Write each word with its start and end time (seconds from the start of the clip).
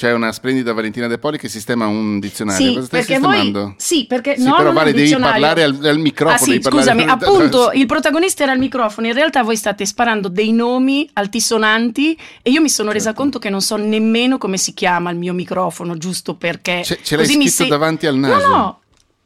C'è 0.00 0.12
una 0.14 0.32
splendida 0.32 0.72
Valentina 0.72 1.06
De 1.08 1.18
Poli 1.18 1.36
che 1.36 1.46
sistema 1.50 1.86
un 1.86 2.18
dizionario. 2.20 2.66
Sì, 2.68 2.72
Cosa 2.74 2.86
stai 2.86 3.00
perché 3.00 3.14
sistemando? 3.16 3.60
voi 3.64 3.74
sì, 3.76 4.06
perché 4.06 4.36
Sì, 4.38 4.44
no, 4.44 4.52
però 4.52 4.64
non 4.64 4.74
vale, 4.74 4.92
devi 4.92 5.02
dizionario. 5.02 5.32
parlare 5.42 5.62
al, 5.62 5.78
al 5.84 5.98
microfono. 5.98 6.34
Ah 6.36 6.38
sì, 6.38 6.50
devi 6.52 6.62
parlare- 6.62 6.86
scusami, 6.90 7.10
appunto, 7.10 7.70
il 7.76 7.84
protagonista 7.84 8.42
era 8.44 8.52
il 8.52 8.60
microfono. 8.60 9.06
In 9.08 9.12
realtà 9.12 9.42
voi 9.42 9.56
state 9.56 9.84
sparando 9.84 10.28
dei 10.28 10.52
nomi 10.52 11.06
altisonanti 11.12 12.18
e 12.40 12.50
io 12.50 12.62
mi 12.62 12.70
sono 12.70 12.92
resa 12.92 13.08
Certo. 13.08 13.20
conto 13.20 13.38
che 13.38 13.50
non 13.50 13.60
so 13.60 13.76
nemmeno 13.76 14.38
come 14.38 14.56
si 14.56 14.72
chiama 14.72 15.10
il 15.10 15.18
mio 15.18 15.34
microfono, 15.34 15.98
giusto 15.98 16.34
perché 16.34 16.80
Ce, 16.82 16.98
ce 17.02 17.16
l'hai 17.16 17.26
così 17.26 17.36
mi 17.36 17.44
scritto 17.48 17.64
se- 17.64 17.68
davanti 17.68 18.06
al 18.06 18.16
No, 18.16 18.28
naso. 18.28 18.48
no. 18.48 18.80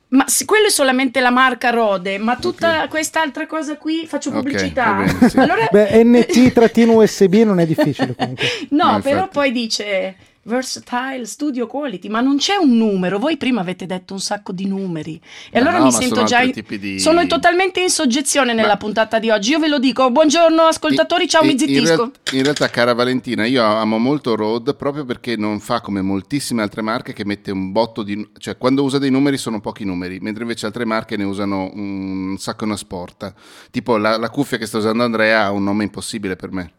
Ma 0.09 0.25
se- 0.27 0.45
quello 0.45 0.67
è 0.67 0.71
solamente 0.71 1.21
la 1.21 1.31
marca 1.31 1.71
Rode, 1.71 2.19
ma 2.19 2.35
tutta 2.37 2.87
quest'altra 2.89 3.47
cosa 3.47 3.77
qui 3.77 4.07
faccio 4.09 4.31
pubblicità. 4.33 4.85
va 4.93 5.05
bene, 5.05 5.29
sì. 5.29 5.39
Allora 5.39 5.69
Beh, 5.71 6.03
NT-USB 6.05 7.35
non 7.45 7.61
è 7.61 7.67
difficile 7.67 8.15
comunque. 8.17 8.45
No, 8.71 8.93
No, 8.93 9.01
però 9.01 9.15
infatti. 9.17 9.33
poi 9.33 9.53
dice 9.53 10.17
versatile 10.45 11.25
studio 11.27 11.67
quality, 11.67 12.09
ma 12.09 12.21
non 12.21 12.37
c'è 12.37 12.57
un 12.57 12.77
numero. 12.77 13.19
Voi 13.19 13.37
prima 13.37 13.61
avete 13.61 13.87
detto 13.87 14.13
un 14.15 14.21
sacco 14.21 14.53
di 14.53 14.67
numeri. 14.67 15.21
E 15.51 15.59
No, 15.59 15.61
allora 15.61 15.79
no, 15.79 15.85
mi 15.87 15.93
sento 15.93 16.23
già. 16.25 16.41
in- 16.43 16.53
di- 16.67 16.99
Sono 17.01 17.27
totalmente 17.27 17.81
in 17.81 17.91
soggezione 17.91 18.53
nella 18.53 18.69
Ma- 18.69 18.77
puntata 18.77 19.19
di 19.19 19.31
oggi. 19.31 19.51
Io 19.51 19.59
ve 19.59 19.69
lo 19.69 19.79
dico. 19.79 20.11
Buongiorno, 20.11 20.63
ascoltatori. 20.63 21.29
Ciao, 21.29 21.43
In- 21.43 21.47
mi 21.49 21.53
in 21.55 21.59
zittisco. 21.59 21.97
real- 21.97 22.13
In, 22.33 22.43
realtà, 22.43 22.69
cara 22.69 22.95
Valentina, 22.95 23.45
io 23.47 23.63
amo 23.63 23.99
molto 23.99 24.35
Rode 24.35 24.75
proprio 24.75 25.05
perché 25.05 25.37
non 25.37 25.61
fa 25.61 25.81
come 25.81 26.03
moltissime 26.03 26.63
altre 26.63 26.83
marche 26.83 27.13
che 27.13 27.25
mette 27.25 27.51
un 27.51 27.73
botto 27.73 28.03
di... 28.03 28.29
cioè 28.39 28.57
quando 28.59 28.83
usa 28.83 28.99
dei 28.99 29.11
numeri 29.11 29.37
sono 29.39 29.61
pochi 29.61 29.85
numeri, 29.85 30.19
mentre 30.21 30.43
invece 30.43 30.67
altre 30.67 30.85
marche 30.85 31.17
ne 31.17 31.25
usano 31.25 31.71
un 31.75 32.37
sacco 32.39 32.65
una 32.65 32.77
sporta. 32.77 33.35
Tipo 33.71 33.97
la, 33.97 34.17
la 34.19 34.31
cuffia 34.31 34.59
che 34.59 34.67
sta 34.67 34.79
usando 34.79 35.03
Andrea 35.05 35.45
ha 35.45 35.51
un 35.51 35.65
nome 35.65 35.85
impossibile 35.85 36.37
per 36.37 36.53
me. 36.53 36.73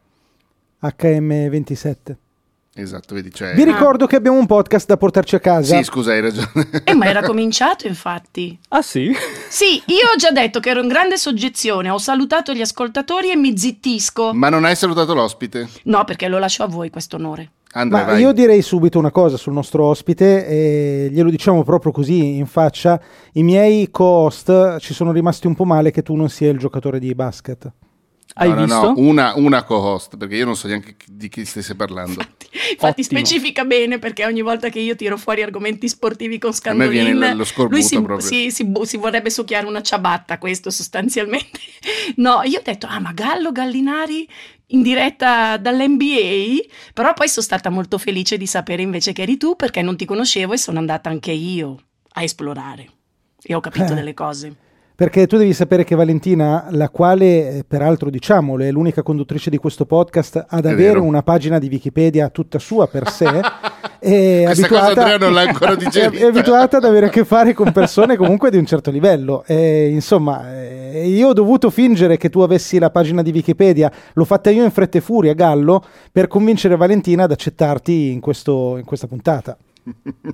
HM27. 0.81 2.15
Esatto, 2.77 3.15
vedi, 3.15 3.31
cioè... 3.33 3.53
Vi 3.53 3.63
ricordo 3.63 4.05
che 4.05 4.17
abbiamo 4.17 4.37
un 4.37 4.45
podcast 4.45 4.85
da 4.87 4.97
portarci 4.97 5.35
a 5.35 5.39
casa. 5.39 5.77
Sì, 5.77 5.83
scusa, 5.83 6.11
hai 6.11 6.19
ragione. 6.19 6.67
Eh, 6.83 6.93
ma 6.93 7.05
era 7.05 7.23
cominciato, 7.23 7.87
infatti. 7.87 8.59
Ah 8.67 8.81
sì? 8.81 9.15
Sì, 9.47 9.81
io 9.85 10.07
ho 10.13 10.17
già 10.17 10.31
detto 10.31 10.59
che 10.59 10.71
ero 10.71 10.81
in 10.81 10.89
grande 10.89 11.15
soggezione. 11.17 11.89
Ho 11.89 11.97
salutato 11.97 12.51
gli 12.53 12.59
ascoltatori 12.59 13.31
e 13.31 13.37
mi 13.37 13.57
zittisco. 13.57 14.33
Ma 14.33 14.49
non 14.49 14.65
hai 14.65 14.75
salutato 14.75 15.13
l'ospite? 15.13 15.69
No, 15.83 16.03
perché 16.03 16.27
lo 16.27 16.37
lascio 16.37 16.63
a 16.63 16.67
voi 16.67 16.89
questo 16.89 17.15
onore. 17.15 17.51
Andrea, 17.71 18.03
Ma 18.05 18.11
vai. 18.11 18.21
io 18.21 18.33
direi 18.33 18.61
subito 18.61 18.99
una 18.99 19.11
cosa 19.11 19.37
sul 19.37 19.53
nostro 19.53 19.85
ospite, 19.85 20.45
e 20.45 21.09
glielo 21.11 21.29
diciamo 21.29 21.63
proprio 21.63 21.93
così 21.93 22.35
in 22.35 22.45
faccia. 22.45 22.99
I 23.33 23.43
miei 23.43 23.89
co-host 23.89 24.79
ci 24.79 24.93
sono 24.93 25.13
rimasti 25.13 25.47
un 25.47 25.55
po' 25.55 25.63
male 25.65 25.91
che 25.91 26.01
tu 26.01 26.13
non 26.15 26.27
sia 26.29 26.49
il 26.51 26.57
giocatore 26.57 26.99
di 26.99 27.13
basket. 27.15 27.71
Hai 28.37 28.49
No, 28.49 28.55
visto? 28.63 28.81
no, 28.81 28.93
una, 28.97 29.33
una 29.37 29.63
co-host, 29.63 30.17
perché 30.17 30.35
io 30.35 30.43
non 30.45 30.57
so 30.57 30.67
neanche 30.67 30.95
di 31.07 31.29
chi 31.29 31.45
stesse 31.45 31.73
parlando. 31.75 32.21
Infatti 32.71 33.01
Ottimo. 33.01 33.19
specifica 33.19 33.65
bene 33.65 33.99
perché 33.99 34.25
ogni 34.25 34.41
volta 34.41 34.69
che 34.69 34.79
io 34.79 34.95
tiro 34.95 35.17
fuori 35.17 35.41
argomenti 35.41 35.87
sportivi 35.89 36.37
con 36.37 36.53
Scandolin 36.53 37.45
lui 37.69 37.83
si, 37.83 37.99
si- 38.19 38.51
si 38.51 38.71
si 38.83 38.97
vorrebbe 38.97 39.29
succhiare 39.29 39.65
una 39.65 39.81
ciabatta 39.81 40.37
questo 40.37 40.69
sostanzialmente. 40.69 41.59
No 42.17 42.41
io 42.43 42.59
ho 42.59 42.61
detto 42.63 42.87
ah 42.87 42.99
ma 42.99 43.11
Gallo 43.13 43.51
Gallinari 43.51 44.27
in 44.67 44.81
diretta 44.81 45.57
dall'NBA 45.57 46.65
però 46.93 47.13
poi 47.13 47.27
sono 47.27 47.45
stata 47.45 47.69
molto 47.69 47.97
felice 47.97 48.37
di 48.37 48.47
sapere 48.47 48.81
invece 48.81 49.11
che 49.13 49.23
eri 49.23 49.37
tu 49.37 49.55
perché 49.55 49.81
non 49.81 49.95
ti 49.97 50.05
conoscevo 50.05 50.53
e 50.53 50.57
sono 50.57 50.79
andata 50.79 51.09
anche 51.09 51.31
io 51.31 51.77
a 52.13 52.23
esplorare. 52.23 52.89
E 53.43 53.53
ho 53.53 53.59
capito 53.59 53.91
Eh. 53.91 53.95
delle 53.95 54.13
cose 54.13 54.55
Perché 54.95 55.27
tu 55.27 55.35
devi 55.35 55.51
sapere 55.51 55.83
che 55.83 55.93
Valentina, 55.93 56.67
la 56.69 56.87
quale 56.87 57.57
eh, 57.57 57.63
peraltro 57.67 58.09
diciamolo 58.09 58.63
è 58.63 58.71
l'unica 58.71 59.03
conduttrice 59.03 59.49
di 59.49 59.57
questo 59.57 59.85
podcast 59.85 60.45
ad 60.47 60.63
È 60.65 60.69
avere 60.69 60.93
vero. 60.93 61.03
una 61.03 61.21
pagina 61.21 61.59
di 61.59 61.67
Wikipedia 61.67 62.29
tutta 62.29 62.59
sua 62.59 62.87
per 62.87 63.09
sé, 63.09 63.27
è 63.99 64.45
abituata, 64.45 65.01
Andrea 65.01 65.17
non 65.17 65.33
l'ha 65.33 65.41
ancora 65.41 65.73
è, 65.75 66.09
è 66.11 66.23
abituata 66.23 66.77
ad 66.77 66.85
avere 66.85 67.07
a 67.07 67.09
che 67.09 67.25
fare 67.25 67.53
con 67.53 67.73
persone 67.73 68.15
comunque 68.15 68.49
di 68.49 68.55
un 68.55 68.65
certo 68.65 68.89
livello. 68.89 69.43
E, 69.45 69.89
insomma, 69.89 70.53
eh, 70.63 71.05
io 71.09 71.27
ho 71.27 71.33
dovuto 71.33 71.69
fingere 71.69 72.15
che 72.15 72.29
tu 72.29 72.39
avessi 72.39 72.79
la 72.79 72.89
pagina 72.89 73.21
di 73.21 73.31
Wikipedia, 73.31 73.91
l'ho 74.13 74.25
fatta 74.25 74.49
io 74.49 74.63
in 74.63 74.71
fretta 74.71 74.97
e 74.97 75.01
furia, 75.01 75.33
Gallo, 75.33 75.83
per 76.09 76.27
convincere 76.27 76.77
Valentina 76.77 77.23
ad 77.23 77.31
accettarti 77.31 78.11
in, 78.11 78.21
questo- 78.21 78.77
in 78.77 78.85
questa 78.85 79.07
puntata. 79.07 79.57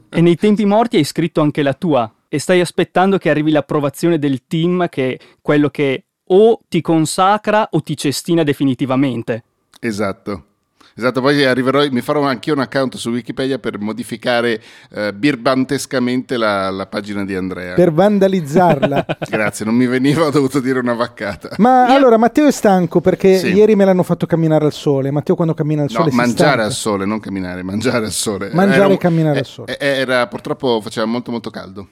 E 0.10 0.22
nei 0.22 0.36
tempi 0.36 0.66
morti 0.66 0.98
hai 0.98 1.04
scritto 1.04 1.42
anche 1.42 1.64
la 1.64 1.74
tua 1.74 2.14
e 2.34 2.40
stai 2.40 2.62
aspettando 2.62 3.18
che 3.18 3.30
arrivi 3.30 3.52
l'approvazione 3.52 4.18
del 4.18 4.44
team 4.48 4.88
che 4.88 5.14
è 5.16 5.18
quello 5.42 5.70
che 5.70 6.06
o 6.28 6.60
ti 6.70 6.80
consacra 6.80 7.68
o 7.72 7.82
ti 7.82 7.98
cestina 7.98 8.44
definitivamente. 8.44 9.44
Esatto. 9.82 10.46
Esatto, 10.94 11.22
poi 11.22 11.44
arriverò, 11.46 11.86
mi 11.90 12.02
farò 12.02 12.24
anch'io 12.24 12.54
un 12.54 12.60
account 12.60 12.98
su 12.98 13.12
Wikipedia 13.12 13.60
per 13.60 13.80
modificare 13.80 14.62
eh, 14.92 15.14
birbantescamente 15.14 16.36
la, 16.36 16.70
la 16.70 16.86
pagina 16.86 17.24
di 17.24 17.34
Andrea. 17.34 17.74
Per 17.76 17.92
vandalizzarla. 17.94 19.06
Grazie, 19.30 19.64
non 19.66 19.76
mi 19.76 19.88
veniva, 19.88 20.26
ho 20.26 20.30
dovuto 20.32 20.60
dire 20.60 20.80
una 20.80 20.94
vaccata. 20.94 21.50
Ma 21.58 21.88
Io- 21.88 21.96
allora 21.96 22.18
Matteo 22.18 22.46
è 22.48 22.52
stanco 22.52 23.00
perché 23.00 23.38
Sì. 23.38 23.54
ieri 23.54 23.76
me 23.76 23.86
l'hanno 23.86 24.04
fatto 24.04 24.26
camminare 24.26 24.66
al 24.66 24.74
sole. 24.74 25.12
Matteo 25.12 25.36
quando 25.36 25.54
cammina 25.54 25.82
al 25.84 25.90
No, 25.92 25.98
sole 26.00 26.10
si 26.12 26.16
mangiare 26.16 26.38
stanca. 26.50 26.64
al 26.66 26.72
sole, 26.74 27.06
non 27.06 27.20
camminare, 27.22 27.64
mangiare 27.64 28.06
al 28.06 28.12
sole. 28.12 28.50
Mangiare 28.54 28.84
Era 28.84 28.94
e 28.94 28.98
camminare 28.98 29.40
al 29.40 29.46
sole. 29.46 29.78
eh, 29.78 29.86
Era, 30.00 30.28
purtroppo 30.28 30.82
faceva 30.82 31.06
molto 31.06 31.32
molto 31.32 31.50
caldo. 31.50 31.88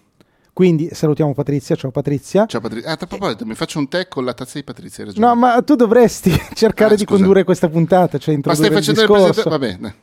Quindi 0.59 0.89
salutiamo 0.91 1.33
Patrizia, 1.33 1.73
ciao 1.77 1.89
Patrizia. 1.89 2.45
Ciao 2.45 2.59
Patrizia. 2.59 2.89
Ah, 2.89 2.97
a 2.99 3.05
proposito, 3.05 3.45
mi 3.45 3.55
faccio 3.55 3.79
un 3.79 3.87
tè 3.87 4.09
con 4.09 4.25
la 4.25 4.33
tazza 4.33 4.57
di 4.57 4.65
Patrizia, 4.65 5.05
ragione. 5.05 5.25
No, 5.25 5.33
ma 5.33 5.61
tu 5.61 5.75
dovresti 5.75 6.37
cercare 6.53 6.95
Ah, 6.95 6.97
di 6.97 7.05
condurre 7.05 7.45
questa 7.45 7.69
puntata, 7.69 8.17
cioè 8.17 8.37
Ma 8.43 8.53
stai 8.53 8.67
il 8.67 8.73
facendo 8.73 8.99
le 8.99 9.07
presentazioni? 9.07 9.49
Vabbè, 9.57 9.77
dai. 9.79 9.93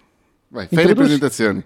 vai, 0.48 0.68
fai 0.70 0.86
le 0.86 0.94
presentazioni. 0.94 1.62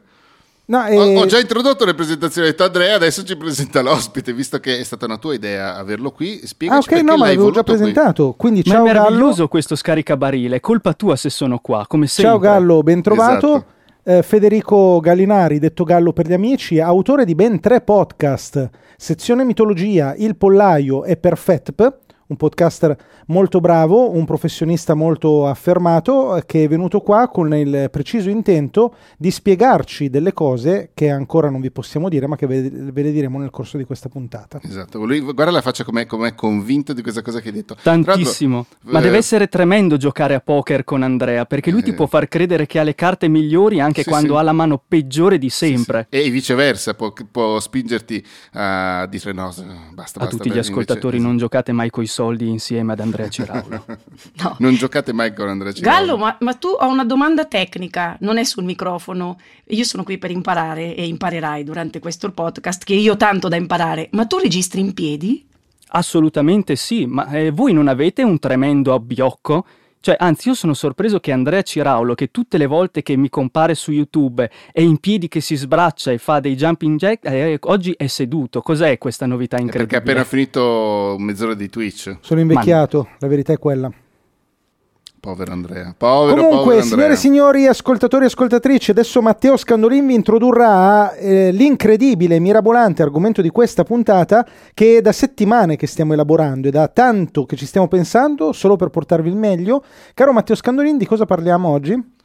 No, 0.64 0.78
Ho, 0.78 0.88
eh, 0.88 1.16
ho 1.18 1.26
già 1.26 1.38
introdotto 1.38 1.84
le 1.84 1.94
presentazioni 1.94 2.50
di 2.52 2.60
Andrea, 2.60 2.96
adesso 2.96 3.22
ci 3.22 3.36
presenta 3.36 3.80
l'ospite, 3.80 4.32
visto 4.32 4.58
che 4.58 4.80
è 4.80 4.82
stata 4.82 5.04
una 5.04 5.18
tua 5.18 5.34
idea 5.34 5.76
averlo 5.76 6.10
qui. 6.10 6.40
Ah, 6.42 6.46
Spiegaci 6.48 6.78
ok, 6.80 6.88
perché 6.88 7.04
no, 7.04 7.12
ma 7.16 7.26
l'hai 7.26 7.36
l'avevo 7.36 7.52
già 7.52 7.62
voluto 7.62 7.72
qui. 7.72 7.92
presentato. 7.92 8.34
Quindi 8.36 8.62
Ma 8.66 8.72
ciao 8.72 8.84
è 8.86 8.92
Gallo. 8.92 9.02
meraviglioso 9.02 9.46
questo 9.46 9.76
scaricabarile, 9.76 10.56
è 10.56 10.60
colpa 10.60 10.94
tua 10.94 11.14
se 11.14 11.30
sono 11.30 11.60
qua, 11.60 11.84
come 11.86 12.08
sempre. 12.08 12.32
Ciao 12.32 12.40
Gallo, 12.40 12.82
ben 12.82 13.02
trovato. 13.02 13.46
Esatto. 13.54 13.78
Eh, 14.02 14.22
Federico 14.22 14.98
Gallinari, 14.98 15.58
detto 15.58 15.84
Gallo 15.84 16.14
per 16.14 16.26
gli 16.26 16.32
amici, 16.32 16.80
autore 16.80 17.26
di 17.26 17.34
ben 17.34 17.60
tre 17.60 17.82
podcast, 17.82 18.70
sezione 18.96 19.44
mitologia, 19.44 20.14
Il 20.16 20.36
Pollaio 20.36 21.04
e 21.04 21.18
Perfetp, 21.18 21.98
un 22.30 22.36
podcaster 22.36 22.96
molto 23.26 23.60
bravo, 23.60 24.10
un 24.10 24.24
professionista 24.24 24.94
molto 24.94 25.46
affermato 25.48 26.36
eh, 26.36 26.46
che 26.46 26.64
è 26.64 26.68
venuto 26.68 27.00
qua 27.00 27.28
con 27.28 27.52
il 27.54 27.88
preciso 27.90 28.30
intento 28.30 28.94
di 29.18 29.30
spiegarci 29.32 30.08
delle 30.10 30.32
cose 30.32 30.90
che 30.94 31.10
ancora 31.10 31.50
non 31.50 31.60
vi 31.60 31.70
possiamo 31.72 32.08
dire, 32.08 32.26
ma 32.28 32.36
che 32.36 32.46
ve, 32.46 32.70
ve 32.70 33.02
le 33.02 33.10
diremo 33.10 33.38
nel 33.40 33.50
corso 33.50 33.76
di 33.76 33.84
questa 33.84 34.08
puntata. 34.08 34.60
Esatto, 34.62 35.04
lui, 35.04 35.18
guarda 35.20 35.50
la 35.50 35.60
faccia 35.60 35.82
com'è, 35.82 36.06
com'è 36.06 36.34
convinto 36.36 36.92
di 36.92 37.02
questa 37.02 37.20
cosa 37.22 37.40
che 37.40 37.48
hai 37.48 37.54
detto. 37.54 37.76
Tantissimo. 37.82 38.66
Ma 38.82 39.00
eh, 39.00 39.02
deve 39.02 39.16
essere 39.16 39.48
tremendo 39.48 39.96
giocare 39.96 40.34
a 40.34 40.40
poker 40.40 40.84
con 40.84 41.02
Andrea, 41.02 41.44
perché 41.46 41.72
lui 41.72 41.82
ti 41.82 41.90
Eh. 41.90 41.94
può 41.94 42.06
far 42.06 42.28
credere 42.28 42.66
che 42.66 42.78
ha 42.78 42.84
le 42.84 42.94
carte 42.94 43.26
migliori 43.26 43.80
anche 43.80 44.02
Sì, 44.04 44.08
quando 44.08 44.34
sì. 44.34 44.38
ha 44.38 44.42
la 44.42 44.52
mano 44.52 44.80
peggiore 44.86 45.36
di 45.38 45.50
sempre. 45.50 46.06
sì. 46.08 46.20
E 46.22 46.30
viceversa, 46.30 46.94
può, 46.94 47.12
può 47.30 47.58
spingerti 47.58 48.24
a 48.52 49.06
dire 49.10 49.32
no, 49.32 49.46
basta, 49.46 49.62
A 49.62 49.92
basta. 49.94 50.26
tutti 50.28 50.50
gli 50.50 50.58
ascoltatori, 50.58 51.16
invece- 51.16 51.26
non 51.26 51.36
giocate 51.36 51.72
mai 51.72 51.90
coi 51.90 52.06
soldi 52.06 52.18
insieme 52.28 52.92
ad 52.92 53.00
Andrea 53.00 53.28
Ciraulo. 53.28 53.84
no 54.42 54.56
Non 54.58 54.74
giocate 54.74 55.12
mai 55.12 55.34
con 55.34 55.48
Andrea 55.48 55.72
Ciraulo. 55.72 55.98
Gallo, 55.98 56.16
ma, 56.16 56.36
ma 56.40 56.54
tu 56.54 56.68
ho 56.68 56.86
una 56.88 57.04
domanda 57.04 57.44
tecnica, 57.44 58.16
non 58.20 58.38
è 58.38 58.44
sul 58.44 58.64
microfono. 58.64 59.38
Io 59.68 59.84
sono 59.84 60.02
qui 60.02 60.18
per 60.18 60.30
imparare 60.30 60.94
e 60.94 61.06
imparerai 61.06 61.64
durante 61.64 61.98
questo 61.98 62.30
podcast, 62.30 62.84
che 62.84 62.94
io 62.94 63.12
ho 63.12 63.16
tanto 63.16 63.48
da 63.48 63.56
imparare. 63.56 64.08
Ma 64.12 64.26
tu 64.26 64.38
registri 64.38 64.80
in 64.80 64.94
piedi? 64.94 65.46
Assolutamente 65.92 66.76
sì, 66.76 67.06
ma 67.06 67.28
eh, 67.30 67.50
voi 67.50 67.72
non 67.72 67.88
avete 67.88 68.22
un 68.22 68.38
tremendo 68.38 68.94
abbiocco? 68.94 69.64
Cioè, 70.02 70.16
anzi, 70.18 70.48
io 70.48 70.54
sono 70.54 70.72
sorpreso 70.72 71.20
che 71.20 71.30
Andrea 71.30 71.60
Ciraulo, 71.60 72.14
che 72.14 72.30
tutte 72.30 72.56
le 72.56 72.64
volte 72.66 73.02
che 73.02 73.16
mi 73.16 73.28
compare 73.28 73.74
su 73.74 73.92
YouTube 73.92 74.50
è 74.72 74.80
in 74.80 74.96
piedi 74.98 75.28
che 75.28 75.42
si 75.42 75.56
sbraccia 75.56 76.10
e 76.10 76.16
fa 76.16 76.40
dei 76.40 76.54
jumping 76.56 76.98
jack, 76.98 77.26
eh, 77.26 77.58
oggi 77.62 77.92
è 77.96 78.06
seduto. 78.06 78.62
Cos'è 78.62 78.96
questa 78.96 79.26
novità 79.26 79.58
È 79.58 79.60
incredibile? 79.60 80.00
perché 80.00 80.10
ha 80.10 80.12
appena 80.12 80.24
finito 80.26 81.16
mezz'ora 81.18 81.52
di 81.52 81.68
Twitch. 81.68 82.16
Sono 82.20 82.40
invecchiato, 82.40 83.08
la 83.18 83.28
verità 83.28 83.52
è 83.52 83.58
quella. 83.58 83.92
Povero 85.20 85.52
Andrea. 85.52 85.94
Povero, 85.96 86.36
Comunque, 86.36 86.58
povero 86.64 86.80
signore 86.80 87.02
Andrea. 87.02 87.12
e 87.12 87.16
signori, 87.20 87.66
ascoltatori 87.66 88.22
e 88.24 88.26
ascoltatrici, 88.28 88.90
adesso 88.90 89.20
Matteo 89.20 89.58
Scandolin 89.58 90.06
vi 90.06 90.14
introdurrà 90.14 91.14
eh, 91.14 91.50
l'incredibile, 91.52 92.38
mirabolante 92.38 93.02
argomento 93.02 93.42
di 93.42 93.50
questa 93.50 93.84
puntata 93.84 94.46
che 94.72 94.96
è 94.96 95.00
da 95.02 95.12
settimane 95.12 95.76
che 95.76 95.86
stiamo 95.86 96.14
elaborando 96.14 96.68
e 96.68 96.70
da 96.70 96.88
tanto 96.88 97.44
che 97.44 97.56
ci 97.56 97.66
stiamo 97.66 97.86
pensando 97.86 98.52
solo 98.52 98.76
per 98.76 98.88
portarvi 98.88 99.28
il 99.28 99.36
meglio. 99.36 99.84
Caro 100.14 100.32
Matteo 100.32 100.56
Scandolin, 100.56 100.96
di 100.96 101.06
cosa 101.06 101.26
parliamo 101.26 101.68
oggi? 101.68 102.18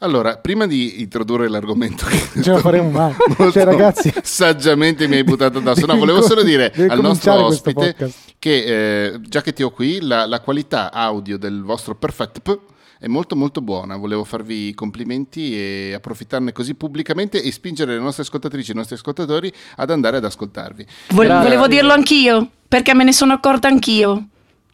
Allora, 0.00 0.36
prima 0.36 0.66
di 0.66 1.00
introdurre 1.00 1.48
l'argomento 1.48 2.06
che 2.06 2.42
Ce 2.42 2.52
la 2.52 2.58
faremo 2.58 2.90
mai. 2.90 3.14
Cioè, 3.50 3.64
ragazzi, 3.64 4.12
saggiamente 4.22 5.08
mi 5.08 5.16
hai 5.16 5.24
buttato 5.24 5.58
addosso. 5.58 5.86
No, 5.88 5.96
volevo 5.96 6.22
solo 6.22 6.42
dire 6.42 6.72
al 6.88 7.00
nostro 7.00 7.46
ospite 7.46 7.96
che 8.38 9.12
eh, 9.12 9.20
già 9.22 9.40
che 9.40 9.52
ti 9.52 9.62
ho 9.62 9.70
qui, 9.70 10.00
la, 10.02 10.26
la 10.26 10.40
qualità 10.40 10.92
audio 10.92 11.38
del 11.38 11.62
vostro 11.62 11.94
Perfect 11.94 12.40
P 12.40 12.58
è 13.00 13.06
molto 13.06 13.36
molto 13.36 13.60
buona. 13.60 13.96
Volevo 13.96 14.24
farvi 14.24 14.68
i 14.68 14.74
complimenti 14.74 15.56
e 15.56 15.94
approfittarne 15.94 16.52
così 16.52 16.74
pubblicamente 16.74 17.42
e 17.42 17.50
spingere 17.50 17.94
le 17.94 18.00
nostre 18.00 18.22
ascoltatrici 18.22 18.70
e 18.70 18.74
i 18.74 18.76
nostri 18.76 18.96
ascoltatori 18.96 19.52
ad 19.76 19.90
andare 19.90 20.18
ad 20.18 20.24
ascoltarvi. 20.24 20.86
Vol- 21.10 21.26
volevo 21.26 21.66
dirlo 21.66 21.92
anch'io, 21.92 22.48
perché 22.68 22.94
me 22.94 23.04
ne 23.04 23.12
sono 23.12 23.32
accorta 23.32 23.68
anch'io. 23.68 24.26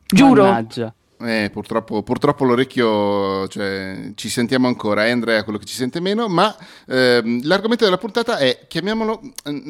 Giuro. 0.06 0.44
Mannaggia. 0.44 0.92
Eh, 1.24 1.50
purtroppo, 1.50 2.02
purtroppo 2.02 2.44
l'orecchio, 2.44 3.48
cioè, 3.48 4.12
ci 4.14 4.28
sentiamo 4.28 4.66
ancora, 4.66 5.06
è 5.06 5.10
Andrea 5.10 5.42
quello 5.42 5.58
che 5.58 5.64
ci 5.64 5.74
sente 5.74 6.00
meno, 6.00 6.28
ma 6.28 6.54
ehm, 6.86 7.40
l'argomento 7.44 7.84
della 7.84 7.96
puntata 7.96 8.36
è, 8.36 8.66
chiamiamolo, 8.68 9.20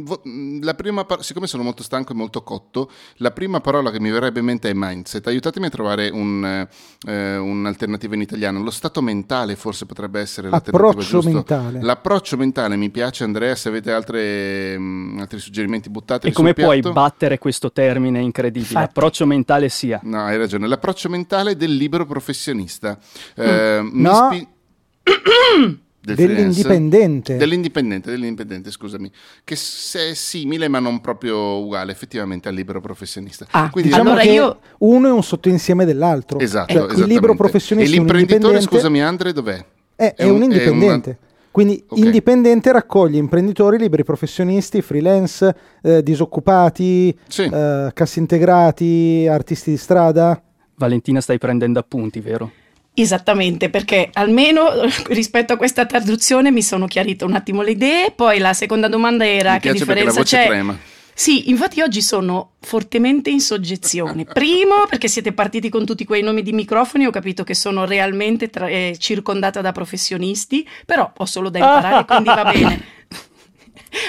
vo- 0.02 0.22
la 0.60 0.74
prima 0.74 1.04
par- 1.04 1.22
siccome 1.22 1.46
sono 1.46 1.62
molto 1.62 1.82
stanco 1.82 2.12
e 2.12 2.16
molto 2.16 2.42
cotto, 2.42 2.90
la 3.16 3.30
prima 3.30 3.60
parola 3.60 3.90
che 3.90 4.00
mi 4.00 4.10
verrebbe 4.10 4.40
in 4.40 4.46
mente 4.46 4.70
è 4.70 4.72
mindset. 4.74 5.26
Aiutatemi 5.26 5.66
a 5.66 5.70
trovare 5.70 6.08
un, 6.08 6.66
eh, 7.06 7.36
un'alternativa 7.36 8.14
in 8.14 8.22
italiano. 8.22 8.62
Lo 8.62 8.70
stato 8.70 9.00
mentale 9.00 9.54
forse 9.56 9.86
potrebbe 9.86 10.20
essere 10.20 10.48
l'alternativa 10.48 11.20
mentale. 11.22 11.80
L'approccio 11.80 12.36
mentale 12.36 12.76
mi 12.76 12.90
piace, 12.90 13.24
Andrea, 13.24 13.54
se 13.54 13.68
avete 13.68 13.92
altre, 13.92 14.76
mm, 14.78 15.18
altri 15.20 15.38
suggerimenti 15.38 15.88
buttateli 15.88 16.32
E 16.32 16.34
come 16.34 16.52
sul 16.54 16.62
puoi 16.62 16.80
piatto. 16.80 16.94
battere 16.94 17.38
questo 17.38 17.70
termine 17.70 18.20
incredibile? 18.20 18.80
Approccio 18.80 19.26
mentale 19.26 19.68
sia. 19.68 20.00
No, 20.02 20.24
hai 20.24 20.36
ragione. 20.36 20.66
L'approccio 20.66 21.08
mentale 21.08 21.43
del 21.52 21.74
libero 21.76 22.06
professionista. 22.06 22.98
Eh, 23.36 23.80
mi 23.82 24.00
No. 24.02 24.30
spi-. 24.32 24.48
Dell'indipendente. 26.04 27.36
Dell'indipendente, 27.36 28.10
dell'indipendente, 28.10 28.70
scusami. 28.70 29.10
Che 29.42 29.56
se 29.56 30.10
è 30.10 30.14
simile 30.14 30.68
ma 30.68 30.78
non 30.78 31.00
proprio 31.00 31.58
uguale 31.62 31.92
effettivamente 31.92 32.48
al 32.48 32.54
libero 32.54 32.80
professionista. 32.80 33.46
Ah, 33.50 33.70
Quindi 33.70 33.88
Diciamo 33.90 34.10
Allora 34.10 34.22
che 34.24 34.30
io- 34.32 34.58
uno 34.80 35.08
è 35.08 35.12
un 35.12 35.22
sottoinsieme 35.22 35.86
dell'altro. 35.86 36.38
Esatto, 36.40 36.72
Cioè, 36.74 36.98
il 36.98 37.04
libero 37.06 37.34
professionista 37.34 37.90
E 37.90 37.94
è 37.94 37.98
l'imprenditore, 37.98 38.60
scusami 38.60 39.02
Andre, 39.02 39.32
dov'è? 39.32 39.64
È, 39.96 40.12
È 40.14 40.14
è 40.16 40.24
un, 40.24 40.34
un- 40.36 40.40
è 40.42 40.44
indipendente. 40.44 41.08
una- 41.08 41.18
Quindi 41.50 41.82
Ok. 41.88 41.98
indipendente 41.98 42.72
raccoglie 42.72 43.18
imprenditori, 43.18 43.78
liberi 43.78 44.02
professionisti, 44.04 44.82
freelance, 44.82 45.54
eh, 45.82 46.02
disoccupati, 46.02 47.16
Sì. 47.28 47.44
eh, 47.44 47.90
cassi 47.94 48.18
integrati, 48.18 49.26
artisti 49.30 49.70
di 49.70 49.76
strada. 49.78 50.38
Valentina 50.76 51.20
stai 51.20 51.38
prendendo 51.38 51.78
appunti, 51.78 52.20
vero? 52.20 52.50
Esattamente, 52.94 53.70
perché 53.70 54.10
almeno 54.12 54.68
rispetto 55.08 55.52
a 55.52 55.56
questa 55.56 55.84
traduzione 55.86 56.50
mi 56.50 56.62
sono 56.62 56.86
chiarite 56.86 57.24
un 57.24 57.34
attimo 57.34 57.62
le 57.62 57.72
idee. 57.72 58.12
Poi 58.12 58.38
la 58.38 58.52
seconda 58.52 58.88
domanda 58.88 59.26
era 59.26 59.54
Mi 59.54 59.60
che 59.60 59.72
differenza 59.72 60.18
voce 60.20 60.36
c'è. 60.36 60.46
trema. 60.46 60.78
Sì, 61.16 61.48
infatti 61.48 61.80
oggi 61.80 62.02
sono 62.02 62.54
fortemente 62.60 63.30
in 63.30 63.40
soggezione. 63.40 64.24
Primo, 64.32 64.86
perché 64.88 65.06
siete 65.08 65.32
partiti 65.32 65.68
con 65.68 65.84
tutti 65.84 66.04
quei 66.04 66.22
nomi 66.22 66.42
di 66.42 66.52
microfoni, 66.52 67.06
ho 67.06 67.10
capito 67.10 67.44
che 67.44 67.54
sono 67.54 67.84
realmente 67.84 68.48
tra- 68.48 68.68
eh, 68.68 68.96
circondata 68.98 69.60
da 69.60 69.70
professionisti, 69.70 70.66
però 70.84 71.12
ho 71.16 71.24
solo 71.24 71.50
da 71.50 71.58
imparare, 71.58 72.04
quindi 72.04 72.24
va 72.24 72.44
bene. 72.52 72.84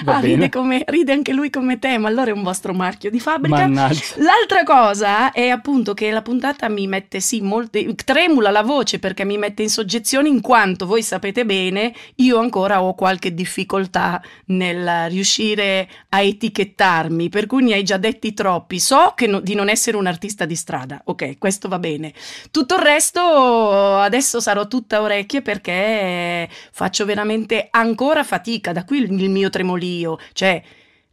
Ah, 0.06 0.20
ride, 0.20 0.50
come- 0.50 0.84
ride 0.88 1.12
anche 1.12 1.34
lui 1.34 1.50
come 1.50 1.80
te, 1.80 1.98
ma 1.98 2.08
allora 2.08 2.32
è 2.32 2.34
un 2.34 2.44
vostro 2.44 2.74
marchio 2.74 3.10
di 3.10 3.20
fabbrica. 3.20 3.68
Mannaggia. 3.68 4.02
L'altra 4.18 4.64
cosa 4.64 5.32
è 5.32 5.50
appunto 5.50 5.94
che 5.94 6.12
la 6.12 6.22
puntata 6.22 6.70
mi 6.70 6.88
mette 6.88 7.20
sì, 7.20 7.42
molte, 7.42 7.96
tremula 7.96 8.52
la 8.52 8.64
voce 8.64 9.00
perché 9.00 9.26
mi 9.26 9.38
mette 9.38 9.64
in 9.64 9.70
soggezione 9.70 10.28
in 10.28 10.42
quanto 10.42 10.86
voi 10.86 11.02
sapete 11.02 11.46
bene, 11.46 11.94
io 12.16 12.38
ancora 12.40 12.82
ho 12.84 12.94
qualche 12.94 13.34
difficoltà 13.34 14.22
nel 14.48 15.10
riuscire 15.10 15.88
a 16.10 16.22
etichettarmi, 16.22 17.30
per 17.30 17.46
cui 17.46 17.64
ne 17.64 17.74
hai 17.74 17.84
già 17.84 17.98
detti 17.98 18.34
troppi. 18.34 18.80
So 18.80 19.14
che 19.16 19.28
no- 19.28 19.40
di 19.40 19.56
non 19.56 19.70
essere 19.70 19.98
un 19.98 20.08
artista 20.08 20.46
di 20.46 20.56
strada, 20.56 21.02
ok, 21.04 21.38
questo 21.38 21.68
va 21.68 21.80
bene. 21.80 22.14
Tutto 22.52 22.76
il 22.76 22.82
resto 22.82 23.98
adesso 24.00 24.40
sarò 24.40 24.68
tutta 24.68 25.02
orecchie 25.02 25.42
perché 25.42 26.50
faccio 26.72 27.06
veramente 27.06 27.68
ancora 27.72 28.24
fatica, 28.24 28.72
da 28.72 28.84
qui 28.84 29.00
il 29.00 29.30
mio 29.30 29.50
tremolio, 29.76 30.18
cioè 30.34 30.62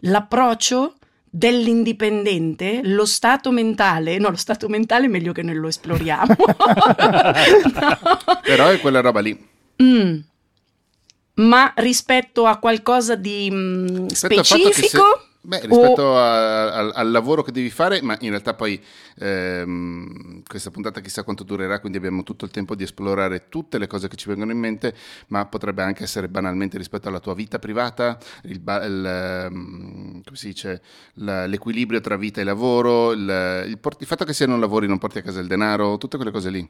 l'approccio 0.05 0.95
dell'indipendente, 1.29 2.81
lo 2.85 3.05
stato 3.07 3.51
mentale, 3.51 4.19
no, 4.19 4.31
lo 4.31 4.37
stato 4.37 4.69
mentale 4.69 5.07
è 5.07 5.09
meglio 5.09 5.33
che 5.33 5.43
non 5.43 5.57
lo 5.57 5.69
esploriamo. 5.69 6.35
No. 7.73 8.41
Però 8.43 8.69
è 8.69 8.81
quella 8.81 9.01
roba 9.01 9.21
lì. 9.21 9.49
Mm. 9.83 10.19
Ma 11.35 11.73
rispetto 11.77 12.47
a 12.47 12.59
qualcosa 12.59 13.15
di 13.15 13.49
mm, 13.51 14.07
che 14.07 14.15
se- 14.15 14.29
specifico? 14.29 15.27
Beh, 15.43 15.57
o- 15.57 15.67
rispetto 15.67 16.17
a- 16.17 16.91
al, 16.91 17.11
lavoro 17.11 17.43
che 17.43 17.53
devi 17.53 17.71
fare, 17.71 18.01
ma 18.03 18.17
in 18.21 18.31
realtà 18.31 18.55
poi 18.55 18.81
ehm, 19.19 20.43
questa 20.47 20.71
puntata 20.71 21.01
chissà 21.01 21.23
quanto 21.25 21.45
durerà, 21.45 21.81
quindi 21.81 21.99
abbiamo 21.99 22.23
tutto 22.23 22.45
il 22.45 22.51
tempo 22.51 22.75
di 22.75 22.85
esplorare 22.85 23.49
tutte 23.49 23.79
le 23.79 23.87
cose 23.87 24.09
che 24.09 24.17
ci 24.17 24.29
vengono 24.29 24.53
in 24.53 24.59
mente, 24.59 24.95
ma 25.29 25.45
potrebbe 25.47 25.83
anche 25.83 26.05
essere 26.05 26.29
banalmente 26.29 26.79
rispetto 26.79 27.09
alla 27.09 27.21
tua 27.21 27.35
vita 27.35 27.59
privata, 27.59 28.19
il, 28.45 28.63
il, 28.63 29.05
ehm, 29.07 30.23
come 30.23 30.37
si 30.37 30.47
dice, 30.49 30.83
la- 31.15 31.47
l'equilibrio 31.47 32.01
tra 32.01 32.17
vita 32.17 32.41
e 32.41 32.45
lavoro, 32.45 33.13
il, 33.13 33.65
il 33.69 33.79
port- 33.79 34.01
il 34.01 34.07
fatto 34.07 34.25
che 34.25 34.33
se 34.33 34.47
non 34.47 34.61
lavori 34.61 34.87
non 34.87 34.99
porti 34.99 35.19
a 35.19 35.23
casa 35.23 35.41
il 35.41 35.47
denaro, 35.47 35.99
tutte 35.99 36.17
quelle 36.17 36.33
cose 36.33 36.51
lì. 36.51 36.69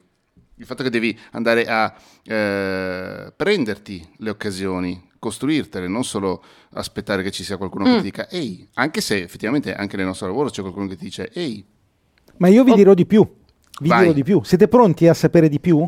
Il 0.57 0.65
fatto 0.65 0.83
che 0.83 0.89
devi 0.91 1.17
andare 1.31 1.65
a 1.65 1.93
eh, 2.23 3.33
prenderti 3.35 4.07
le 4.17 4.29
occasioni, 4.29 5.09
costruirtele, 5.23 5.87
non 5.87 6.03
solo 6.03 6.43
aspettare 6.73 7.23
che 7.23 7.31
ci 7.31 7.43
sia 7.45 7.55
qualcuno 7.57 7.85
che 7.85 7.91
Mm. 7.91 7.97
ti 7.97 8.01
dica 8.03 8.27
ehi, 8.29 8.67
anche 8.73 8.99
se 8.99 9.21
effettivamente 9.21 9.73
anche 9.73 9.95
nel 9.95 10.05
nostro 10.05 10.27
lavoro 10.27 10.49
c'è 10.49 10.61
qualcuno 10.61 10.87
che 10.87 10.97
ti 10.97 11.05
dice 11.05 11.29
ehi, 11.33 11.65
Ma 12.37 12.47
io 12.49 12.63
vi 12.63 12.71
Oh. 12.71 12.75
dirò 12.75 12.93
di 12.95 13.05
più. 13.05 13.21
Vi 13.79 13.87
Vai. 13.87 14.01
dirò 14.01 14.11
di 14.13 14.23
più. 14.23 14.41
Siete 14.43 14.67
pronti 14.67 15.07
a 15.07 15.13
sapere 15.13 15.47
di 15.49 15.59
più? 15.59 15.87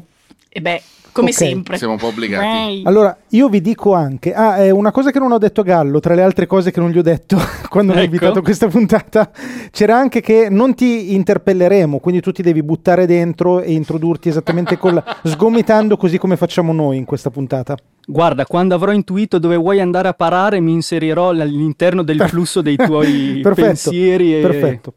E 0.57 0.61
beh, 0.61 0.81
come 1.11 1.31
Ok. 1.31 1.35
sempre. 1.35 1.77
siamo 1.77 1.93
un 1.93 1.99
po' 1.99 2.07
obbligati. 2.07 2.83
Allora, 2.85 3.17
io 3.31 3.49
vi 3.49 3.59
dico 3.59 3.93
anche, 3.93 4.33
ah, 4.33 4.55
è 4.55 4.69
una 4.69 4.91
cosa 4.91 5.11
che 5.11 5.19
non 5.19 5.33
ho 5.33 5.37
detto 5.37 5.59
a 5.59 5.63
Gallo, 5.65 5.99
tra 5.99 6.13
le 6.13 6.21
altre 6.21 6.45
cose 6.47 6.71
che 6.71 6.79
non 6.79 6.91
gli 6.91 6.97
ho 6.97 7.01
detto 7.01 7.35
quando 7.67 7.91
mi 7.91 7.99
ha 7.99 8.03
Ecco. 8.03 8.13
invitato 8.13 8.39
a 8.39 8.41
questa 8.41 8.69
puntata, 8.69 9.31
c'era 9.69 9.97
anche 9.97 10.21
che 10.21 10.47
non 10.49 10.73
ti 10.73 11.13
interpelleremo, 11.13 11.99
quindi 11.99 12.21
tu 12.21 12.31
ti 12.31 12.41
devi 12.41 12.63
buttare 12.63 13.05
dentro 13.05 13.59
e 13.59 13.73
introdurti 13.73 14.29
esattamente 14.29 14.77
col 14.77 15.03
sgomitando 15.25 15.97
così 15.97 16.17
come 16.17 16.37
facciamo 16.37 16.71
noi 16.71 16.95
in 16.95 17.03
questa 17.05 17.29
puntata. 17.29 17.75
Guarda, 18.07 18.45
quando 18.45 18.75
avrò 18.75 18.93
intuito 18.93 19.37
dove 19.39 19.57
vuoi 19.57 19.81
andare 19.81 20.07
a 20.07 20.13
parare, 20.13 20.61
mi 20.61 20.71
inserirò 20.71 21.31
all'interno 21.31 22.01
del 22.01 22.21
flusso 22.29 22.61
dei 22.61 22.77
tuoi 22.77 23.41
Perfetto, 23.43 23.67
pensieri. 23.67 24.37
E... 24.37 24.39
Perfetto. 24.39 24.93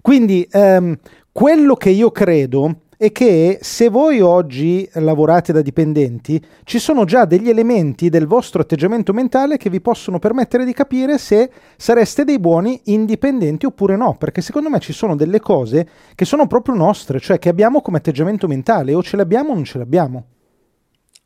Quindi 0.00 0.46
ehm, 0.48 0.96
quello 1.32 1.74
che 1.74 1.90
io 1.90 2.12
credo 2.12 2.82
è 2.98 3.12
che 3.12 3.58
se 3.60 3.88
voi 3.88 4.20
oggi 4.20 4.88
lavorate 4.94 5.52
da 5.52 5.60
dipendenti, 5.60 6.42
ci 6.64 6.78
sono 6.78 7.04
già 7.04 7.26
degli 7.26 7.48
elementi 7.48 8.08
del 8.08 8.26
vostro 8.26 8.62
atteggiamento 8.62 9.12
mentale 9.12 9.58
che 9.58 9.68
vi 9.68 9.80
possono 9.80 10.18
permettere 10.18 10.64
di 10.64 10.72
capire 10.72 11.18
se 11.18 11.50
sareste 11.76 12.24
dei 12.24 12.38
buoni 12.38 12.80
indipendenti 12.84 13.66
oppure 13.66 13.96
no, 13.96 14.16
perché 14.18 14.40
secondo 14.40 14.70
me 14.70 14.78
ci 14.80 14.92
sono 14.92 15.14
delle 15.14 15.40
cose 15.40 15.86
che 16.14 16.24
sono 16.24 16.46
proprio 16.46 16.74
nostre, 16.74 17.20
cioè 17.20 17.38
che 17.38 17.50
abbiamo 17.50 17.82
come 17.82 17.98
atteggiamento 17.98 18.46
mentale, 18.46 18.94
o 18.94 19.02
ce 19.02 19.16
l'abbiamo 19.16 19.50
o 19.50 19.54
non 19.54 19.64
ce 19.64 19.78
l'abbiamo. 19.78 20.24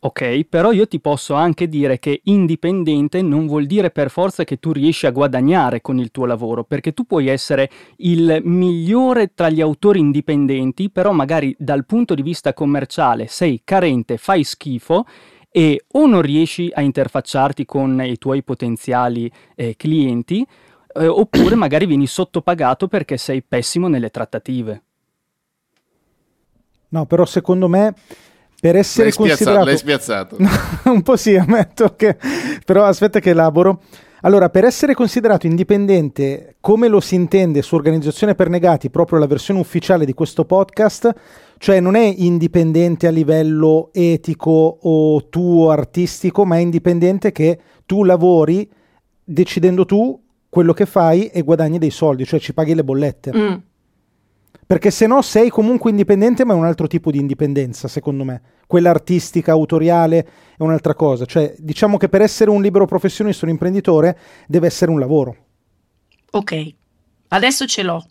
Ok, 0.03 0.45
però 0.45 0.73
io 0.73 0.89
ti 0.89 0.99
posso 0.99 1.35
anche 1.35 1.69
dire 1.69 1.99
che 1.99 2.23
indipendente 2.25 3.21
non 3.21 3.47
vuol 3.47 3.67
dire 3.67 3.91
per 3.91 4.09
forza 4.09 4.45
che 4.45 4.59
tu 4.59 4.73
riesci 4.73 5.05
a 5.05 5.11
guadagnare 5.11 5.83
con 5.83 5.99
il 5.99 6.11
tuo 6.11 6.25
lavoro, 6.25 6.65
perché 6.65 6.95
tu 6.95 7.05
puoi 7.05 7.27
essere 7.27 7.71
il 7.97 8.41
migliore 8.45 9.35
tra 9.35 9.51
gli 9.51 9.61
autori 9.61 9.99
indipendenti, 9.99 10.89
però 10.89 11.13
magari 11.13 11.55
dal 11.59 11.85
punto 11.85 12.15
di 12.15 12.23
vista 12.23 12.55
commerciale 12.55 13.27
sei 13.27 13.61
carente, 13.63 14.17
fai 14.17 14.43
schifo 14.43 15.05
e 15.51 15.85
o 15.87 16.07
non 16.07 16.23
riesci 16.23 16.71
a 16.73 16.81
interfacciarti 16.81 17.67
con 17.67 18.01
i 18.03 18.17
tuoi 18.17 18.43
potenziali 18.43 19.31
eh, 19.55 19.75
clienti, 19.77 20.47
eh, 20.95 21.07
oppure 21.07 21.57
magari 21.57 21.85
vieni 21.85 22.07
sottopagato 22.07 22.89
perché 22.89 23.19
sei 23.19 23.43
pessimo 23.43 23.87
nelle 23.87 24.09
trattative. 24.09 24.83
No, 26.89 27.05
però 27.05 27.27
secondo 27.27 27.69
me 27.69 27.95
per 28.61 28.77
essere 28.77 29.05
L'hai 29.05 29.13
spiazzato, 29.13 29.29
considerato 29.29 29.65
l'hai 29.65 29.77
spiazzato. 29.77 30.37
un 30.91 31.03
po' 31.03 31.17
sì, 31.17 31.35
ammetto 31.35 31.95
che 31.97 32.17
però 32.65 32.85
aspetta 32.85 33.19
che 33.19 33.31
elaboro. 33.31 33.83
Allora, 34.23 34.51
per 34.51 34.65
essere 34.65 34.93
considerato 34.93 35.47
indipendente, 35.47 36.57
come 36.61 36.89
lo 36.89 37.01
si 37.01 37.15
intende 37.15 37.63
su 37.63 37.75
Organizzazione 37.75 38.35
per 38.35 38.51
Negati, 38.51 38.91
proprio 38.91 39.19
la 39.19 39.27
versione 39.27 39.61
ufficiale 39.61 40.05
di 40.05 40.13
questo 40.13 40.45
podcast, 40.45 41.11
cioè 41.57 41.81
non 41.81 41.95
è 41.95 42.15
indipendente 42.19 43.07
a 43.07 43.11
livello 43.11 43.89
etico 43.95 44.79
o 44.83 45.29
tuo 45.31 45.71
artistico, 45.71 46.45
ma 46.45 46.57
è 46.57 46.61
indipendente 46.61 47.33
che 47.33 47.59
tu 47.87 48.05
lavori 48.05 48.71
decidendo 49.25 49.87
tu 49.87 50.21
quello 50.51 50.75
che 50.75 50.85
fai 50.85 51.29
e 51.29 51.41
guadagni 51.41 51.79
dei 51.79 51.91
soldi, 51.91 52.27
cioè 52.27 52.41
ci 52.41 52.53
paghi 52.53 52.75
le 52.75 52.85
bollette. 52.85 53.33
Mm. 53.35 53.55
Perché 54.71 54.93
se 54.93 55.09
no 55.09 55.21
sei 55.21 55.49
comunque 55.49 55.91
indipendente, 55.91 56.45
ma 56.45 56.53
è 56.53 56.57
un 56.57 56.65
altro 56.65 56.87
tipo 56.87 57.11
di 57.11 57.19
indipendenza, 57.19 57.89
secondo 57.89 58.23
me. 58.23 58.41
Quella 58.69 58.91
artistica, 58.91 59.51
autoriale, 59.51 60.19
è 60.57 60.63
un'altra 60.63 60.95
cosa. 60.95 61.25
Cioè, 61.25 61.57
diciamo 61.59 61.97
che 61.97 62.09
per 62.09 62.23
essere 62.23 62.51
un 62.51 62.63
libero 62.63 62.87
professionista, 62.87 63.47
un 63.47 63.51
imprenditore, 63.51 64.17
deve 64.47 64.69
essere 64.69 64.93
un 64.93 65.01
lavoro. 65.01 65.37
Ok, 66.31 66.75
adesso 67.31 67.67
ce 67.67 67.83
l'ho. 67.83 68.07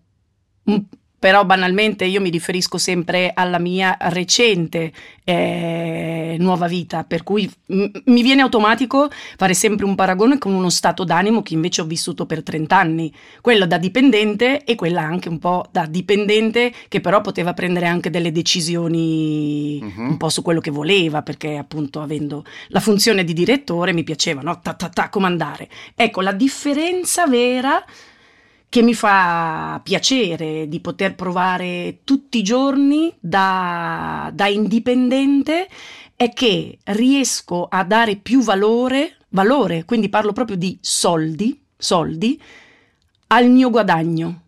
Però 1.19 1.43
banalmente 1.43 2.05
io 2.05 2.21
mi 2.21 2.29
riferisco 2.29 2.77
sempre 2.77 3.31
alla 3.33 3.59
mia 3.59 3.97
recente 3.99 4.91
eh, 5.25 6.38
nuova 6.39 6.67
vita, 6.67 7.03
per 7.03 7.23
cui 7.23 7.49
m- 7.67 7.85
mi 8.05 8.23
viene 8.23 8.41
automatico 8.41 9.09
fare 9.38 9.53
sempre 9.53 9.85
un 9.85 9.93
paragone 9.93 10.38
con 10.38 10.53
uno 10.53 10.69
stato 10.69 11.03
d'animo 11.03 11.43
che 11.43 11.53
invece 11.53 11.81
ho 11.81 11.85
vissuto 11.85 12.25
per 12.25 12.41
30 12.41 12.77
anni, 12.77 13.13
quello 13.41 13.67
da 13.67 13.77
dipendente 13.77 14.63
e 14.63 14.75
quella 14.75 15.01
anche 15.01 15.29
un 15.29 15.38
po' 15.38 15.65
da 15.71 15.85
dipendente 15.85 16.73
che 16.88 17.01
però 17.01 17.21
poteva 17.21 17.53
prendere 17.53 17.85
anche 17.85 18.09
delle 18.09 18.31
decisioni 18.31 19.79
uh-huh. 19.81 20.01
un 20.03 20.17
po' 20.17 20.29
su 20.29 20.41
quello 20.41 20.61
che 20.61 20.71
voleva, 20.71 21.21
perché 21.21 21.57
appunto 21.57 22.01
avendo 22.01 22.43
la 22.69 22.79
funzione 22.79 23.23
di 23.23 23.33
direttore 23.33 23.93
mi 23.93 24.03
piaceva, 24.03 24.41
no? 24.41 24.59
Ta, 24.61 24.73
ta, 24.73 24.89
ta, 24.89 25.09
comandare. 25.09 25.69
Ecco, 25.95 26.21
la 26.21 26.31
differenza 26.31 27.27
vera 27.27 27.83
che 28.69 28.83
mi 28.83 28.93
fa 28.93 29.81
piacere 29.83 30.67
di 30.67 30.79
poter 30.79 31.15
provare 31.15 32.01
tutti 32.03 32.38
i 32.38 32.43
giorni 32.43 33.11
da, 33.19 34.29
da 34.31 34.47
indipendente 34.47 35.67
è 36.15 36.31
che 36.31 36.77
riesco 36.83 37.65
a 37.67 37.83
dare 37.83 38.17
più 38.17 38.41
valore, 38.41 39.17
valore, 39.29 39.85
quindi 39.85 40.07
parlo 40.07 40.33
proprio 40.33 40.55
di 40.55 40.77
soldi, 40.81 41.59
soldi, 41.75 42.39
al 43.27 43.49
mio 43.49 43.71
guadagno. 43.71 44.41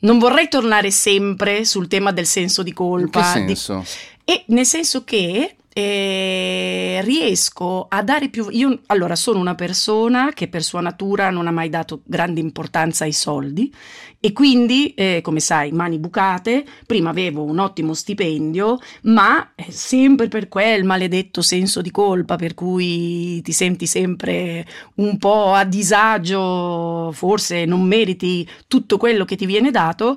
Non 0.00 0.18
vorrei 0.18 0.48
tornare 0.48 0.90
sempre 0.90 1.64
sul 1.64 1.88
tema 1.88 2.12
del 2.12 2.26
senso 2.26 2.62
di 2.62 2.74
colpa. 2.74 3.38
In 3.38 3.46
che 3.46 3.54
senso? 3.54 3.84
Di... 4.24 4.32
E 4.32 4.44
nel 4.48 4.66
senso 4.66 5.04
che 5.04 5.56
e 5.78 7.02
riesco 7.02 7.84
a 7.86 8.02
dare 8.02 8.30
più... 8.30 8.46
Io 8.48 8.80
allora 8.86 9.14
sono 9.14 9.38
una 9.38 9.54
persona 9.54 10.32
che 10.32 10.48
per 10.48 10.62
sua 10.62 10.80
natura 10.80 11.28
non 11.28 11.46
ha 11.46 11.50
mai 11.50 11.68
dato 11.68 12.00
grande 12.06 12.40
importanza 12.40 13.04
ai 13.04 13.12
soldi 13.12 13.70
e 14.18 14.32
quindi, 14.32 14.94
eh, 14.94 15.20
come 15.22 15.38
sai, 15.38 15.72
mani 15.72 15.98
bucate, 15.98 16.64
prima 16.86 17.10
avevo 17.10 17.42
un 17.42 17.58
ottimo 17.58 17.92
stipendio, 17.92 18.78
ma 19.02 19.52
eh, 19.54 19.70
sempre 19.70 20.28
per 20.28 20.48
quel 20.48 20.84
maledetto 20.84 21.42
senso 21.42 21.82
di 21.82 21.90
colpa 21.90 22.36
per 22.36 22.54
cui 22.54 23.42
ti 23.42 23.52
senti 23.52 23.86
sempre 23.86 24.66
un 24.94 25.18
po' 25.18 25.52
a 25.52 25.64
disagio, 25.64 27.12
forse 27.12 27.66
non 27.66 27.82
meriti 27.82 28.48
tutto 28.66 28.96
quello 28.96 29.26
che 29.26 29.36
ti 29.36 29.44
viene 29.44 29.70
dato, 29.70 30.16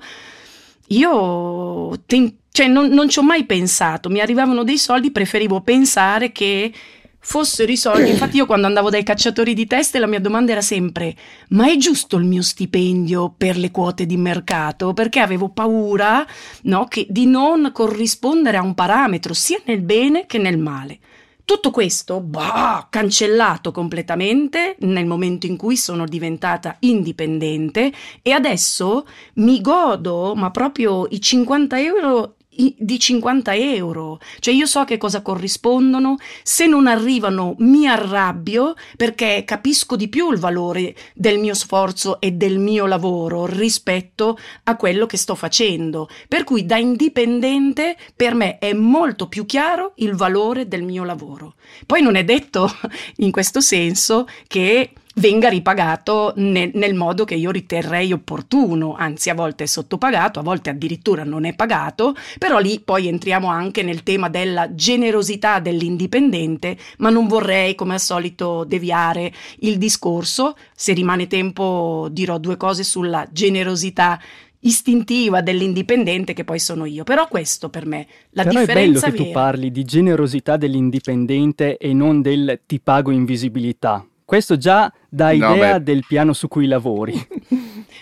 io 0.87 2.01
tentavo 2.05 2.38
cioè 2.59 2.67
non, 2.67 2.89
non 2.89 3.07
ci 3.07 3.19
ho 3.19 3.23
mai 3.23 3.45
pensato, 3.45 4.09
mi 4.09 4.19
arrivavano 4.19 4.65
dei 4.65 4.77
soldi, 4.77 5.11
preferivo 5.11 5.61
pensare 5.61 6.33
che 6.33 6.73
fossero 7.17 7.71
i 7.71 7.77
soldi. 7.77 8.09
Infatti, 8.09 8.35
io 8.35 8.45
quando 8.45 8.67
andavo 8.67 8.89
dai 8.89 9.01
cacciatori 9.03 9.53
di 9.53 9.65
teste, 9.65 9.97
la 9.97 10.07
mia 10.07 10.19
domanda 10.19 10.51
era 10.51 10.59
sempre: 10.59 11.15
ma 11.51 11.71
è 11.71 11.77
giusto 11.77 12.17
il 12.17 12.25
mio 12.25 12.41
stipendio 12.41 13.33
per 13.37 13.55
le 13.55 13.71
quote 13.71 14.05
di 14.05 14.17
mercato? 14.17 14.91
Perché 14.91 15.21
avevo 15.21 15.47
paura 15.47 16.27
no, 16.63 16.83
che, 16.89 17.07
di 17.09 17.27
non 17.27 17.69
corrispondere 17.71 18.57
a 18.57 18.61
un 18.61 18.73
parametro 18.73 19.33
sia 19.33 19.61
nel 19.63 19.81
bene 19.81 20.25
che 20.25 20.37
nel 20.37 20.57
male. 20.57 20.99
Tutto 21.45 21.71
questo, 21.71 22.19
bah, 22.19 22.87
cancellato 22.89 23.71
completamente 23.71 24.75
nel 24.79 25.05
momento 25.05 25.45
in 25.45 25.55
cui 25.55 25.77
sono 25.77 26.03
diventata 26.03 26.75
indipendente 26.79 27.91
e 28.21 28.31
adesso 28.33 29.07
mi 29.35 29.61
godo, 29.61 30.35
ma 30.35 30.51
proprio 30.51 31.07
i 31.09 31.21
50 31.21 31.79
euro 31.79 32.33
di 32.77 32.99
50 32.99 33.55
euro. 33.55 34.19
Cioè 34.39 34.53
io 34.53 34.65
so 34.65 34.83
che 34.83 34.97
cosa 34.97 35.21
corrispondono, 35.21 36.17
se 36.43 36.65
non 36.67 36.87
arrivano 36.87 37.55
mi 37.59 37.87
arrabbio 37.87 38.75
perché 38.97 39.43
capisco 39.45 39.95
di 39.95 40.09
più 40.09 40.31
il 40.31 40.39
valore 40.39 40.95
del 41.13 41.39
mio 41.39 41.53
sforzo 41.53 42.19
e 42.19 42.31
del 42.31 42.59
mio 42.59 42.85
lavoro 42.85 43.45
rispetto 43.45 44.37
a 44.63 44.75
quello 44.75 45.05
che 45.05 45.17
sto 45.17 45.35
facendo. 45.35 46.09
Per 46.27 46.43
cui 46.43 46.65
da 46.65 46.77
indipendente 46.77 47.95
per 48.15 48.33
me 48.33 48.57
è 48.57 48.73
molto 48.73 49.27
più 49.27 49.45
chiaro 49.45 49.93
il 49.97 50.15
valore 50.15 50.67
del 50.67 50.83
mio 50.83 51.03
lavoro. 51.03 51.55
Poi 51.85 52.01
non 52.01 52.15
è 52.15 52.23
detto 52.23 52.69
in 53.17 53.31
questo 53.31 53.61
senso 53.61 54.27
che 54.47 54.91
venga 55.15 55.49
ripagato 55.49 56.33
nel, 56.37 56.71
nel, 56.73 56.93
modo 56.93 57.25
che 57.25 57.35
io 57.35 57.51
riterrei 57.51 58.13
opportuno, 58.13 58.95
anzi 58.95 59.29
a 59.29 59.33
volte 59.33 59.63
è 59.63 59.67
sottopagato, 59.67 60.39
a 60.39 60.43
volte 60.43 60.69
addirittura 60.69 61.23
non 61.23 61.45
è 61.45 61.53
pagato, 61.53 62.15
però 62.37 62.59
lì 62.59 62.79
poi 62.79 63.07
entriamo 63.07 63.47
anche 63.47 63.83
nel 63.83 64.03
tema 64.03 64.29
della 64.29 64.73
generosità 64.73 65.59
dell'indipendente, 65.59 66.77
ma 66.99 67.09
non 67.09 67.27
vorrei 67.27 67.75
come 67.75 67.93
al 67.93 67.99
solito 67.99 68.63
deviare 68.63 69.33
il 69.59 69.77
discorso, 69.77 70.55
se 70.73 70.93
rimane 70.93 71.27
tempo 71.27 72.07
dirò 72.11 72.37
due 72.37 72.57
cose 72.57 72.83
sulla 72.83 73.27
generosità 73.31 74.19
istintiva 74.61 75.41
dell'indipendente 75.41 76.33
che 76.33 76.43
poi 76.43 76.59
sono 76.59 76.85
io. 76.85 77.03
Però 77.03 77.27
questo 77.27 77.69
per 77.69 77.85
me 77.85 78.07
la 78.31 78.43
Però 78.43 78.59
differenza 78.59 79.07
è 79.07 79.11
bello 79.11 79.11
che 79.11 79.17
vera. 79.17 79.23
tu 79.23 79.31
parli 79.31 79.71
di 79.71 79.83
generosità 79.83 80.57
dell'indipendente 80.57 81.77
e 81.77 81.93
non 81.93 82.21
del 82.21 82.61
ti 82.65 82.79
pago 82.79 83.11
invisibilità. 83.11 84.05
Questo 84.29 84.57
già 84.57 84.93
dà 85.09 85.29
No, 85.33 85.55
idea 85.55 85.79
beh. 85.79 85.83
del 85.83 86.05
piano 86.07 86.33
su 86.33 86.47
cui 86.47 86.67
lavori. 86.67 87.13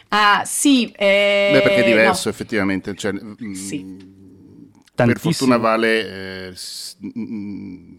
Ah, 0.09 0.43
sì, 0.45 0.89
eh, 0.91 1.49
Beh, 1.53 1.61
perché 1.61 1.81
è 1.81 1.83
diverso 1.85 2.27
no. 2.27 2.33
effettivamente. 2.33 2.93
Cioè, 2.95 3.13
mm, 3.13 3.53
Sì. 3.53 3.85
Per 4.83 4.83
Tantissimo. 4.93 5.31
fortuna 5.31 5.57
Vale, 5.57 6.47
eh, 6.49 6.55
s- 6.55 6.97
mm, 7.17 7.95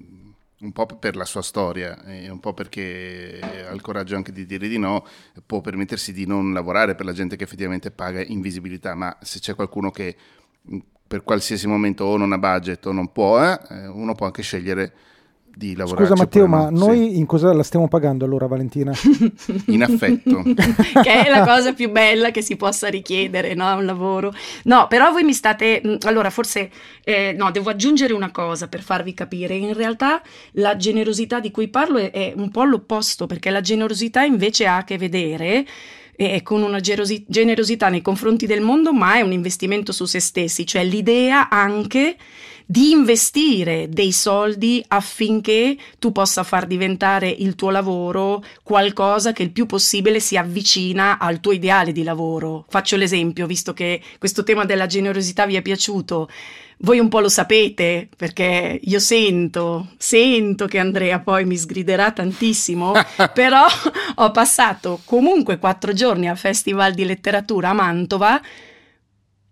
un 0.61 0.73
po' 0.73 0.85
per 0.87 1.17
la 1.17 1.25
sua 1.25 1.41
storia 1.41 2.05
e 2.05 2.29
un 2.29 2.41
po' 2.41 2.53
perché 2.53 3.67
ha 3.67 3.73
il 3.73 3.81
coraggio 3.81 4.17
anche 4.17 4.33
di 4.33 4.45
dire 4.45 4.69
di 4.69 4.79
no, 4.79 5.07
può 5.47 5.61
permettersi 5.63 6.13
di 6.13 6.27
non 6.27 6.53
lavorare 6.53 6.95
per 6.95 7.07
la 7.07 7.13
gente 7.13 7.37
che 7.37 7.45
effettivamente 7.45 7.91
paga 7.91 8.23
invisibilità, 8.23 8.95
ma 8.95 9.17
se 9.23 9.39
c'è 9.39 9.55
qualcuno 9.55 9.91
che 9.91 10.17
mm, 10.71 10.79
per 11.07 11.23
qualsiasi 11.23 11.67
momento 11.67 12.05
o 12.05 12.17
non 12.19 12.33
ha 12.33 12.39
budget 12.39 12.85
o 12.87 12.93
non 12.93 13.11
può, 13.13 13.41
eh, 13.43 13.87
uno 13.87 14.15
può 14.15 14.27
anche 14.27 14.43
scegliere 14.43 14.93
di 15.59 15.75
lavorare. 15.77 16.07
Scusa 16.07 16.17
Matteo, 16.17 16.47
ma 16.47 16.71
noi 16.71 17.19
in 17.19 17.27
cosa 17.27 17.53
la 17.53 17.63
stiamo 17.65 17.89
pagando 17.89 18.25
allora 18.25 18.47
Valentina? 18.47 18.93
in 19.67 19.83
affetto. 19.83 20.47
che 21.03 21.25
è 21.25 21.29
la 21.29 21.43
cosa 21.43 21.73
più 21.73 21.91
bella 21.91 22.31
che 22.31 22.43
si 22.43 22.57
possa 22.57 22.89
richiedere 22.89 23.55
no, 23.55 23.75
un 23.77 23.85
lavoro. 23.85 24.33
No, 24.65 24.87
però 24.89 25.11
voi 25.11 25.25
mi 25.25 25.33
state. 25.33 25.81
mh, 25.83 25.97
Allora, 26.07 26.31
forse 26.31 26.71
eh, 27.05 27.35
no, 27.37 27.51
devo 27.51 27.71
aggiungere 27.71 28.13
una 28.13 28.31
cosa 28.31 28.69
per 28.69 28.83
farvi 28.83 29.15
capire. 29.15 29.55
In 29.57 29.75
realtà 29.75 30.23
la 30.53 30.77
generosità 30.77 31.41
di 31.41 31.51
cui 31.51 31.69
parlo 31.69 31.99
è, 31.99 32.11
è 32.13 32.33
un 32.37 32.51
po' 32.51 32.65
l'opposto, 32.65 33.27
perché 33.27 33.51
la 33.51 33.61
generosità 33.61 34.23
invece 34.23 34.67
ha 34.67 34.77
a 34.79 34.85
che 34.85 34.97
vedere. 34.99 35.67
eh, 36.21 36.43
con 36.43 36.63
una 36.63 36.81
gerosi- 36.81 37.25
generosità 37.29 37.89
nei 37.89 38.03
confronti 38.03 38.47
del 38.47 38.61
mondo, 38.61 38.93
ma 38.93 39.15
è 39.17 39.21
un 39.21 39.31
investimento 39.33 39.93
su 39.93 40.05
se 40.05 40.19
stessi, 40.21 40.67
cioè 40.67 40.85
l'idea 40.85 41.49
anche 41.49 42.17
di 42.71 42.91
investire 42.91 43.89
dei 43.89 44.13
soldi 44.13 44.85
affinché 44.89 45.75
tu 45.99 46.13
possa 46.13 46.43
far 46.43 46.67
diventare 46.67 47.27
il 47.27 47.55
tuo 47.55 47.71
lavoro 47.71 48.45
qualcosa 48.63 49.33
che 49.33 49.43
il 49.43 49.53
più 49.53 49.65
possibile 49.65 50.21
si 50.21 50.37
avvicina 50.37 51.19
al 51.19 51.41
tuo 51.41 51.53
ideale 51.53 51.93
di 51.93 52.03
lavoro. 52.03 52.67
Faccio 52.69 52.97
l'esempio, 52.97 53.47
visto 53.47 53.73
che 53.73 54.03
questo 54.19 54.43
tema 54.43 54.67
della 54.67 54.85
generosità 54.85 55.47
vi 55.47 55.57
è 55.57 55.63
piaciuto. 55.63 56.29
Voi 56.81 56.99
un 56.99 57.09
po' 57.09 57.21
lo 57.21 57.31
sapete 57.31 58.07
perché 58.15 58.79
io 58.83 58.99
sento, 58.99 59.93
sento 59.97 60.67
che 60.67 60.79
Andrea 60.79 61.21
poi 61.21 61.47
mi 61.47 61.57
sgriderà 61.57 62.13
tantissimo, 62.13 62.93
però 63.33 63.65
ho 64.17 64.31
passato 64.31 65.01
comunque 65.07 65.57
quattro 65.59 65.95
giorni 65.95 66.29
al 66.29 66.37
Festival 66.37 66.93
di 66.93 67.07
Letteratura 67.07 67.71
a 67.71 67.73
Mantova 67.73 68.39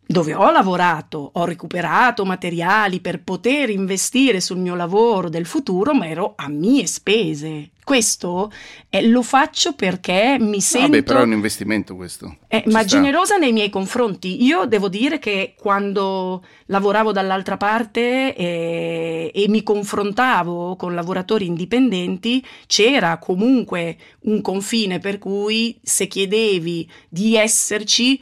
dove 0.06 0.34
ho 0.34 0.50
lavorato, 0.52 1.30
ho 1.34 1.44
recuperato 1.44 2.24
materiali 2.24 3.00
per 3.00 3.22
poter 3.22 3.70
investire 3.70 4.40
sul 4.40 4.58
mio 4.58 4.76
lavoro 4.76 5.28
del 5.28 5.46
futuro, 5.46 5.94
ma 5.94 6.06
ero 6.06 6.34
a 6.36 6.48
mie 6.48 6.86
spese. 6.86 7.70
Questo 7.82 8.50
eh, 8.88 9.06
lo 9.06 9.22
faccio 9.22 9.74
perché 9.74 10.38
mi 10.40 10.60
sento... 10.60 10.90
Vabbè, 10.90 11.02
però 11.04 11.20
è 11.20 11.24
un 11.24 11.32
investimento 11.32 11.94
questo. 11.94 12.38
Eh, 12.48 12.64
ma 12.66 12.80
sta. 12.80 12.84
generosa 12.84 13.36
nei 13.36 13.52
miei 13.52 13.70
confronti. 13.70 14.44
Io 14.44 14.64
devo 14.64 14.88
dire 14.88 15.20
che 15.20 15.54
quando 15.56 16.44
lavoravo 16.66 17.12
dall'altra 17.12 17.56
parte 17.56 18.34
eh, 18.34 19.30
e 19.32 19.48
mi 19.48 19.62
confrontavo 19.62 20.74
con 20.74 20.94
lavoratori 20.94 21.46
indipendenti, 21.46 22.44
c'era 22.66 23.18
comunque 23.18 23.96
un 24.22 24.40
confine 24.40 24.98
per 24.98 25.18
cui 25.18 25.78
se 25.80 26.08
chiedevi 26.08 26.90
di 27.08 27.36
esserci 27.36 28.20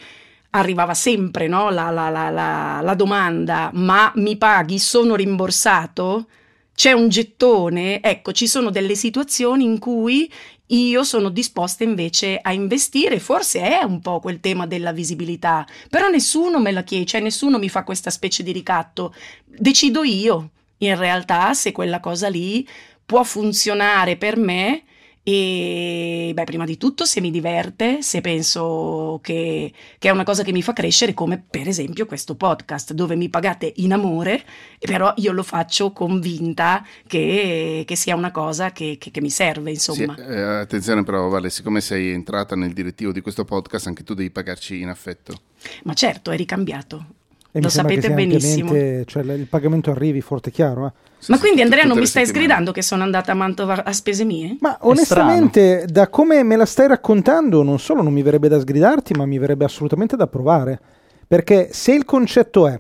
arrivava 0.57 0.95
sempre 0.95 1.49
no, 1.49 1.71
la, 1.71 1.91
la- 1.91 2.09
la- 2.11 2.81
la- 2.83 2.95
domanda, 2.95 3.71
ma 3.75 4.13
mi 4.17 4.37
paghi, 4.37 4.79
sono 4.79 5.15
rimborsato? 5.17 6.27
C'è 6.75 6.93
un 6.93 7.09
gettone? 7.09 8.01
Ecco, 8.03 8.33
ci 8.33 8.47
sono 8.47 8.71
delle 8.71 8.95
situazioni 8.95 9.65
in 9.65 9.79
cui 9.79 10.31
io 10.69 11.05
sono 11.05 11.29
disposta 11.29 11.85
invece 11.85 12.39
a 12.41 12.53
investire, 12.53 13.21
forse 13.21 13.61
è 13.61 13.83
un 13.85 14.01
po' 14.01 14.19
quel 14.21 14.41
tema 14.41 14.67
della 14.67 14.93
visibilità, 14.93 15.67
però 15.91 16.09
nessuno 16.09 16.59
me 16.61 16.73
la 16.73 16.83
chiede, 16.83 17.05
cioè 17.05 17.21
nessuno 17.21 17.59
mi 17.59 17.69
fa 17.69 17.85
questa 17.85 18.11
specie 18.11 18.43
di 18.43 18.51
ricatto, 18.53 19.15
decido 19.45 20.03
io 20.05 20.51
in 20.79 20.97
realtà 20.97 21.53
se 21.55 21.71
quella 21.73 22.01
cosa 22.01 22.29
lì 22.29 22.67
può 23.05 23.23
funzionare 23.25 24.17
per 24.17 24.37
me 24.37 24.83
E 25.27 26.33
beh, 26.35 26.45
prima 26.45 26.67
di 26.67 26.77
tutto 26.77 27.07
se 27.07 27.23
mi 27.23 27.31
diverte, 27.31 28.03
se 28.03 28.21
penso 28.21 29.21
che, 29.23 29.73
che, 29.99 30.09
è 30.09 30.13
una 30.13 30.23
cosa 30.23 30.43
che 30.43 30.53
mi 30.53 30.63
fa 30.63 30.75
crescere, 30.75 31.15
come 31.15 31.43
per 31.49 31.67
esempio 31.67 32.05
questo 32.05 32.35
podcast, 32.35 32.93
dove 32.93 33.17
mi 33.17 33.31
pagate 33.31 33.73
in 33.77 33.95
amore, 33.95 34.45
però 34.79 35.15
io 35.17 35.33
lo 35.33 35.43
faccio 35.43 35.93
convinta 35.93 36.85
che, 37.07 37.85
che 37.87 37.97
sia 37.97 38.15
una 38.15 38.33
cosa 38.33 38.71
che, 38.73 38.99
che 38.99 39.21
mi 39.23 39.31
serve, 39.31 39.71
insomma. 39.71 40.15
Sì, 40.15 40.21
eh, 40.21 40.43
attenzione 40.43 41.03
però, 41.05 41.27
Vale, 41.29 41.49
siccome 41.49 41.81
sei 41.81 42.11
entrata 42.11 42.55
nel 42.55 42.75
direttivo 42.75 43.11
di 43.11 43.23
questo 43.23 43.47
podcast, 43.47 43.87
anche 43.87 44.05
tu 44.05 44.13
devi 44.13 44.31
pagarci 44.31 44.79
in 44.79 44.89
affetto. 44.89 45.41
Ma 45.85 45.95
certo, 45.95 46.33
è 46.33 46.37
ricambiato. 46.37 47.03
E 47.51 47.63
Lo 47.63 47.71
sapete 47.71 48.11
benissimo. 48.11 48.73
Cioè, 49.07 49.23
il 49.23 49.47
pagamento 49.49 49.91
arrivi 49.91 50.21
forte 50.21 50.51
chiaro. 50.51 50.87
Eh? 50.87 51.13
Ma 51.29 51.39
quindi 51.39 51.63
Andrea 51.63 51.85
non 51.85 51.99
mi 51.99 52.07
stai 52.07 52.25
settimane. 52.25 52.47
sgridando 52.47 52.73
che 52.73 52.83
sono 52.83 53.03
andata 53.03 53.33
a 53.33 53.35
Mantova 53.35 53.85
a 53.85 53.93
spese 53.93 54.25
mie? 54.25 54.57
Ma 54.61 54.77
onestamente, 54.81 55.87
da 55.89 56.09
come 56.09 56.43
me 56.43 56.57
la 56.57 56.67
stai 56.67 56.89
raccontando, 56.89 57.63
non 57.63 57.79
solo 57.79 58.03
non 58.03 58.13
mi 58.13 58.23
verrebbe 58.23 58.49
da 58.49 58.59
sgridarti, 58.59 59.15
ma 59.15 59.27
mi 59.27 59.39
verrebbe 59.39 59.65
assolutamente 59.65 60.17
da 60.17 60.27
provare. 60.27 60.81
Perché 61.27 61.69
se 61.73 61.93
il 61.93 62.05
concetto 62.05 62.67
è 62.69 62.79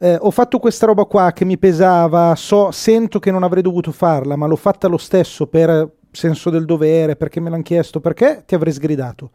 eh, 0.00 0.16
ho 0.20 0.30
fatto 0.30 0.58
questa 0.58 0.86
roba 0.86 1.04
qua 1.04 1.32
che 1.32 1.44
mi 1.44 1.58
pesava, 1.58 2.34
so, 2.36 2.70
sento 2.70 3.18
che 3.18 3.30
non 3.30 3.42
avrei 3.42 3.62
dovuto 3.62 3.90
farla, 3.92 4.36
ma 4.36 4.46
l'ho 4.46 4.56
fatta 4.56 4.86
lo 4.86 4.98
stesso 4.98 5.46
per 5.46 5.90
senso 6.10 6.50
del 6.50 6.64
dovere, 6.64 7.16
perché 7.16 7.40
me 7.40 7.50
l'hanno 7.50 7.62
chiesto, 7.62 8.00
perché 8.00 8.44
ti 8.46 8.54
avrei 8.54 8.72
sgridato. 8.72 9.30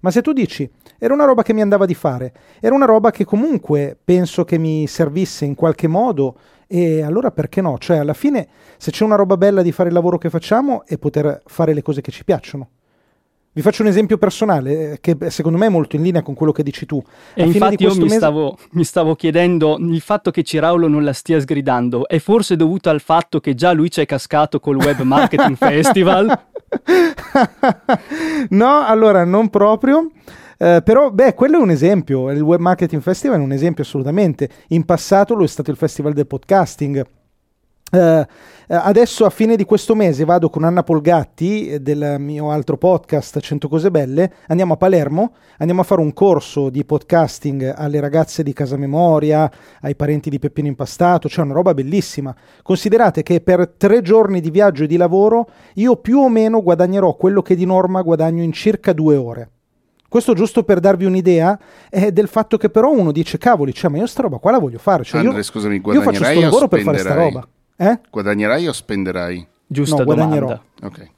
Ma 0.00 0.10
se 0.10 0.22
tu 0.22 0.32
dici, 0.32 0.68
era 0.98 1.14
una 1.14 1.24
roba 1.24 1.42
che 1.42 1.52
mi 1.52 1.60
andava 1.60 1.86
di 1.86 1.94
fare, 1.94 2.32
era 2.60 2.74
una 2.74 2.84
roba 2.84 3.10
che 3.10 3.24
comunque 3.24 3.96
penso 4.02 4.44
che 4.44 4.58
mi 4.58 4.86
servisse 4.86 5.44
in 5.44 5.54
qualche 5.54 5.88
modo, 5.88 6.36
e 6.70 7.02
allora 7.02 7.30
perché 7.30 7.62
no? 7.62 7.78
Cioè, 7.78 7.96
alla 7.96 8.12
fine, 8.12 8.46
se 8.76 8.90
c'è 8.90 9.02
una 9.02 9.16
roba 9.16 9.38
bella 9.38 9.62
di 9.62 9.72
fare 9.72 9.88
il 9.88 9.94
lavoro 9.94 10.18
che 10.18 10.28
facciamo, 10.28 10.84
è 10.84 10.98
poter 10.98 11.40
fare 11.46 11.72
le 11.72 11.80
cose 11.82 12.02
che 12.02 12.12
ci 12.12 12.24
piacciono. 12.24 12.68
Vi 13.50 13.62
faccio 13.62 13.82
un 13.82 13.88
esempio 13.88 14.18
personale 14.18 14.92
eh, 14.92 15.00
che 15.00 15.16
secondo 15.30 15.58
me 15.58 15.66
è 15.66 15.70
molto 15.70 15.96
in 15.96 16.02
linea 16.02 16.22
con 16.22 16.34
quello 16.34 16.52
che 16.52 16.62
dici 16.62 16.84
tu. 16.84 17.02
A 17.04 17.42
e 17.42 17.44
infatti 17.44 17.82
io 17.82 17.94
mi, 17.94 18.02
mese... 18.02 18.16
stavo, 18.16 18.58
mi, 18.72 18.84
stavo, 18.84 19.16
chiedendo 19.16 19.78
il 19.80 20.00
fatto 20.00 20.30
che 20.30 20.44
Ciraulo 20.44 20.86
non 20.86 21.02
la 21.02 21.14
stia 21.14 21.40
sgridando 21.40 22.06
è 22.06 22.18
forse 22.18 22.54
dovuto 22.54 22.90
al 22.90 23.00
fatto 23.00 23.40
che 23.40 23.54
già 23.54 23.72
lui 23.72 23.90
ci 23.90 24.00
è 24.00 24.06
cascato 24.06 24.60
col 24.60 24.76
Web 24.76 25.00
Marketing 25.00 25.56
Festival? 25.58 26.40
no, 28.50 28.84
allora 28.84 29.24
non 29.24 29.48
proprio. 29.48 30.08
Uh, 30.58 30.82
però, 30.82 31.10
beh, 31.12 31.34
quello 31.34 31.58
è 31.58 31.62
un 31.62 31.70
esempio. 31.70 32.30
Il 32.30 32.40
Web 32.40 32.60
Marketing 32.60 33.00
Festival 33.00 33.38
è 33.38 33.42
un 33.42 33.52
esempio 33.52 33.84
assolutamente. 33.84 34.48
In 34.68 34.84
passato 34.84 35.34
lo 35.34 35.44
è 35.44 35.48
stato 35.48 35.70
il 35.70 35.76
Festival 35.76 36.12
del 36.12 36.26
Podcasting. 36.26 37.06
Uh, 37.90 38.22
adesso 38.66 39.24
a 39.24 39.30
fine 39.30 39.56
di 39.56 39.64
questo 39.64 39.94
mese 39.94 40.26
vado 40.26 40.50
con 40.50 40.62
Anna 40.62 40.82
Polgatti 40.82 41.80
del 41.80 42.16
mio 42.18 42.50
altro 42.50 42.76
podcast 42.76 43.40
100 43.40 43.66
cose 43.66 43.90
belle, 43.90 44.30
andiamo 44.48 44.74
a 44.74 44.76
Palermo, 44.76 45.32
andiamo 45.56 45.80
a 45.80 45.84
fare 45.84 46.02
un 46.02 46.12
corso 46.12 46.68
di 46.68 46.84
podcasting 46.84 47.72
alle 47.74 47.98
ragazze 47.98 48.42
di 48.42 48.52
Casa 48.52 48.76
Memoria, 48.76 49.50
ai 49.80 49.94
parenti 49.94 50.28
di 50.28 50.38
Peppino 50.38 50.68
Impastato, 50.68 51.30
cioè 51.30 51.46
una 51.46 51.54
roba 51.54 51.72
bellissima. 51.72 52.34
Considerate 52.62 53.22
che 53.22 53.40
per 53.40 53.74
tre 53.78 54.02
giorni 54.02 54.42
di 54.42 54.50
viaggio 54.50 54.84
e 54.84 54.86
di 54.86 54.98
lavoro 54.98 55.48
io 55.74 55.96
più 55.96 56.18
o 56.18 56.28
meno 56.28 56.62
guadagnerò 56.62 57.14
quello 57.14 57.40
che 57.40 57.56
di 57.56 57.64
norma 57.64 58.02
guadagno 58.02 58.42
in 58.42 58.52
circa 58.52 58.92
due 58.92 59.16
ore. 59.16 59.50
Questo 60.08 60.32
giusto 60.32 60.62
per 60.62 60.80
darvi 60.80 61.04
un'idea 61.04 61.58
eh, 61.90 62.12
del 62.12 62.28
fatto 62.28 62.56
che 62.56 62.70
però 62.70 62.90
uno 62.90 63.12
dice 63.12 63.36
cavoli, 63.36 63.74
cioè 63.74 63.90
ma 63.90 63.98
io 63.98 64.06
sta 64.06 64.22
roba 64.22 64.38
qua 64.38 64.52
la 64.52 64.58
voglio 64.58 64.78
fare, 64.78 65.04
cioè, 65.04 65.20
Andre, 65.20 65.36
io, 65.36 65.42
scusami, 65.42 65.82
io 65.84 66.00
faccio 66.00 66.20
questo 66.20 66.40
lavoro 66.40 66.68
per 66.68 66.80
fare 66.80 66.98
sta 66.98 67.14
roba. 67.14 67.46
Eh? 67.76 68.00
Guadagnerai 68.10 68.66
o 68.66 68.72
spenderai? 68.72 69.46
Giusta 69.66 69.98
no, 69.98 70.04
guadagnerò. 70.04 70.46
domanda. 70.46 70.62
Ok. 70.82 71.10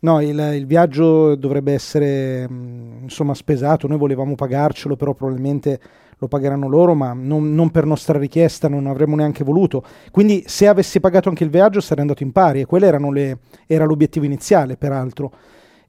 No, 0.00 0.20
il, 0.20 0.38
il, 0.54 0.66
viaggio 0.66 1.34
dovrebbe 1.34 1.72
essere 1.72 2.48
mh, 2.48 2.98
insomma 3.02 3.34
spesato, 3.34 3.88
noi 3.88 3.98
volevamo 3.98 4.36
pagarcelo, 4.36 4.94
però 4.94 5.14
probabilmente 5.14 5.80
lo 6.18 6.28
pagheranno 6.28 6.68
loro, 6.68 6.94
ma 6.94 7.12
non, 7.14 7.54
non, 7.54 7.70
per 7.70 7.84
nostra 7.84 8.18
richiesta, 8.18 8.68
non 8.68 8.86
avremmo 8.86 9.16
neanche 9.16 9.42
voluto. 9.42 9.82
Quindi 10.10 10.44
se 10.46 10.68
avessi 10.68 11.00
pagato 11.00 11.28
anche 11.28 11.42
il 11.42 11.50
viaggio 11.50 11.80
sarei 11.80 12.02
andato 12.02 12.22
in 12.22 12.32
pari 12.32 12.60
e 12.60 12.66
quello 12.66 13.10
le, 13.10 13.38
era 13.66 13.84
l'obiettivo 13.84 14.24
iniziale, 14.24 14.76
peraltro. 14.76 15.32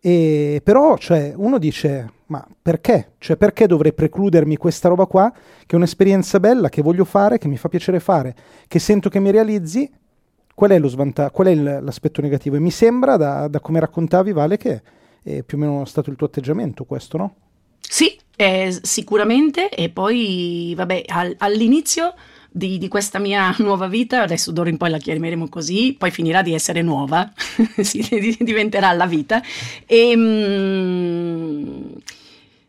E, 0.02 0.62
però 0.64 0.98
cioè, 0.98 1.34
uno 1.36 1.58
dice, 1.58 2.12
ma 2.28 2.46
perché? 2.62 3.14
Cioè, 3.18 3.38
perché 3.38 3.68
dovrei 3.68 3.94
precludermi 3.94 4.56
questa 4.58 4.88
roba 4.88 5.06
qua, 5.06 5.32
che 5.32 5.74
è 5.74 5.76
un'esperienza 5.76 6.40
bella, 6.40 6.70
che 6.70 6.82
voglio 6.82 7.06
fare, 7.06 7.38
che 7.38 7.48
mi 7.48 7.58
fa 7.58 7.70
piacere 7.70 8.00
fare, 8.00 8.36
che 8.68 8.80
sento 8.80 9.10
che 9.10 9.20
mi 9.20 9.32
realizzi? 9.32 9.90
Qual 10.54 10.72
è, 10.72 10.88
svanta- 10.88 11.32
qual 11.32 11.48
è 11.48 11.52
il, 11.52 11.80
l'aspetto 11.82 12.22
negativo? 12.22 12.56
E 12.56 12.60
mi 12.60 12.72
sembra, 12.72 13.18
da, 13.18 13.48
da 13.48 13.60
come 13.60 13.80
raccontavi, 13.80 14.32
Vale, 14.32 14.58
che 14.58 14.82
è 15.24 15.44
più 15.44 15.58
o 15.58 15.60
meno 15.62 15.86
stato 15.86 16.10
il 16.10 16.16
tuo 16.16 16.28
atteggiamento 16.28 16.86
questo, 16.86 17.18
no? 17.18 17.36
Sì, 17.80 18.18
eh, 18.36 18.78
sicuramente. 18.82 19.70
E 19.70 19.90
poi, 19.90 20.74
vabbè, 20.76 21.04
al, 21.08 21.36
all'inizio 21.40 22.14
di, 22.50 22.78
di, 22.78 22.88
questa 22.88 23.20
mia 23.20 23.56
nuova 23.60 23.88
vita, 23.88 24.22
adesso 24.22 24.52
d'ora 24.52 24.70
in 24.70 24.78
poi 24.78 24.90
la 24.90 24.98
chiameremo 24.98 25.48
così, 25.50 25.96
poi 25.98 26.12
finirà 26.12 26.42
di 26.42 26.54
essere 26.54 26.82
nuova, 26.82 27.32
diventerà 28.40 28.92
la 28.94 29.06
vita. 29.06 29.42
E, 29.86 30.16
mm, 30.16 31.82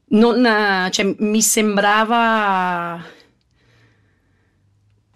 non, 0.09 0.88
cioè, 0.90 1.14
mi 1.19 1.43
sembrava 1.43 3.19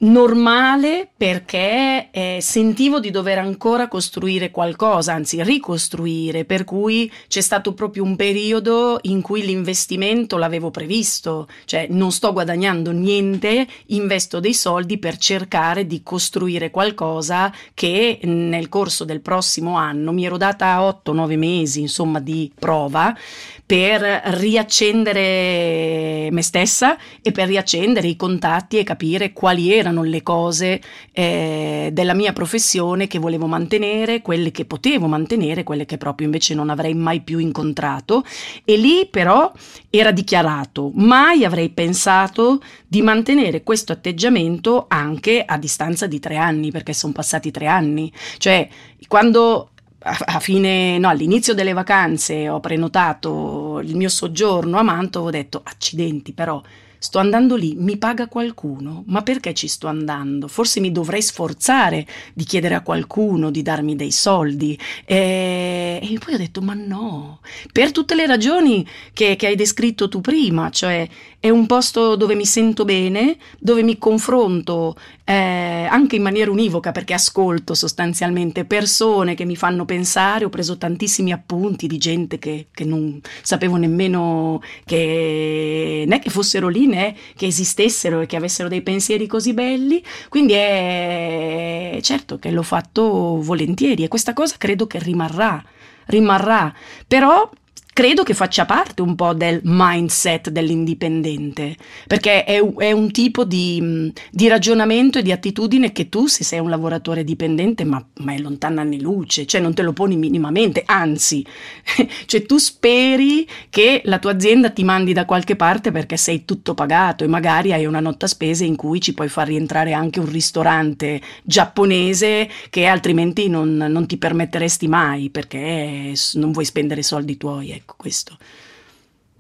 normale 0.05 1.09
perché 1.17 2.09
eh, 2.11 2.39
sentivo 2.41 3.01
di 3.01 3.11
dover 3.11 3.39
ancora 3.39 3.89
costruire 3.89 4.51
qualcosa, 4.51 5.13
anzi 5.13 5.43
ricostruire, 5.43 6.45
per 6.45 6.65
cui 6.65 7.11
c'è 7.29 7.41
stato 7.41 7.75
proprio 7.75 8.03
un 8.03 8.17
periodo 8.17 8.99
in 9.03 9.23
cui 9.23 9.45
l'investimento 9.45 10.37
l'avevo 10.37 10.71
previsto, 10.71 11.49
cioè 11.65 11.87
non 11.91 12.13
sto 12.13 12.33
guadagnando 12.33 12.91
niente, 12.91 13.67
investo 13.87 14.41
dei 14.41 14.55
soldi 14.55 14.99
per 14.99 15.17
cercare 15.17 15.87
di 15.87 16.03
costruire 16.03 16.71
qualcosa 16.71 17.53
che 17.73 18.21
nel 18.25 18.69
corso 18.69 19.05
del 19.05 19.21
prossimo 19.21 19.77
anno 19.77 20.13
mi 20.13 20.27
ero 20.27 20.37
data 20.37 20.79
8-9 20.81 21.39
mesi, 21.39 21.81
insomma, 21.81 22.21
di 22.21 22.53
prova 22.59 23.17
per 23.67 24.03
riaccendere 24.03 26.29
me 26.31 26.43
stessa 26.43 26.99
e 27.23 27.33
per 27.33 27.47
riaccendere 27.47 28.09
i 28.09 28.17
contatti 28.17 28.79
e 28.79 28.85
capire 28.85 29.33
quali 29.33 29.73
erano 29.73 30.03
le 30.03 30.23
cose 30.23 30.83
eh, 31.13 31.89
della 31.91 32.13
mia 32.13 32.35
professione 32.35 33.07
che 33.07 33.19
volevo 33.19 33.47
mantenere, 33.47 34.21
quelle 34.21 34.51
che 34.51 34.67
potevo 34.67 35.07
mantenere, 35.07 35.63
quelle 35.63 35.87
che 35.87 35.97
proprio 35.97 36.27
invece 36.27 36.55
non 36.55 36.69
avrei 36.69 36.95
mai 36.95 37.23
più 37.23 37.39
incontrato. 37.39 38.23
E 38.65 38.77
lì 38.77 39.09
però 39.11 39.51
era 39.89 40.11
dichiarato, 40.11 40.91
mai 40.95 41.45
avrei 41.45 41.71
pensato 41.71 42.61
di 42.87 43.01
mantenere 43.01 43.63
questo 43.63 43.93
atteggiamento 43.93 44.85
anche 44.89 45.43
a 45.45 45.57
distanza 45.57 46.07
di 46.07 46.21
tre 46.21 46.37
anni, 46.37 46.71
perché 46.71 46.93
sono 46.93 47.15
passati 47.15 47.51
tre 47.51 47.67
anni. 47.67 48.13
Cioè, 48.37 48.69
quando 49.09 49.71
a, 50.05 50.39
fine, 50.39 50.99
no, 50.99 51.09
all'inizio 51.09 51.55
delle 51.55 51.73
vacanze 51.73 52.49
ho 52.49 52.61
prenotato 52.61 53.81
il 53.83 53.97
mio 53.97 54.09
soggiorno 54.09 54.79
a 54.79 54.83
Mantova, 54.83 55.29
ho 55.29 55.31
detto 55.31 55.61
accidenti 55.65 56.33
però 56.33 56.63
Sto 57.05 57.19
andando 57.19 57.55
lì, 57.55 57.75
mi 57.77 57.99
paga 57.99 58.29
qualcuno, 58.29 59.05
ma 59.09 59.21
perché 59.21 59.53
ci 59.53 59.69
sto 59.69 59.89
andando? 59.89 60.49
Forse 60.49 60.81
mi 60.81 60.91
dovrei 60.91 61.21
sforzare 61.21 62.07
di 62.33 62.45
chiedere 62.45 62.77
a 62.77 62.81
qualcuno 62.81 63.51
di 63.51 63.61
darmi 63.61 63.95
dei 63.95 64.11
soldi. 64.11 64.79
E, 65.05 66.01
e 66.03 66.19
poi 66.19 66.33
ho 66.33 66.39
detto, 66.39 66.63
ma 66.63 66.73
no, 66.73 67.41
per 67.71 67.93
tutte 67.93 68.15
le 68.15 68.27
ragioni 68.27 68.89
che, 69.13 69.37
che 69.37 69.49
hai 69.49 69.55
descritto 69.55 70.09
tu 70.09 70.23
prima, 70.23 70.71
cioè 70.71 71.07
è 71.39 71.51
un 71.51 71.67
posto 71.67 72.17
dove 72.17 72.35
mi 72.35 72.47
sento 72.47 72.87
bene, 72.87 73.37
dove 73.59 73.83
mi 73.83 73.99
confronto 73.99 74.97
eh, 75.25 75.87
anche 75.91 76.17
in 76.17 76.23
maniera 76.23 76.51
univoca 76.51 76.91
perché 76.91 77.13
ascolto 77.13 77.75
sostanzialmente 77.75 78.65
persone 78.65 79.35
che 79.35 79.45
mi 79.45 79.55
fanno 79.55 79.85
pensare, 79.85 80.47
ho 80.47 80.49
preso 80.49 80.79
tantissimi 80.79 81.33
appunti 81.33 81.87
di 81.87 81.99
gente 81.99 82.39
che, 82.39 82.69
che 82.73 82.85
non 82.85 83.21
sapevo 83.43 83.77
nemmeno 83.77 84.63
che, 84.87 86.05
né 86.07 86.19
che 86.19 86.31
fossero 86.31 86.69
lì 86.69 86.87
né 86.95 87.15
che 87.37 87.47
esistessero 87.47 88.21
e 88.21 88.27
che 88.27 88.37
avessero 88.37 88.69
dei 88.69 88.83
pensieri 88.83 89.27
così 89.27 89.53
belli, 89.53 90.03
quindi 90.29 90.53
è 90.55 91.99
certo 92.01 92.39
che 92.39 92.51
l'ho 92.51 92.63
fatto 92.63 93.41
volentieri 93.41 94.05
e 94.05 94.09
questa 94.09 94.33
cosa 94.33 94.55
credo 94.59 94.87
che 94.87 94.99
rimarrà, 94.99 95.63
rimarrà, 96.07 96.73
però 97.07 97.51
credo 97.95 98.25
che 98.25 98.35
faccia 98.35 98.67
parte 98.67 99.03
un 99.03 99.15
po' 99.15 99.35
del 99.35 99.61
mindset 99.63 100.51
dell'indipendente, 100.51 101.77
perché 102.09 102.43
è, 102.45 102.61
è 102.61 102.91
un 102.91 103.13
tipo 103.13 103.45
di, 103.45 104.13
di, 104.33 104.49
ragionamento 104.49 105.21
e 105.21 105.23
di 105.23 105.31
attitudine 105.31 105.93
che 105.93 106.09
tu, 106.09 106.27
se 106.27 106.43
sei 106.43 106.59
un 106.59 106.69
lavoratore 106.69 107.23
dipendente, 107.23 107.85
ma, 107.85 108.05
ma 108.19 108.35
è 108.35 108.39
lontana 108.39 108.81
anni 108.81 109.01
luce, 109.01 109.47
cioè 109.47 109.61
non 109.61 109.75
te 109.75 109.83
lo 109.83 109.93
poni 109.93 110.17
minimamente, 110.17 110.83
anzi, 110.85 111.47
cioè 112.27 112.45
tu 112.45 112.59
speri 112.59 113.47
che 113.71 114.03
la 114.07 114.19
tua 114.19 114.33
azienda 114.33 114.71
ti 114.71 114.83
mandi 114.83 115.13
da 115.13 115.25
qualche 115.25 115.55
parte 115.55 115.93
perché 115.93 116.17
sei 116.17 116.45
tutto 116.45 116.75
pagato 116.75 117.23
e 117.23 117.29
magari 117.29 117.73
hai 117.73 117.87
una 117.87 118.01
nota 118.01 118.27
spese 118.27 118.65
in 118.65 118.75
cui 118.75 119.01
ci 119.01 119.15
puoi 119.15 119.29
far 119.29 119.47
rientrare 119.47 119.93
anche 119.93 120.19
un 120.19 120.29
ristorante 120.29 121.21
giapponese 121.45 122.51
che 122.71 122.87
altrimenti 122.87 123.49
non, 123.49 123.77
non 123.77 124.07
ti 124.09 124.17
permetteresti 124.17 124.89
mai 124.89 125.31
perché 125.31 126.13
non 126.33 126.51
vuoi 126.51 126.65
spendere 126.65 127.05
soldi 127.05 127.37
tuoi. 127.37 127.83
Ecco 127.85 127.97
questo. 127.99 128.39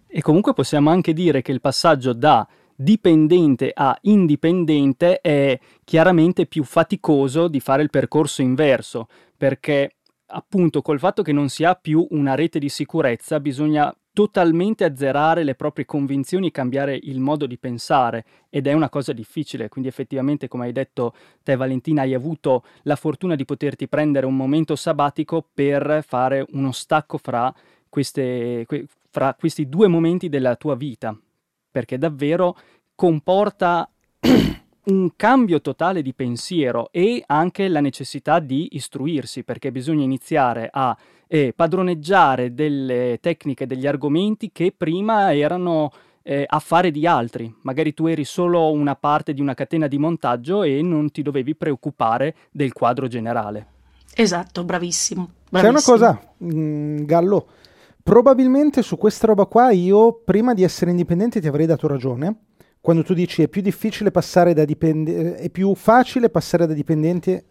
E 0.07 0.21
comunque 0.21 0.53
possiamo 0.53 0.91
anche 0.91 1.15
dire 1.15 1.41
che 1.41 1.51
il 1.51 1.63
passaggio 1.63 2.13
da 2.13 2.47
dipendente 2.77 3.73
a 3.75 3.97
indipendente 4.03 5.21
è 5.21 5.59
chiaramente 5.83 6.45
più 6.47 6.63
faticoso 6.63 7.49
di 7.49 7.59
fare 7.59 7.83
il 7.83 7.91
percorso 7.91 8.43
inverso, 8.43 9.09
perché 9.37 9.97
appunto 10.27 10.83
col 10.83 10.99
fatto 10.99 11.23
che 11.23 11.33
non 11.33 11.49
si 11.49 11.65
ha 11.65 11.75
più 11.75 12.07
una 12.11 12.35
rete 12.35 12.59
di 12.59 12.69
sicurezza 12.69 13.41
bisogna 13.41 13.95
totalmente 14.13 14.85
azzerare 14.85 15.43
le 15.43 15.57
proprie 15.57 15.85
convinzioni 15.85 16.47
e 16.47 16.53
cambiare 16.53 16.99
il 17.03 17.19
modo 17.19 17.47
di 17.47 17.59
pensare 17.59 18.25
ed 18.49 18.69
è 18.69 18.73
una 18.73 18.89
cosa 18.89 19.13
difficile, 19.13 19.69
quindi 19.69 19.89
effettivamente 19.89 20.47
come 20.49 20.67
hai 20.67 20.73
detto 20.73 21.15
te 21.43 21.57
Valentina 21.57 22.03
hai 22.03 22.15
avuto 22.15 22.63
la 22.83 22.95
fortuna 22.95 23.35
di 23.35 23.45
poterti 23.45 23.89
prendere 23.89 24.27
un 24.27 24.37
momento 24.37 24.77
sabbatico 24.77 25.45
per 25.53 26.05
fare 26.07 26.47
uno 26.53 26.71
stacco 26.71 27.19
fra 27.19 27.53
queste, 27.95 28.65
que, 28.67 28.87
fra 29.09 29.37
questi 29.39 29.69
due 29.69 29.87
momenti 29.87 30.29
della 30.29 30.57
tua 30.57 30.75
vita, 30.75 31.17
perché 31.71 31.97
davvero 31.97 32.57
comporta 32.97 33.89
un 34.87 35.11
cambio 35.15 35.61
totale 35.61 36.03
di 36.03 36.13
pensiero 36.13 36.89
e 36.91 37.23
anche 37.25 37.69
la 37.69 37.79
necessità 37.79 38.41
di 38.41 38.71
istruirsi, 38.73 39.45
perché 39.45 39.71
bisogna 39.71 40.03
iniziare 40.03 40.69
a 40.73 40.97
eh, 41.29 41.53
padroneggiare 41.55 42.53
delle 42.53 43.19
tecniche, 43.21 43.69
degli 43.69 43.87
argomenti 43.87 44.51
che 44.51 44.75
prima 44.77 45.33
erano 45.33 45.93
eh, 46.25 46.45
affare 46.49 46.91
di 46.91 47.07
altri. 47.07 47.55
Magari 47.61 47.95
tu 47.95 48.07
eri 48.07 48.25
solo 48.25 48.73
una 48.73 48.97
parte 48.97 49.35
di 49.35 49.41
una 49.41 49.55
catena 49.55 49.87
di 49.87 49.99
montaggio 49.99 50.65
e 50.65 50.83
non 50.83 51.13
ti 51.13 51.23
dovevi 51.23 51.55
preoccupare 51.55 52.35
del 52.51 52.73
quadro 52.73 53.07
generale. 53.07 53.69
Esatto, 54.17 54.65
bravissimo. 54.65 55.31
bravissimo. 55.49 55.63
C'è 55.63 55.69
una 55.69 55.81
cosa, 55.81 56.35
mh, 56.39 56.59
mm, 56.59 57.05
Gallo, 57.05 57.47
Probabilmente 58.05 58.83
su 58.83 58.99
questa 58.99 59.27
roba 59.27 59.47
qua 59.47 59.71
io, 59.71 60.21
prima 60.23 60.53
di 60.53 60.63
essere 60.63 60.91
indipendente, 60.91 61.41
ti 61.41 61.49
avrei 61.49 61.65
dato 61.65 61.89
ragione. 61.89 62.37
Quando 62.79 63.03
tu 63.03 63.15
dici 63.15 63.41
è 63.41 63.49
più 63.49 63.63
difficile 63.63 64.11
passare 64.11 64.53
da 64.53 64.67
dipendenti, 64.67 65.43
è 65.43 65.49
più 65.49 65.75
facile 65.75 66.29
passare 66.29 66.67
da 66.67 66.75
dipendenti. 66.75 67.43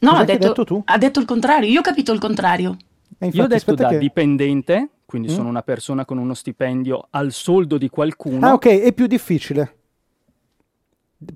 No, 0.00 0.10
ha 0.10 0.24
detto, 0.24 0.48
detto, 0.48 0.64
tu? 0.64 0.82
ha 0.84 0.98
detto 0.98 1.20
il 1.20 1.24
contrario. 1.24 1.70
Io 1.70 1.78
ho 1.78 1.82
capito 1.82 2.12
il 2.12 2.20
contrario. 2.20 2.76
Infatti, 3.18 3.36
io 3.38 3.44
ho 3.44 3.46
detto 3.46 3.74
da 3.74 3.88
che... 3.88 3.98
dipendente, 3.98 4.90
quindi 5.06 5.28
mm? 5.28 5.34
sono 5.34 5.48
una 5.48 5.62
persona 5.62 6.04
con 6.04 6.18
uno 6.18 6.34
stipendio 6.34 7.06
al 7.08 7.32
soldo 7.32 7.78
di 7.78 7.88
qualcuno. 7.88 8.46
Ah, 8.46 8.52
ok, 8.52 8.66
è 8.66 8.92
più 8.92 9.06
difficile 9.06 9.83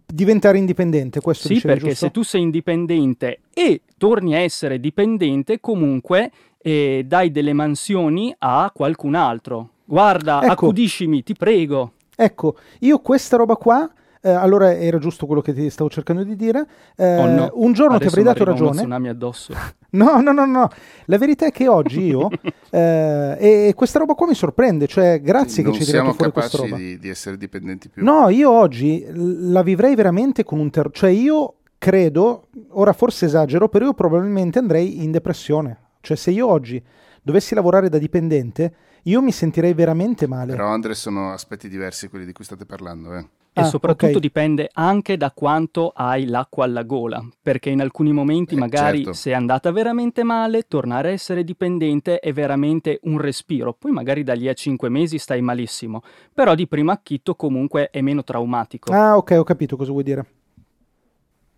diventare 0.06 0.58
indipendente. 0.58 1.20
Questo 1.20 1.48
sì, 1.48 1.60
perché 1.60 1.88
giusto? 1.88 2.06
se 2.06 2.10
tu 2.10 2.22
sei 2.22 2.42
indipendente 2.42 3.40
e 3.54 3.82
torni 3.96 4.34
a 4.34 4.38
essere 4.38 4.80
dipendente, 4.80 5.60
comunque 5.60 6.30
e 6.60 7.04
dai 7.06 7.30
delle 7.30 7.52
mansioni 7.52 8.34
a 8.38 8.70
qualcun 8.74 9.14
altro. 9.14 9.70
Guarda, 9.84 10.42
ecco, 10.42 10.52
accudiscimi, 10.52 11.22
ti 11.22 11.34
prego. 11.34 11.92
Ecco, 12.14 12.56
io 12.80 12.98
questa 12.98 13.36
roba 13.36 13.56
qua, 13.56 13.90
eh, 14.20 14.30
allora 14.30 14.74
era 14.74 14.98
giusto 14.98 15.26
quello 15.26 15.40
che 15.40 15.52
ti 15.52 15.68
stavo 15.70 15.90
cercando 15.90 16.24
di 16.24 16.36
dire. 16.36 16.66
Eh, 16.96 17.16
oh 17.18 17.26
no. 17.26 17.50
Un 17.54 17.72
giorno 17.72 17.96
Adesso 17.96 18.10
ti 18.10 18.18
avrei 18.18 18.34
dato 18.34 18.44
ragione. 18.44 18.70
Un 18.70 18.76
tsunami 18.76 19.08
addosso. 19.08 19.54
no, 19.90 20.20
no, 20.20 20.32
no, 20.32 20.46
no. 20.46 20.68
La 21.06 21.18
verità 21.18 21.46
è 21.46 21.50
che 21.50 21.68
oggi 21.68 22.02
io, 22.02 22.28
eh, 22.70 23.36
e, 23.38 23.72
questa 23.74 23.98
roba 23.98 24.14
qua 24.14 24.26
mi 24.26 24.34
sorprende, 24.34 24.86
cioè 24.86 25.20
grazie 25.20 25.62
non 25.62 25.72
che 25.72 25.78
ci 25.78 25.84
hai 25.84 25.90
tirato 25.90 26.14
fuori 26.14 26.32
questa 26.32 26.58
roba. 26.58 26.76
Di, 26.76 26.98
di 26.98 27.08
essere 27.08 27.36
dipendenti 27.36 27.88
più. 27.88 28.04
No, 28.04 28.28
io 28.28 28.50
oggi 28.50 29.04
la 29.12 29.62
vivrei 29.62 29.94
veramente 29.94 30.44
con 30.44 30.58
un 30.58 30.70
terrore, 30.70 30.94
cioè 30.94 31.10
io 31.10 31.54
credo, 31.78 32.48
ora 32.70 32.92
forse 32.92 33.26
esagero, 33.26 33.68
però 33.68 33.86
io 33.86 33.94
probabilmente 33.94 34.58
andrei 34.58 35.02
in 35.02 35.10
depressione 35.10 35.86
cioè 36.00 36.16
se 36.16 36.30
io 36.30 36.46
oggi 36.48 36.82
dovessi 37.22 37.54
lavorare 37.54 37.88
da 37.88 37.98
dipendente, 37.98 38.74
io 39.04 39.20
mi 39.20 39.32
sentirei 39.32 39.74
veramente 39.74 40.26
male. 40.26 40.52
Però 40.52 40.68
Andre 40.68 40.94
sono 40.94 41.32
aspetti 41.32 41.68
diversi 41.68 42.08
quelli 42.08 42.24
di 42.24 42.32
cui 42.32 42.44
state 42.44 42.64
parlando, 42.64 43.14
eh. 43.14 43.28
E 43.58 43.62
ah, 43.62 43.64
soprattutto 43.64 44.06
okay. 44.06 44.20
dipende 44.20 44.70
anche 44.72 45.16
da 45.16 45.32
quanto 45.32 45.92
hai 45.94 46.26
l'acqua 46.26 46.64
alla 46.64 46.84
gola, 46.84 47.26
perché 47.42 47.70
in 47.70 47.80
alcuni 47.80 48.12
momenti 48.12 48.54
eh, 48.54 48.58
magari 48.58 48.98
certo. 48.98 49.12
se 49.14 49.30
è 49.32 49.34
andata 49.34 49.72
veramente 49.72 50.22
male, 50.22 50.62
tornare 50.68 51.08
a 51.08 51.12
essere 51.12 51.42
dipendente 51.42 52.20
è 52.20 52.32
veramente 52.32 53.00
un 53.02 53.18
respiro, 53.18 53.72
poi 53.72 53.90
magari 53.90 54.22
da 54.22 54.34
lì 54.34 54.48
a 54.48 54.52
5 54.52 54.88
mesi 54.88 55.18
stai 55.18 55.40
malissimo, 55.40 56.02
però 56.32 56.54
di 56.54 56.68
primo 56.68 56.92
acchitto 56.92 57.34
comunque 57.34 57.90
è 57.90 58.00
meno 58.00 58.22
traumatico. 58.22 58.92
Ah 58.92 59.16
ok, 59.16 59.36
ho 59.38 59.44
capito 59.44 59.76
cosa 59.76 59.90
vuoi 59.90 60.04
dire. 60.04 60.26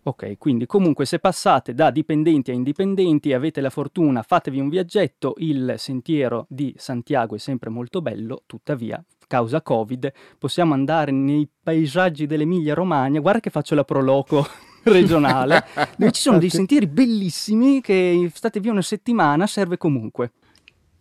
Ok, 0.03 0.39
quindi 0.39 0.65
comunque 0.65 1.05
se 1.05 1.19
passate 1.19 1.75
da 1.75 1.91
dipendenti 1.91 2.49
a 2.49 2.55
indipendenti 2.55 3.33
avete 3.33 3.61
la 3.61 3.69
fortuna, 3.69 4.23
fatevi 4.23 4.59
un 4.59 4.67
viaggetto, 4.67 5.35
il 5.37 5.75
sentiero 5.77 6.47
di 6.49 6.73
Santiago 6.75 7.35
è 7.35 7.37
sempre 7.37 7.69
molto 7.69 8.01
bello, 8.01 8.41
tuttavia, 8.47 9.03
causa 9.27 9.61
Covid, 9.61 10.11
possiamo 10.39 10.73
andare 10.73 11.11
nei 11.11 11.47
paesaggi 11.61 12.25
dell'Emilia 12.25 12.73
Romagna, 12.73 13.19
guarda 13.19 13.41
che 13.41 13.51
faccio 13.51 13.75
la 13.75 13.83
proloco 13.83 14.43
regionale, 14.85 15.65
dove 15.95 16.11
ci 16.11 16.21
sono 16.21 16.39
dei 16.39 16.49
sentieri 16.49 16.87
bellissimi 16.87 17.79
che 17.79 18.27
state 18.33 18.59
via 18.59 18.71
una 18.71 18.81
settimana, 18.81 19.45
serve 19.45 19.77
comunque. 19.77 20.31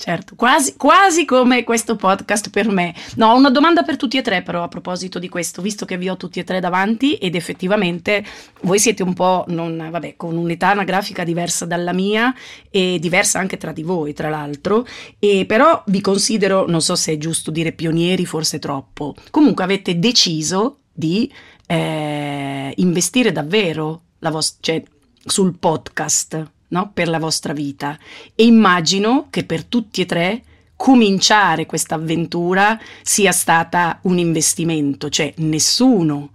Certo, 0.01 0.35
quasi, 0.35 0.77
quasi, 0.79 1.27
come 1.27 1.63
questo 1.63 1.95
podcast 1.95 2.49
per 2.49 2.71
me. 2.71 2.95
No, 3.17 3.33
ho 3.33 3.37
una 3.37 3.51
domanda 3.51 3.83
per 3.83 3.99
tutti 3.99 4.17
e 4.17 4.23
tre 4.23 4.41
però 4.41 4.63
a 4.63 4.69
proposito 4.69 5.19
di 5.19 5.29
questo, 5.29 5.61
visto 5.61 5.85
che 5.85 5.99
vi 5.99 6.09
ho 6.09 6.17
tutti 6.17 6.39
e 6.41 6.45
tre 6.45 6.59
davanti 6.59 7.17
ed 7.17 7.35
effettivamente 7.35 8.25
voi 8.63 8.79
siete 8.79 9.03
un 9.03 9.13
po', 9.13 9.45
non, 9.49 9.89
vabbè, 9.91 10.15
con 10.17 10.39
un'età 10.39 10.71
anagrafica 10.71 11.23
diversa 11.23 11.67
dalla 11.67 11.93
mia 11.93 12.35
e 12.71 12.99
diversa 12.99 13.41
anche 13.41 13.59
tra 13.59 13.73
di 13.73 13.83
voi, 13.83 14.15
tra 14.15 14.31
l'altro, 14.31 14.87
e 15.19 15.45
però 15.47 15.83
vi 15.89 16.01
considero, 16.01 16.67
non 16.67 16.81
so 16.81 16.97
se 16.97 17.13
è 17.13 17.19
giusto 17.19 17.51
dire 17.51 17.73
pionieri, 17.73 18.25
forse 18.25 18.59
troppo. 18.59 19.15
Comunque 19.31 19.65
avete 19.65 19.99
deciso 19.99 20.79
di 20.91 21.31
eh, 21.67 22.73
investire 22.75 23.33
davvero 23.33 24.05
la 24.21 24.31
vostra, 24.31 24.61
cioè, 24.63 24.83
sul 25.27 25.59
podcast 25.59 26.53
no? 26.71 26.91
per 26.93 27.09
la 27.09 27.19
vostra 27.19 27.53
vita 27.53 27.99
e 28.35 28.45
immagino 28.45 29.29
che 29.31 29.45
per 29.45 29.65
tutti 29.65 30.01
e 30.01 30.07
tre 30.07 30.43
cominciare 30.77 31.67
questa 31.67 31.97
avventura 31.97 32.81
sia 33.03 33.33
stata 33.33 33.99
un 34.03 34.19
investimento, 34.19 35.11
cioè 35.11 35.33
nessuno 35.37 36.31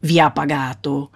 vi 0.00 0.18
ha 0.18 0.30
pagato. 0.30 1.10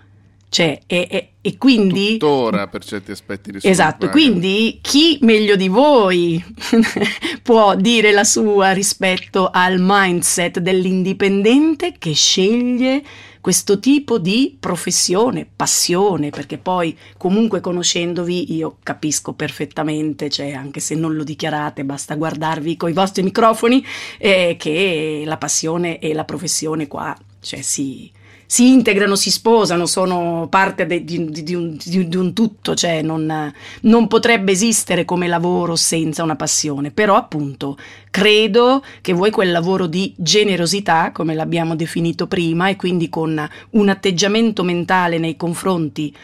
Cioè, 0.51 0.79
e, 0.87 1.09
e, 1.11 1.29
e 1.41 1.57
quindi... 1.57 2.19
Tuttora 2.19 2.69
per 2.69 2.85
certi 2.85 3.11
aspetti 3.11 3.51
di 3.51 3.59
Esatto, 3.63 4.09
quindi 4.09 4.79
chi 4.83 5.19
meglio 5.23 5.57
di 5.57 5.67
voi 5.67 6.45
può 7.43 7.75
dire 7.75 8.13
la 8.13 8.23
sua 8.23 8.73
rispetto 8.73 9.51
al 9.51 9.77
mindset 9.79 10.61
dell'indipendente 10.61 11.95
che 11.99 12.13
sceglie 12.13 13.03
questo 13.45 13.79
tipo 13.79 14.17
di 14.17 14.57
professione, 14.59 15.47
passione, 15.55 16.31
perché 16.31 16.57
poi 16.57 16.97
comunque 17.19 17.61
conoscendovi 17.61 18.55
io 18.55 18.79
capisco 18.83 19.35
perfettamente, 19.35 20.31
cioè 20.31 20.53
anche 20.53 20.81
se 20.81 20.95
non 20.95 21.15
lo 21.15 21.25
dichiarate, 21.25 21.85
basta 21.85 22.15
guardarvi 22.15 22.79
con 22.79 22.89
i 22.89 22.95
vostri 22.95 23.23
microfoni, 23.23 23.85
eh, 24.17 24.57
che 24.59 25.25
la 25.27 25.37
passione 25.37 25.99
e 25.99 26.15
la 26.15 26.25
professione 26.25 26.87
qua, 26.87 27.15
cioè 27.41 27.61
si 27.61 28.11
si 28.47 28.73
integrano, 28.73 29.17
si 29.17 29.31
sposano, 29.31 29.87
sono 29.87 30.47
parte 30.49 30.87
de, 30.87 31.05
di, 31.05 31.31
di, 31.31 31.55
un, 31.55 31.77
di, 31.83 32.09
di, 32.09 32.17
un, 32.17 32.33
tutto, 32.33 32.75
cioè 32.75 33.03
non, 33.03 33.53
non, 33.83 34.07
potrebbe 34.07 34.53
esistere 34.53 35.05
come 35.05 35.27
lavoro 35.27 35.77
senza 35.77 36.23
una 36.23 36.37
passione, 36.37 36.91
però 36.91 37.17
appunto 37.17 37.77
credo 38.11 38.85
che 39.01 39.13
voi 39.13 39.31
quel 39.31 39.51
lavoro 39.51 39.87
di 39.87 40.15
generosità, 40.17 41.11
come 41.13 41.35
l'abbiamo 41.35 41.75
definito 41.75 42.27
prima, 42.27 42.69
e 42.69 42.77
quindi 42.77 43.09
con 43.09 43.49
un 43.71 43.89
atteggiamento 43.89 44.63
mentale 44.63 45.19
nei 45.19 45.37
confronti 45.37 46.15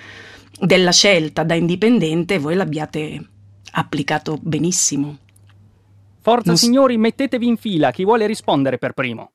della 0.60 0.92
scelta 0.92 1.42
da 1.42 1.54
indipendente, 1.54 2.38
voi 2.38 2.54
l'abbiate 2.54 3.28
applicato 3.72 4.38
benissimo. 4.40 5.16
Forza 6.20 6.48
non 6.48 6.58
signori, 6.58 6.98
mettetevi 6.98 7.46
in 7.46 7.56
fila, 7.56 7.90
chi 7.90 8.04
vuole 8.04 8.26
rispondere 8.26 8.76
per 8.76 8.92
primo? 8.92 9.30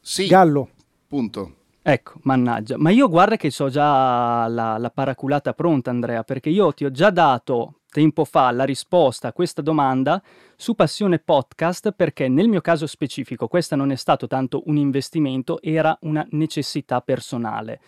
Sì. 0.00 0.26
Gallo. 0.26 0.70
Punto. 1.12 1.56
Ecco, 1.82 2.20
mannaggia. 2.22 2.78
Ma 2.78 2.88
io 2.88 3.06
guarda 3.06 3.36
che 3.36 3.50
so 3.50 3.68
già 3.68 4.48
la, 4.48 4.78
la, 4.78 4.88
paraculata 4.88 5.52
pronta, 5.52 5.90
Andrea, 5.90 6.22
perché 6.22 6.48
io 6.48 6.72
ti 6.72 6.86
ho 6.86 6.90
già 6.90 7.10
dato 7.10 7.80
tempo 7.90 8.24
fa 8.24 8.50
la 8.50 8.64
risposta 8.64 9.28
a 9.28 9.32
questa 9.34 9.60
domanda 9.60 10.22
su 10.56 10.74
Passione 10.74 11.18
Podcast 11.18 11.92
perché 11.92 12.28
nel 12.28 12.48
mio 12.48 12.62
caso 12.62 12.86
specifico 12.86 13.46
questo 13.46 13.76
non 13.76 13.92
è 13.92 13.96
stato 13.96 14.26
tanto 14.26 14.62
un 14.64 14.78
investimento, 14.78 15.60
era 15.60 15.94
una 16.00 16.26
necessità 16.30 17.02
personale. 17.02 17.80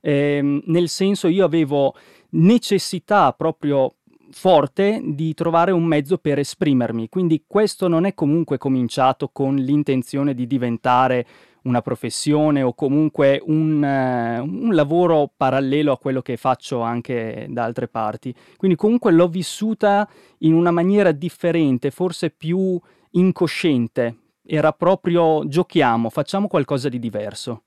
Eh, 0.00 0.60
nel 0.66 0.88
senso 0.88 1.28
io 1.28 1.44
avevo 1.44 1.94
necessità 2.30 3.32
proprio 3.32 3.94
forte 4.32 5.00
di 5.04 5.34
trovare 5.34 5.70
un 5.70 5.84
mezzo 5.84 6.18
per 6.18 6.40
esprimermi, 6.40 7.08
quindi 7.08 7.44
questo 7.46 7.86
non 7.86 8.06
è 8.06 8.14
comunque 8.14 8.58
cominciato 8.58 9.28
con 9.28 9.54
l'intenzione 9.54 10.34
di 10.34 10.48
diventare 10.48 11.26
una 11.62 11.82
professione 11.82 12.62
o 12.62 12.74
comunque 12.74 13.40
un, 13.44 13.82
uh, 13.82 14.42
un, 14.42 14.74
lavoro 14.74 15.30
parallelo 15.36 15.92
a 15.92 15.98
quello 15.98 16.22
che 16.22 16.36
faccio 16.36 16.80
anche 16.80 17.46
da 17.50 17.64
altre 17.64 17.88
parti. 17.88 18.34
Quindi 18.56 18.76
comunque 18.76 19.12
l'ho 19.12 19.28
vissuta 19.28 20.08
in 20.38 20.54
una 20.54 20.70
maniera 20.70 21.12
differente, 21.12 21.90
forse 21.90 22.30
più 22.30 22.80
incosciente. 23.10 24.16
Era 24.44 24.72
proprio 24.72 25.46
giochiamo, 25.46 26.10
facciamo 26.10 26.48
qualcosa 26.48 26.88
di 26.88 26.98
diverso. 26.98 27.62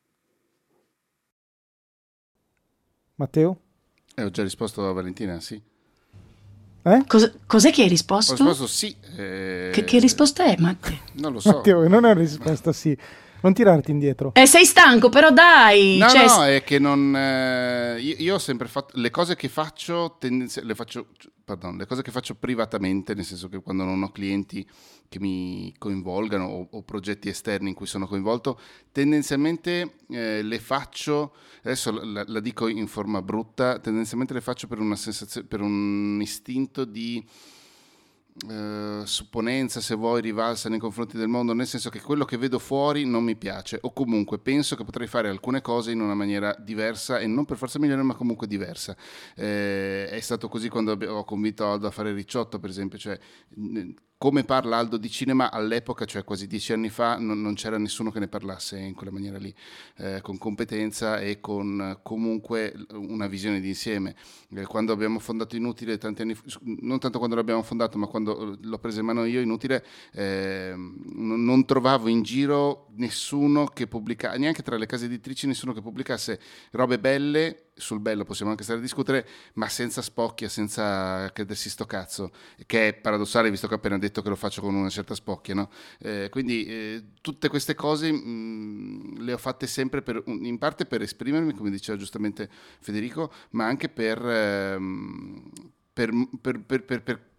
Matteo? 3.15 3.59
Eh, 4.15 4.23
ho 4.23 4.29
già 4.29 4.43
risposto 4.43 4.87
a 4.87 4.91
Valentina, 4.91 5.39
sì. 5.39 5.61
Eh? 6.87 7.03
Cos- 7.07 7.31
cos'è 7.47 7.71
che 7.71 7.81
hai 7.81 7.87
risposto? 7.87 8.33
Ho 8.33 8.35
risposto 8.35 8.67
sì. 8.67 8.95
Eh... 9.17 9.71
Che, 9.73 9.83
che, 9.83 9.99
risposta 9.99 10.45
è, 10.45 10.55
Matteo? 10.59 10.97
Non 11.13 11.33
lo 11.33 11.39
so. 11.39 11.49
Matteo, 11.49 11.87
non 11.87 12.05
è 12.05 12.11
una 12.11 12.13
risposta 12.13 12.71
sì. 12.73 12.95
Non 13.41 13.53
tirarti 13.53 13.91
indietro. 13.91 14.31
Eh, 14.33 14.45
sei 14.45 14.65
stanco, 14.65 15.09
però 15.09 15.31
dai. 15.31 15.97
No, 15.97 16.07
cioè... 16.09 16.25
no, 16.25 16.43
è 16.43 16.63
che 16.63 16.79
non. 16.79 17.15
Eh, 17.15 17.99
io, 17.99 18.15
io, 18.17 18.33
ho 18.35 18.39
sempre 18.39 18.67
fatto. 18.67 18.99
Le 18.99 19.09
cose 19.09 19.35
che 19.35 19.49
faccio, 19.49 20.15
tendenzi- 20.19 20.63
le 20.63 20.75
faccio. 20.75 21.07
Pardon, 21.43 21.77
le 21.77 21.85
cose 21.85 22.01
che 22.01 22.09
faccio 22.09 22.33
privatamente, 22.33 23.13
nel 23.13 23.23
senso 23.23 23.47
che 23.49 23.61
quando 23.61 23.83
non 23.83 24.01
ho 24.01 24.11
clienti 24.11 24.67
che 25.07 25.19
mi 25.19 25.73
coinvolgano 25.77 26.45
o, 26.45 26.67
o 26.71 26.81
progetti 26.81 27.29
esterni 27.29 27.69
in 27.69 27.75
cui 27.75 27.85
sono 27.85 28.07
coinvolto, 28.07 28.59
tendenzialmente 28.91 29.97
eh, 30.09 30.41
le 30.41 30.59
faccio. 30.59 31.35
Adesso 31.63 31.91
la, 32.03 32.23
la, 32.25 32.39
dico 32.39 32.67
in 32.67 32.87
forma 32.87 33.21
brutta. 33.21 33.79
Tendenzialmente 33.79 34.33
le 34.33 34.41
faccio 34.41 34.67
per 34.67 34.79
una 34.79 34.95
sensazione, 34.95 35.47
per 35.47 35.61
un 35.61 36.17
istinto 36.21 36.83
di 36.83 37.23
eh, 38.49 39.01
supponenza, 39.05 39.79
se 39.79 39.95
vuoi, 39.95 40.21
rivalsa 40.21 40.67
nei 40.67 40.79
confronti 40.79 41.17
del 41.17 41.27
mondo, 41.27 41.53
nel 41.53 41.67
senso 41.67 41.89
che 41.89 42.01
quello 42.01 42.25
che 42.25 42.37
vedo 42.37 42.59
fuori 42.59 43.05
non 43.05 43.23
mi 43.23 43.35
piace, 43.35 43.77
o 43.81 43.93
comunque 43.93 44.39
penso 44.39 44.75
che 44.75 44.83
potrei 44.83 45.07
fare 45.07 45.29
alcune 45.29 45.61
cose 45.61 45.91
in 45.91 46.01
una 46.01 46.15
maniera 46.15 46.53
diversa 46.59 47.19
e 47.19 47.27
non 47.27 47.45
per 47.45 47.57
forza 47.57 47.79
migliore, 47.79 48.01
ma 48.01 48.13
comunque 48.15 48.47
diversa. 48.47 48.95
Eh, 49.35 50.09
è 50.09 50.19
stato 50.19 50.49
così 50.49 50.69
quando 50.69 50.91
ho 50.93 51.23
convinto 51.23 51.65
Aldo 51.65 51.87
a 51.87 51.91
fare 51.91 52.11
Ricciotto, 52.13 52.59
per 52.59 52.69
esempio, 52.69 52.97
cioè 52.97 53.17
come 54.17 54.43
parla 54.43 54.77
Aldo 54.77 54.97
di 54.97 55.09
cinema 55.09 55.51
all'epoca, 55.51 56.05
cioè 56.05 56.23
quasi 56.23 56.47
dieci 56.47 56.71
anni 56.71 56.89
fa, 56.89 57.17
non, 57.17 57.41
non 57.41 57.53
c'era 57.53 57.77
nessuno 57.77 58.11
che 58.11 58.19
ne 58.19 58.27
parlasse 58.27 58.79
in 58.79 58.93
quella 58.93 59.11
maniera 59.11 59.37
lì, 59.37 59.53
eh, 59.97 60.21
con 60.21 60.37
competenza 60.37 61.19
e 61.19 61.39
con 61.41 61.99
comunque 62.01 62.73
una 62.93 63.27
visione 63.27 63.59
d'insieme. 63.59 64.15
Eh, 64.55 64.65
quando 64.65 64.93
abbiamo 64.93 65.19
fondato 65.19 65.55
Inutile, 65.55 65.97
tanti 65.97 66.21
anni 66.21 66.35
non 66.81 66.99
tanto 66.99 67.17
quando 67.17 67.35
l'abbiamo 67.35 67.61
fondato, 67.61 67.97
ma 67.97 68.07
quando 68.07 68.57
l'ho 68.59 68.79
preso 68.79 68.99
in 68.99 69.05
mano 69.05 69.25
io, 69.25 69.41
Inutile, 69.41 69.85
eh, 70.13 70.73
non, 70.75 71.65
trovavo 71.65 72.07
in 72.07 72.23
giro 72.23 72.87
nessuno 72.95 73.65
che 73.65 73.87
pubblicasse, 73.87 74.37
neanche 74.37 74.63
tra 74.63 74.77
le 74.77 74.85
case 74.85 75.05
editrici, 75.05 75.45
nessuno 75.45 75.73
che 75.73 75.81
pubblicasse 75.81 76.39
robe 76.71 76.99
belle 76.99 77.64
sul 77.75 77.99
bello 77.99 78.23
possiamo 78.23 78.51
anche 78.51 78.63
stare 78.63 78.79
a 78.79 78.81
discutere, 78.81 79.27
ma 79.53 79.67
senza 79.67 80.01
spocchia, 80.01 80.47
senza 80.47 81.29
credersi 81.33 81.69
sto 81.69 81.85
cazzo, 81.85 82.31
che 82.65 82.87
è 82.87 82.93
paradossale 82.93 83.51
visto 83.51 83.67
che 83.67 83.73
ho 83.73 83.77
appena 83.77 83.97
detto 83.97 84.21
che 84.21 84.29
lo 84.29 84.35
faccio 84.35 84.61
con 84.61 84.73
una 84.73 84.89
certa 84.89 85.13
spocchia, 85.13 85.53
no? 85.53 85.69
eh, 85.99 86.29
quindi 86.31 86.65
eh, 86.65 87.03
tutte 87.21 87.49
queste 87.49 87.75
cose 87.75 88.11
mh, 88.11 88.17
mm, 88.25 89.17
le 89.17 89.33
ho 89.33 89.37
fatte 89.37 89.67
sempre 89.67 90.01
per, 90.01 90.23
in 90.25 90.57
parte 90.57 90.85
per 90.85 91.01
esprimermi, 91.01 91.53
come 91.53 91.69
diceva 91.69 91.97
giustamente 91.97 92.49
Federico, 92.79 93.31
ma 93.51 93.65
anche 93.65 93.89
per, 93.89 94.25
ehm, 94.25 95.51
per, 95.91 97.01
per 97.03 97.29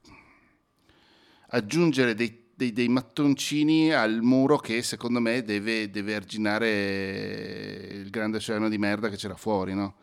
aggiungere 1.49 2.15
dei 2.15 2.45
dei, 2.57 2.73
dei, 2.73 2.89
mattoncini 2.89 3.93
al 3.93 4.23
muro 4.23 4.57
che 4.57 4.83
secondo 4.83 5.21
me 5.21 5.43
deve, 5.43 5.91
deve 5.91 6.15
arginare 6.15 7.91
il 7.93 8.09
grande 8.09 8.39
oceano 8.39 8.71
di 8.71 8.79
merda 8.79 9.11
che 9.11 9.17
c'era 9.17 9.37
fuori, 9.37 9.75
no? 9.75 9.97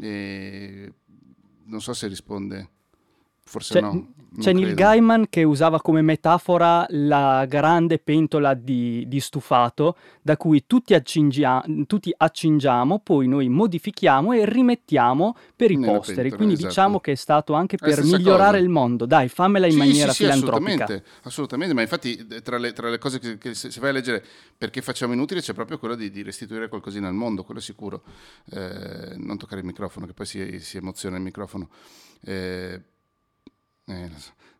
E 0.00 0.92
non 1.66 1.80
so 1.80 1.94
se 1.94 2.08
risponde. 2.08 2.71
Forse 3.52 3.74
c'è, 3.74 3.80
no. 3.82 4.12
C'è 4.40 4.54
Neil 4.54 4.72
Gaiman 4.72 5.26
che 5.28 5.42
usava 5.42 5.78
come 5.82 6.00
metafora 6.00 6.86
la 6.88 7.44
grande 7.44 7.98
pentola 7.98 8.54
di, 8.54 9.04
di 9.06 9.20
stufato 9.20 9.94
da 10.22 10.38
cui 10.38 10.64
tutti, 10.66 10.94
accingia, 10.94 11.62
tutti, 11.86 12.14
accingiamo, 12.16 13.00
poi 13.00 13.28
noi 13.28 13.50
modifichiamo 13.50 14.32
e 14.32 14.46
rimettiamo 14.46 15.36
per 15.54 15.70
i 15.70 15.76
Nella 15.76 15.92
posteri. 15.92 16.30
Pentola, 16.30 16.36
Quindi 16.36 16.54
esatto. 16.54 16.68
diciamo 16.68 17.00
che 17.00 17.12
è 17.12 17.14
stato 17.14 17.52
anche 17.52 17.76
per 17.76 18.02
migliorare 18.02 18.52
cosa. 18.52 18.64
il 18.64 18.68
mondo. 18.70 19.04
Dai, 19.04 19.28
fammela 19.28 19.66
in 19.66 19.72
sì, 19.72 19.78
maniera 19.78 20.12
sì, 20.12 20.22
filantropica. 20.22 20.84
Assolutamente, 20.84 21.04
assolutamente, 21.24 21.74
ma 21.74 21.82
infatti 21.82 22.26
tra 22.42 22.56
le, 22.56 22.72
tra 22.72 22.88
le 22.88 22.96
cose 22.96 23.18
che, 23.18 23.36
che, 23.36 23.52
se 23.52 23.80
vai 23.80 23.90
a 23.90 23.92
leggere 23.92 24.24
perché 24.56 24.80
facciamo 24.80 25.12
inutile 25.12 25.42
c'è 25.42 25.52
proprio 25.52 25.78
quello 25.78 25.94
di, 25.94 26.10
di 26.10 26.22
restituire 26.22 26.68
qualcosina 26.68 27.06
al 27.06 27.14
mondo, 27.14 27.44
quello 27.44 27.60
è 27.60 27.62
sicuro. 27.62 28.02
Eh, 28.50 29.14
non 29.18 29.36
toccare 29.36 29.60
il 29.60 29.66
microfono, 29.66 30.06
che 30.06 30.14
poi 30.14 30.24
si, 30.24 30.58
si 30.58 30.78
emoziona 30.78 31.16
il 31.16 31.22
microfono. 31.22 31.68
Eh, 32.24 32.80
eh, 33.92 34.10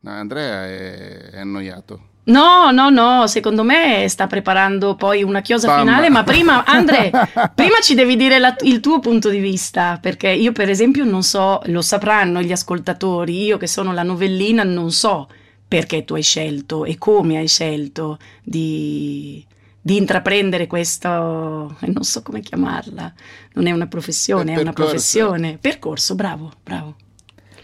no, 0.01 0.11
Andrea 0.11 0.67
è, 0.67 1.31
è, 1.31 1.39
annoiato. 1.41 2.11
No, 2.25 2.71
no, 2.71 2.89
no, 2.89 3.27
secondo 3.27 3.65
me 3.65 4.07
sta 4.09 4.29
preparando 4.29 4.95
poi 4.95 5.25
una 5.25 5.41
chiosa 5.41 5.67
Bam. 5.67 5.81
finale, 5.81 6.09
ma 6.09 6.23
prima, 6.23 6.65
Andre, 6.65 7.11
prima 7.55 7.81
ci 7.83 7.95
devi 7.95 8.15
dire 8.15 8.39
la, 8.39 8.55
il 8.61 8.79
tuo 8.79 9.01
punto 9.01 9.29
di 9.29 9.39
vista, 9.39 9.99
perché 10.01 10.29
io 10.29 10.53
per 10.53 10.71
esempio 10.71 11.05
non 11.05 11.23
so, 11.25 11.61
lo 11.65 11.83
sapranno 11.83 12.41
gli 12.41 12.53
ascoltatori, 12.53 13.43
io 13.43 13.57
che 13.57 13.67
sono 13.67 13.93
la 13.93 14.05
novellina 14.05 14.63
non 14.63 14.93
so 14.93 15.29
perché 15.73 16.05
tu 16.05 16.15
hai 16.15 16.23
scelto 16.23 16.85
e 16.85 16.99
come 16.99 17.39
hai 17.39 17.49
scelto 17.49 18.19
di, 18.45 19.43
di 19.81 19.97
intraprendere 19.97 20.67
questo, 20.67 21.09
non 21.09 22.03
so 22.03 22.21
come 22.21 22.41
chiamarla, 22.41 23.13
non 23.55 23.67
è 23.67 23.71
una 23.71 23.87
professione, 23.87 24.53
è, 24.53 24.59
è 24.59 24.61
una 24.61 24.75
professione, 24.75 25.57
percorso, 25.59 26.15
bravo, 26.15 26.53
bravo. 26.63 26.97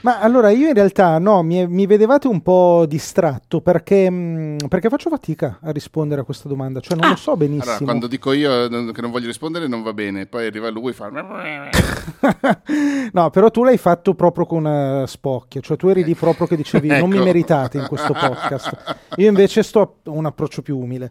Ma 0.00 0.20
allora 0.20 0.50
io 0.50 0.68
in 0.68 0.74
realtà 0.74 1.18
no, 1.18 1.42
mi, 1.42 1.66
mi 1.66 1.86
vedevate 1.86 2.28
un 2.28 2.40
po' 2.40 2.84
distratto 2.86 3.60
perché, 3.60 4.08
mm, 4.10 4.56
perché, 4.68 4.88
faccio 4.88 5.10
fatica 5.10 5.58
a 5.60 5.70
rispondere 5.70 6.20
a 6.20 6.24
questa 6.24 6.48
domanda, 6.48 6.80
cioè 6.80 6.96
non 6.96 7.06
ah. 7.06 7.10
lo 7.10 7.16
so 7.16 7.36
benissimo. 7.36 7.64
Allora, 7.64 7.84
quando 7.84 8.06
dico 8.06 8.32
io 8.32 8.68
che 8.68 9.00
non 9.00 9.10
voglio 9.10 9.26
rispondere 9.26 9.66
non 9.66 9.82
va 9.82 9.92
bene, 9.92 10.26
poi 10.26 10.46
arriva 10.46 10.70
lui 10.70 10.90
e 10.90 10.92
fa... 10.92 11.08
no, 13.12 13.30
però 13.30 13.50
tu 13.50 13.64
l'hai 13.64 13.78
fatto 13.78 14.14
proprio 14.14 14.46
con 14.46 14.64
una 14.64 15.06
spocchia, 15.06 15.60
cioè 15.60 15.76
tu 15.76 15.88
eri 15.88 16.04
lì 16.04 16.14
proprio 16.14 16.46
che 16.46 16.56
dicevi 16.56 16.88
ecco. 16.88 17.00
non 17.00 17.10
mi 17.10 17.16
ecco. 17.16 17.24
meritate 17.24 17.78
in 17.78 17.86
questo 17.88 18.12
podcast. 18.12 18.96
Io 19.16 19.28
invece 19.28 19.62
sto 19.62 19.80
a 19.80 20.10
un 20.10 20.26
approccio 20.26 20.62
più 20.62 20.78
umile. 20.78 21.10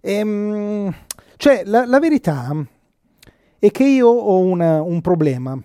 Ehm, 0.00 0.94
cioè 1.36 1.62
la, 1.64 1.84
la, 1.84 1.98
verità 1.98 2.54
è 3.58 3.70
che 3.70 3.84
io 3.84 4.08
ho 4.08 4.38
una, 4.38 4.80
un 4.80 5.00
problema 5.00 5.60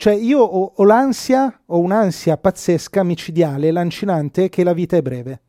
cioè 0.00 0.14
io 0.14 0.40
ho, 0.40 0.72
ho 0.76 0.84
l'ansia, 0.84 1.60
ho 1.66 1.78
un'ansia 1.78 2.38
pazzesca, 2.38 3.02
micidiale, 3.02 3.70
lancinante, 3.70 4.48
che 4.48 4.64
la 4.64 4.72
vita 4.72 4.96
è 4.96 5.02
breve. 5.02 5.42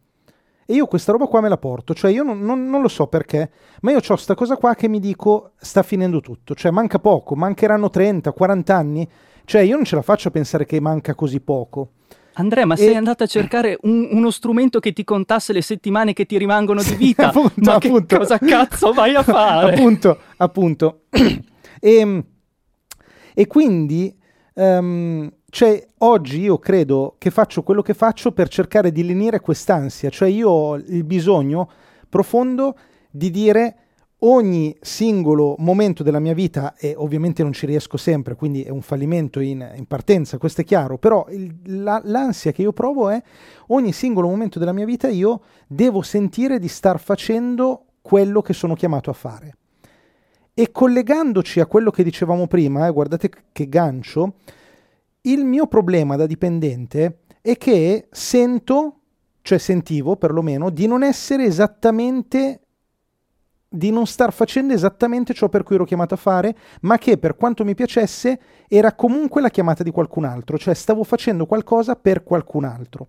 E 0.66 0.74
io 0.74 0.88
questa 0.88 1.14
roba 1.14 1.28
qua 1.28 1.40
me 1.40 1.48
la 1.48 1.58
porto, 1.58 1.94
cioè 1.94 2.12
io 2.12 2.24
non, 2.24 2.42
non, 2.42 2.70
non 2.70 2.82
lo 2.82 2.90
so 2.90 3.08
perché, 3.08 3.50
ma 3.80 3.92
io 3.92 4.00
ho 4.00 4.02
questa 4.06 4.36
cosa 4.36 4.58
qua 4.58 4.76
che 4.76 4.90
mi 4.90 5.00
dico 5.00 5.52
sta 5.56 5.84
finendo 5.84 6.20
tutto, 6.20 6.54
cioè 6.54 6.70
manca 6.70 7.00
poco, 7.00 7.34
mancheranno 7.34 7.90
30, 7.90 8.34
40 8.34 8.76
anni, 8.76 9.10
cioè 9.46 9.62
io 9.62 9.78
non 9.78 9.86
ce 9.86 9.96
la 9.96 10.02
faccio 10.02 10.28
a 10.28 10.32
pensare 10.32 10.66
che 10.66 10.82
manca 10.82 11.16
così 11.16 11.40
poco. 11.40 11.92
Andrea, 12.34 12.66
ma 12.66 12.74
e... 12.74 12.78
sei 12.78 12.96
andato 12.98 13.24
a 13.24 13.28
cercare 13.28 13.78
un, 13.84 14.10
uno 14.12 14.32
strumento 14.32 14.82
che 14.82 14.92
ti 14.92 15.06
contasse 15.06 15.54
le 15.54 15.62
settimane 15.62 16.12
che 16.12 16.26
ti 16.26 16.38
rimangono 16.38 16.84
di 16.84 16.96
vita? 16.96 17.30
appunto, 17.32 17.54
ma 17.56 17.76
appunto. 17.76 18.18
cosa 18.18 18.38
cazzo 18.38 18.92
vai 18.92 19.16
a 19.16 19.24
fare? 19.24 19.72
appunto, 19.80 20.18
appunto. 20.36 21.04
e, 21.80 22.24
e 23.34 23.48
quindi 23.48 24.20
Um, 24.54 25.32
cioè, 25.50 25.86
oggi 26.00 26.42
io 26.42 26.58
credo 26.60 27.16
che 27.18 27.30
faccio 27.30 27.64
quello 27.64 27.82
che 27.82 27.94
faccio 27.94 28.32
per 28.32 28.50
cercare 28.50 28.92
di 28.92 29.06
lenire 29.06 29.40
quest'ansia, 29.40 30.10
cioè 30.10 30.30
io 30.30 30.50
ho 30.50 30.76
il 30.76 31.04
bisogno 31.04 31.70
profondo 32.10 32.76
di 33.10 33.30
dire 33.30 33.76
ogni 34.24 34.76
singolo 34.82 35.56
momento 35.58 36.04
della 36.04 36.20
mia 36.20 36.34
vita, 36.34 36.76
e 36.78 36.94
ovviamente 36.96 37.44
non 37.44 37.54
ci 37.54 37.66
riesco 37.66 37.98
sempre, 37.98 38.36
quindi 38.36 38.62
è 38.64 38.70
un 38.70 38.82
fallimento 38.82 39.40
in, 39.40 39.68
in 39.76 39.86
partenza, 39.86 40.38
questo 40.38 40.62
è 40.62 40.64
chiaro, 40.64 40.98
però 40.98 41.26
il, 41.30 41.84
la, 41.84 42.02
l'ansia 42.04 42.52
che 42.52 42.62
io 42.62 42.72
provo 42.72 43.10
è 43.10 43.22
ogni 43.68 43.92
singolo 43.92 44.28
momento 44.28 44.60
della 44.60 44.74
mia 44.74 44.86
vita 44.86 45.08
io 45.08 45.42
devo 45.68 46.02
sentire 46.02 46.60
di 46.60 46.68
star 46.68 47.00
facendo 47.00 47.86
quello 48.02 48.42
che 48.42 48.54
sono 48.54 48.76
chiamato 48.76 49.10
a 49.10 49.14
fare. 49.14 49.56
E 50.62 50.72
collegandoci 50.72 51.60
a 51.60 51.66
quello 51.66 51.90
che 51.90 52.04
dicevamo 52.04 52.46
prima, 52.46 52.86
eh, 52.86 52.92
guardate 52.92 53.32
che 53.52 53.68
gancio, 53.68 54.36
il 55.22 55.44
mio 55.44 55.66
problema 55.66 56.16
da 56.16 56.28
dipendente 56.28 57.22
è 57.42 57.58
che 57.58 58.10
sento, 58.12 59.00
cioè 59.42 59.58
sentivo 59.58 60.18
perlomeno, 60.18 60.70
di 60.70 60.86
non 60.86 61.02
essere 61.02 61.46
esattamente 61.46 62.60
di 63.68 63.90
non 63.90 64.06
star 64.06 64.32
facendo 64.32 64.76
esattamente 64.76 65.34
ciò 65.34 65.50
per 65.50 65.64
cui 65.64 65.78
ero 65.78 65.86
chiamato 65.86 66.14
a 66.14 66.18
fare, 66.18 66.56
ma 66.82 67.00
che 67.00 67.18
per 67.18 67.36
quanto 67.36 67.66
mi 67.66 67.74
piacesse 67.74 68.40
era 68.68 68.94
comunque 68.94 69.42
la 69.42 69.50
chiamata 69.50 69.82
di 69.82 69.90
qualcun 69.90 70.26
altro, 70.26 70.60
cioè 70.60 70.76
stavo 70.76 71.04
facendo 71.04 71.48
qualcosa 71.48 71.96
per 71.96 72.22
qualcun 72.22 72.66
altro. 72.66 73.08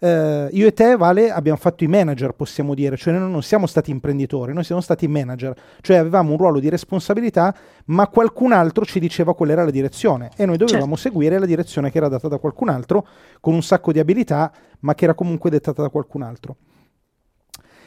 Uh, 0.00 0.48
io 0.52 0.66
e 0.66 0.72
te, 0.72 0.96
Vale, 0.96 1.30
abbiamo 1.30 1.58
fatto 1.58 1.84
i 1.84 1.86
manager, 1.86 2.32
possiamo 2.32 2.72
dire, 2.72 2.96
cioè 2.96 3.12
noi 3.12 3.30
non 3.30 3.42
siamo 3.42 3.66
stati 3.66 3.90
imprenditori, 3.90 4.54
noi 4.54 4.64
siamo 4.64 4.80
stati 4.80 5.06
manager, 5.06 5.54
cioè 5.82 5.98
avevamo 5.98 6.30
un 6.30 6.38
ruolo 6.38 6.58
di 6.58 6.70
responsabilità, 6.70 7.54
ma 7.86 8.08
qualcun 8.08 8.52
altro 8.52 8.86
ci 8.86 8.98
diceva 8.98 9.34
qual 9.34 9.50
era 9.50 9.62
la 9.62 9.70
direzione 9.70 10.30
e 10.36 10.46
noi 10.46 10.56
dovevamo 10.56 10.96
certo. 10.96 11.10
seguire 11.10 11.38
la 11.38 11.44
direzione 11.44 11.90
che 11.90 11.98
era 11.98 12.08
data 12.08 12.28
da 12.28 12.38
qualcun 12.38 12.70
altro, 12.70 13.06
con 13.40 13.52
un 13.52 13.62
sacco 13.62 13.92
di 13.92 13.98
abilità, 13.98 14.50
ma 14.80 14.94
che 14.94 15.04
era 15.04 15.12
comunque 15.12 15.50
dettata 15.50 15.82
da 15.82 15.90
qualcun 15.90 16.22
altro. 16.22 16.56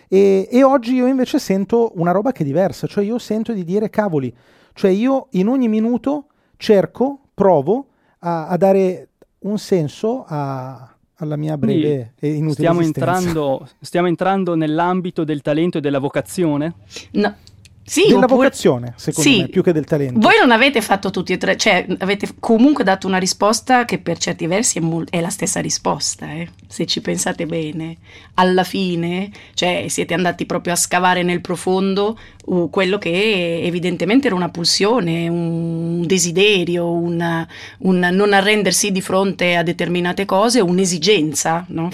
E, 0.08 0.48
e, 0.52 0.64
oggi 0.64 0.94
io 0.94 1.08
invece 1.08 1.40
sento 1.40 1.94
una 1.96 2.12
roba 2.12 2.32
che 2.32 2.44
è 2.44 2.46
diversa, 2.46 2.86
cioè 2.86 3.04
io 3.04 3.18
sento 3.18 3.54
di 3.54 3.64
dire 3.64 3.90
cavoli, 3.90 4.32
cioè 4.74 4.92
io 4.92 5.30
in 5.32 5.48
ogni 5.48 5.68
minuto 5.68 6.28
cerco, 6.58 7.22
provo 7.34 7.88
a, 8.20 8.50
a 8.50 8.58
dare 8.58 9.10
un 9.40 9.58
senso 9.58 10.24
a, 10.28 10.93
alla 11.24 11.36
mia 11.36 11.58
breve 11.58 12.14
e 12.20 12.30
inutile 12.30 12.54
stiamo 12.54 12.82
entrando, 12.82 13.68
stiamo 13.82 14.08
entrando 14.08 14.56
nell'ambito 14.56 15.24
del 15.24 15.42
talento 15.42 15.80
e 15.80 15.82
della 15.82 16.00
vocazione? 16.00 16.74
No, 17.12 17.36
sì, 17.86 18.04
della 18.08 18.20
oppure... 18.20 18.46
vocazione, 18.46 18.94
secondo 18.96 19.30
sì. 19.30 19.42
me, 19.42 19.48
più 19.50 19.62
che 19.62 19.74
del 19.74 19.84
talento. 19.84 20.20
Voi 20.20 20.36
non 20.40 20.52
avete 20.52 20.82
fatto 20.82 21.10
tutti 21.10 21.34
e 21.34 21.38
tre, 21.38 21.58
cioè 21.58 21.86
avete 22.00 22.30
comunque 22.40 22.84
dato 22.84 23.08
una 23.08 23.18
risposta 23.18 23.84
che 23.84 24.00
per 24.00 24.18
certi 24.18 24.48
versi 24.48 24.78
è, 24.78 24.82
mol- 24.82 25.08
è 25.10 25.20
la 25.20 25.30
stessa 25.30 25.60
risposta, 25.60 26.32
eh? 26.32 26.48
se 26.68 26.86
ci 26.86 27.02
pensate 27.02 27.46
bene. 27.46 27.98
Alla 28.36 28.64
fine, 28.64 29.30
cioè 29.54 29.86
siete 29.90 30.14
andati 30.14 30.46
proprio 30.46 30.74
a 30.74 30.78
scavare 30.78 31.24
nel 31.24 31.42
profondo 31.42 32.18
uh, 32.46 32.70
quello 32.70 32.98
che 32.98 33.62
evidentemente 33.64 34.28
era 34.28 34.36
una 34.36 34.50
pulsione, 34.50 35.28
un 35.28 36.06
desiderio, 36.08 36.90
una, 36.90 37.48
un 37.80 38.00
non 38.00 38.34
arrendersi 38.34 38.92
di 38.92 39.02
fronte 39.02 39.56
a 39.56 39.64
determinate 39.64 40.24
cose, 40.26 40.62
un'esigenza. 40.62 41.66
No? 41.68 41.90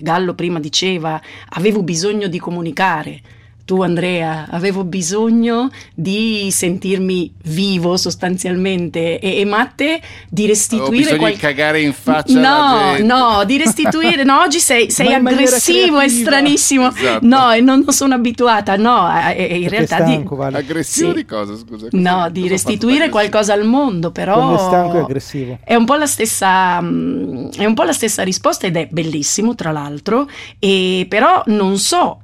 Gallo 0.00 0.34
prima 0.34 0.58
diceva, 0.60 1.20
avevo 1.50 1.82
bisogno 1.82 2.26
di 2.26 2.38
comunicare 2.38 3.20
tu 3.64 3.80
Andrea, 3.80 4.46
avevo 4.50 4.84
bisogno 4.84 5.70
di 5.94 6.48
sentirmi 6.50 7.32
vivo 7.44 7.96
sostanzialmente 7.96 9.18
e, 9.18 9.40
e 9.40 9.44
Matte 9.46 10.00
di 10.28 10.46
restituire... 10.46 11.16
Qual... 11.16 11.32
di 11.32 11.38
cagare 11.38 11.80
in 11.80 11.94
faccia 11.94 12.38
No, 12.38 12.96
no, 12.98 13.44
di 13.44 13.56
restituire... 13.56 14.22
No, 14.24 14.40
oggi 14.40 14.60
sei, 14.60 14.90
sei 14.90 15.14
aggressivo, 15.14 15.98
è 15.98 16.08
stranissimo. 16.08 16.94
Esatto. 16.94 17.26
No, 17.26 17.52
e 17.52 17.60
non, 17.60 17.86
sono 17.88 18.14
abituata, 18.14 18.76
no, 18.76 19.10
e, 19.30 19.58
in 19.60 19.68
realtà... 19.70 19.96
Stanco, 19.96 20.34
di... 20.34 20.40
vale. 20.40 20.58
Aggressivo 20.58 21.08
sì. 21.08 21.14
di 21.14 21.24
cosa, 21.24 21.56
scusa? 21.56 21.88
No, 21.92 22.28
di 22.30 22.46
restituire 22.48 23.08
qualcosa 23.08 23.54
al 23.54 23.64
mondo, 23.64 24.10
però... 24.10 24.34
Quando 24.34 24.56
è 24.56 24.58
stanco 24.58 24.96
e 24.96 25.00
aggressivo. 25.00 25.58
È 25.64 25.74
un 25.74 25.86
po' 25.86 25.94
la 25.94 26.06
stessa... 26.06 26.82
Mm, 26.82 27.48
è 27.56 27.64
un 27.64 27.72
po' 27.72 27.84
la 27.84 27.92
stessa 27.92 28.22
risposta 28.22 28.66
ed 28.66 28.76
è 28.76 28.88
bellissimo, 28.90 29.54
tra 29.54 29.72
l'altro, 29.72 30.28
e 30.58 31.06
però 31.08 31.42
non 31.46 31.78
so 31.78 32.18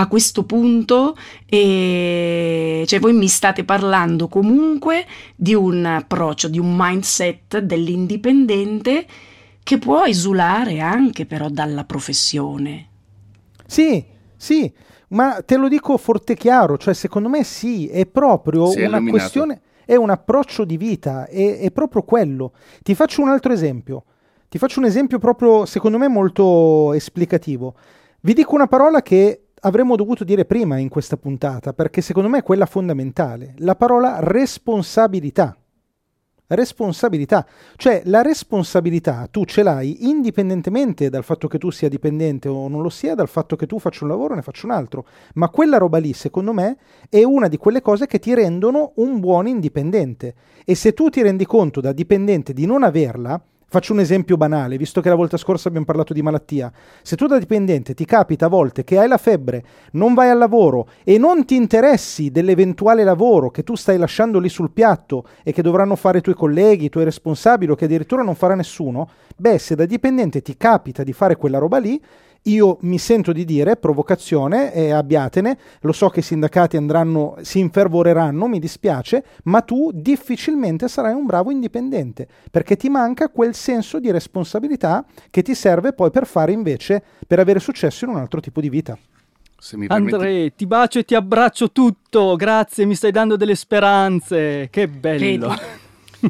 a 0.00 0.08
questo 0.08 0.44
punto, 0.44 1.16
eh, 1.46 2.84
cioè 2.86 2.98
voi 3.00 3.12
mi 3.12 3.28
state 3.28 3.64
parlando 3.64 4.28
comunque 4.28 5.06
di 5.36 5.54
un 5.54 5.84
approccio, 5.84 6.48
di 6.48 6.58
un 6.58 6.74
mindset 6.76 7.58
dell'indipendente 7.58 9.06
che 9.62 9.78
può 9.78 10.04
esulare 10.04 10.80
anche 10.80 11.26
però 11.26 11.48
dalla 11.48 11.84
professione. 11.84 12.88
Sì, 13.66 14.04
sì, 14.36 14.72
ma 15.08 15.42
te 15.42 15.56
lo 15.56 15.68
dico 15.68 15.96
forte 15.96 16.34
chiaro, 16.34 16.78
cioè 16.78 16.94
secondo 16.94 17.28
me 17.28 17.44
sì, 17.44 17.88
è 17.88 18.06
proprio 18.06 18.70
una 18.70 18.80
illuminato. 18.80 19.10
questione, 19.10 19.60
è 19.84 19.96
un 19.96 20.10
approccio 20.10 20.64
di 20.64 20.76
vita, 20.76 21.26
è, 21.26 21.58
è 21.58 21.70
proprio 21.70 22.02
quello. 22.02 22.52
Ti 22.82 22.94
faccio 22.94 23.22
un 23.22 23.28
altro 23.28 23.52
esempio, 23.52 24.04
ti 24.48 24.58
faccio 24.58 24.80
un 24.80 24.86
esempio 24.86 25.18
proprio 25.18 25.66
secondo 25.66 25.98
me 25.98 26.08
molto 26.08 26.92
esplicativo. 26.94 27.74
Vi 28.22 28.34
dico 28.34 28.54
una 28.54 28.66
parola 28.66 29.02
che 29.02 29.46
avremmo 29.60 29.96
dovuto 29.96 30.24
dire 30.24 30.44
prima 30.44 30.78
in 30.78 30.88
questa 30.88 31.16
puntata, 31.16 31.72
perché 31.72 32.00
secondo 32.00 32.28
me 32.28 32.38
è 32.38 32.42
quella 32.42 32.66
fondamentale, 32.66 33.54
la 33.58 33.76
parola 33.76 34.18
responsabilità. 34.20 35.56
Responsabilità, 36.52 37.46
cioè 37.76 38.02
la 38.06 38.22
responsabilità 38.22 39.28
tu 39.30 39.44
ce 39.44 39.62
l'hai 39.62 40.08
indipendentemente 40.08 41.08
dal 41.08 41.22
fatto 41.22 41.46
che 41.46 41.58
tu 41.58 41.70
sia 41.70 41.88
dipendente 41.88 42.48
o 42.48 42.66
non 42.66 42.82
lo 42.82 42.88
sia, 42.88 43.14
dal 43.14 43.28
fatto 43.28 43.54
che 43.54 43.66
tu 43.66 43.78
faccia 43.78 44.02
un 44.02 44.10
lavoro 44.10 44.32
o 44.32 44.36
ne 44.36 44.42
faccia 44.42 44.66
un 44.66 44.72
altro, 44.72 45.06
ma 45.34 45.48
quella 45.48 45.78
roba 45.78 45.98
lì 45.98 46.12
secondo 46.12 46.52
me 46.52 46.76
è 47.08 47.22
una 47.22 47.46
di 47.46 47.56
quelle 47.56 47.80
cose 47.80 48.08
che 48.08 48.18
ti 48.18 48.34
rendono 48.34 48.94
un 48.96 49.20
buon 49.20 49.46
indipendente. 49.46 50.34
E 50.64 50.74
se 50.74 50.92
tu 50.92 51.08
ti 51.08 51.22
rendi 51.22 51.46
conto 51.46 51.80
da 51.80 51.92
dipendente 51.92 52.52
di 52.52 52.66
non 52.66 52.82
averla, 52.82 53.40
Faccio 53.72 53.92
un 53.92 54.00
esempio 54.00 54.36
banale, 54.36 54.76
visto 54.76 55.00
che 55.00 55.08
la 55.08 55.14
volta 55.14 55.36
scorsa 55.36 55.68
abbiamo 55.68 55.86
parlato 55.86 56.12
di 56.12 56.22
malattia. 56.22 56.72
Se 57.02 57.14
tu 57.14 57.28
da 57.28 57.38
dipendente 57.38 57.94
ti 57.94 58.04
capita 58.04 58.46
a 58.46 58.48
volte 58.48 58.82
che 58.82 58.98
hai 58.98 59.06
la 59.06 59.16
febbre, 59.16 59.62
non 59.92 60.12
vai 60.12 60.28
al 60.28 60.38
lavoro 60.38 60.88
e 61.04 61.18
non 61.18 61.44
ti 61.44 61.54
interessi 61.54 62.32
dell'eventuale 62.32 63.04
lavoro 63.04 63.52
che 63.52 63.62
tu 63.62 63.76
stai 63.76 63.96
lasciando 63.96 64.40
lì 64.40 64.48
sul 64.48 64.72
piatto 64.72 65.24
e 65.44 65.52
che 65.52 65.62
dovranno 65.62 65.94
fare 65.94 66.18
i 66.18 66.20
tuoi 66.20 66.34
colleghi, 66.34 66.86
i 66.86 66.88
tuoi 66.88 67.04
responsabili 67.04 67.70
o 67.70 67.76
che 67.76 67.84
addirittura 67.84 68.24
non 68.24 68.34
farà 68.34 68.56
nessuno, 68.56 69.08
beh, 69.36 69.58
se 69.58 69.76
da 69.76 69.84
dipendente 69.84 70.42
ti 70.42 70.56
capita 70.56 71.04
di 71.04 71.12
fare 71.12 71.36
quella 71.36 71.58
roba 71.58 71.78
lì, 71.78 72.02
io 72.44 72.78
mi 72.82 72.98
sento 72.98 73.32
di 73.32 73.44
dire 73.44 73.76
provocazione 73.76 74.72
e 74.72 74.90
abbiatene, 74.90 75.58
lo 75.80 75.92
so 75.92 76.08
che 76.08 76.20
i 76.20 76.22
sindacati 76.22 76.76
andranno, 76.76 77.36
si 77.42 77.58
infervoreranno, 77.58 78.46
mi 78.46 78.58
dispiace, 78.58 79.24
ma 79.44 79.60
tu 79.60 79.90
difficilmente 79.92 80.88
sarai 80.88 81.12
un 81.12 81.26
bravo 81.26 81.50
indipendente 81.50 82.26
perché 82.50 82.76
ti 82.76 82.88
manca 82.88 83.28
quel 83.28 83.54
senso 83.54 83.98
di 83.98 84.10
responsabilità 84.10 85.04
che 85.30 85.42
ti 85.42 85.54
serve 85.54 85.92
poi 85.92 86.10
per 86.10 86.26
fare 86.26 86.52
invece, 86.52 87.02
per 87.26 87.38
avere 87.38 87.58
successo 87.58 88.04
in 88.04 88.12
un 88.12 88.16
altro 88.16 88.40
tipo 88.40 88.60
di 88.60 88.70
vita. 88.70 88.96
Andrea, 89.88 90.48
ti 90.56 90.66
bacio 90.66 91.00
e 91.00 91.04
ti 91.04 91.14
abbraccio 91.14 91.70
tutto, 91.70 92.34
grazie, 92.36 92.86
mi 92.86 92.94
stai 92.94 93.10
dando 93.10 93.36
delle 93.36 93.54
speranze, 93.54 94.68
che 94.70 94.88
bello. 94.88 95.48
Vedi. 95.48 95.79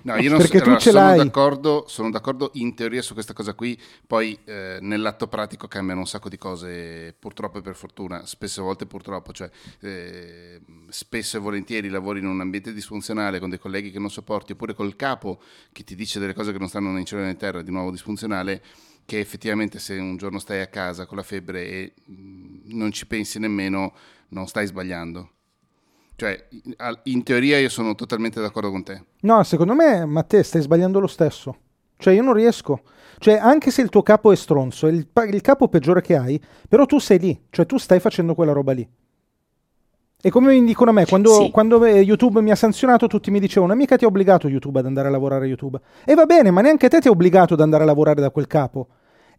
No, 0.02 0.16
io 0.16 0.30
non 0.30 0.38
Perché 0.38 0.58
so, 0.58 0.60
tu 0.60 0.70
allora, 0.70 0.78
ce 0.78 0.90
sono, 0.90 1.12
l'hai. 1.12 1.14
D'accordo, 1.14 1.84
sono 1.88 2.10
d'accordo 2.10 2.50
in 2.54 2.74
teoria 2.74 3.02
su 3.02 3.12
questa 3.14 3.32
cosa 3.32 3.54
qui, 3.54 3.78
poi 4.06 4.38
eh, 4.44 4.78
nell'atto 4.80 5.26
pratico 5.28 5.68
cambiano 5.68 6.00
un 6.00 6.06
sacco 6.06 6.28
di 6.28 6.38
cose, 6.38 7.14
purtroppo 7.18 7.58
e 7.58 7.62
per 7.62 7.74
fortuna, 7.74 8.24
spesse 8.26 8.60
volte 8.62 8.86
purtroppo, 8.86 9.32
cioè 9.32 9.50
eh, 9.80 10.60
spesso 10.88 11.36
e 11.36 11.40
volentieri 11.40 11.88
lavori 11.88 12.20
in 12.20 12.26
un 12.26 12.40
ambiente 12.40 12.72
disfunzionale 12.72 13.38
con 13.40 13.48
dei 13.50 13.58
colleghi 13.58 13.90
che 13.90 13.98
non 13.98 14.10
sopporti, 14.10 14.52
oppure 14.52 14.74
col 14.74 14.96
capo 14.96 15.40
che 15.72 15.84
ti 15.84 15.94
dice 15.94 16.18
delle 16.20 16.34
cose 16.34 16.52
che 16.52 16.58
non 16.58 16.68
stanno 16.68 16.90
né 16.92 17.00
in 17.00 17.06
cielo 17.06 17.22
né 17.22 17.30
in 17.30 17.36
terra, 17.36 17.62
di 17.62 17.70
nuovo 17.70 17.90
disfunzionale, 17.90 18.62
che 19.04 19.18
effettivamente 19.18 19.78
se 19.78 19.94
un 19.98 20.16
giorno 20.16 20.38
stai 20.38 20.60
a 20.60 20.68
casa 20.68 21.06
con 21.06 21.16
la 21.16 21.22
febbre 21.24 21.66
e 21.66 21.94
mh, 22.06 22.76
non 22.76 22.92
ci 22.92 23.06
pensi 23.06 23.38
nemmeno, 23.38 23.92
non 24.28 24.46
stai 24.46 24.66
sbagliando. 24.66 25.30
Cioè, 26.20 26.48
in 27.04 27.22
teoria 27.22 27.58
io 27.58 27.70
sono 27.70 27.94
totalmente 27.94 28.42
d'accordo 28.42 28.70
con 28.70 28.82
te. 28.82 29.04
No, 29.22 29.42
secondo 29.42 29.74
me, 29.74 30.04
Matteo, 30.04 30.42
stai 30.42 30.60
sbagliando 30.60 31.00
lo 31.00 31.06
stesso. 31.06 31.56
Cioè, 31.96 32.12
io 32.12 32.20
non 32.20 32.34
riesco. 32.34 32.82
Cioè, 33.16 33.38
anche 33.38 33.70
se 33.70 33.80
il 33.80 33.88
tuo 33.88 34.02
capo 34.02 34.30
è 34.30 34.36
stronzo, 34.36 34.86
è 34.86 34.90
il, 34.90 35.08
il 35.32 35.40
capo 35.40 35.68
peggiore 35.68 36.02
che 36.02 36.16
hai, 36.16 36.38
però 36.68 36.84
tu 36.84 36.98
sei 36.98 37.18
lì. 37.18 37.40
Cioè, 37.48 37.64
tu 37.64 37.78
stai 37.78 38.00
facendo 38.00 38.34
quella 38.34 38.52
roba 38.52 38.72
lì. 38.72 38.86
E 40.20 40.28
come 40.28 40.52
mi 40.52 40.62
dicono 40.62 40.90
a 40.90 40.92
me, 40.92 41.06
quando, 41.06 41.32
sì. 41.32 41.50
quando, 41.50 41.82
eh, 41.86 42.00
YouTube 42.00 42.42
mi 42.42 42.50
ha 42.50 42.54
sanzionato, 42.54 43.06
tutti 43.06 43.30
mi 43.30 43.40
dicevano: 43.40 43.74
Mica 43.74 43.96
ti 43.96 44.04
ha 44.04 44.08
obbligato 44.08 44.46
YouTube 44.46 44.78
ad 44.78 44.84
andare 44.84 45.08
a 45.08 45.10
lavorare 45.10 45.46
a 45.46 45.48
YouTube. 45.48 45.80
E 46.04 46.14
va 46.14 46.26
bene, 46.26 46.50
ma 46.50 46.60
neanche 46.60 46.90
te 46.90 47.00
ti 47.00 47.08
ha 47.08 47.12
obbligato 47.12 47.54
ad 47.54 47.60
andare 47.60 47.84
a 47.84 47.86
lavorare 47.86 48.20
da 48.20 48.28
quel 48.28 48.46
capo. 48.46 48.88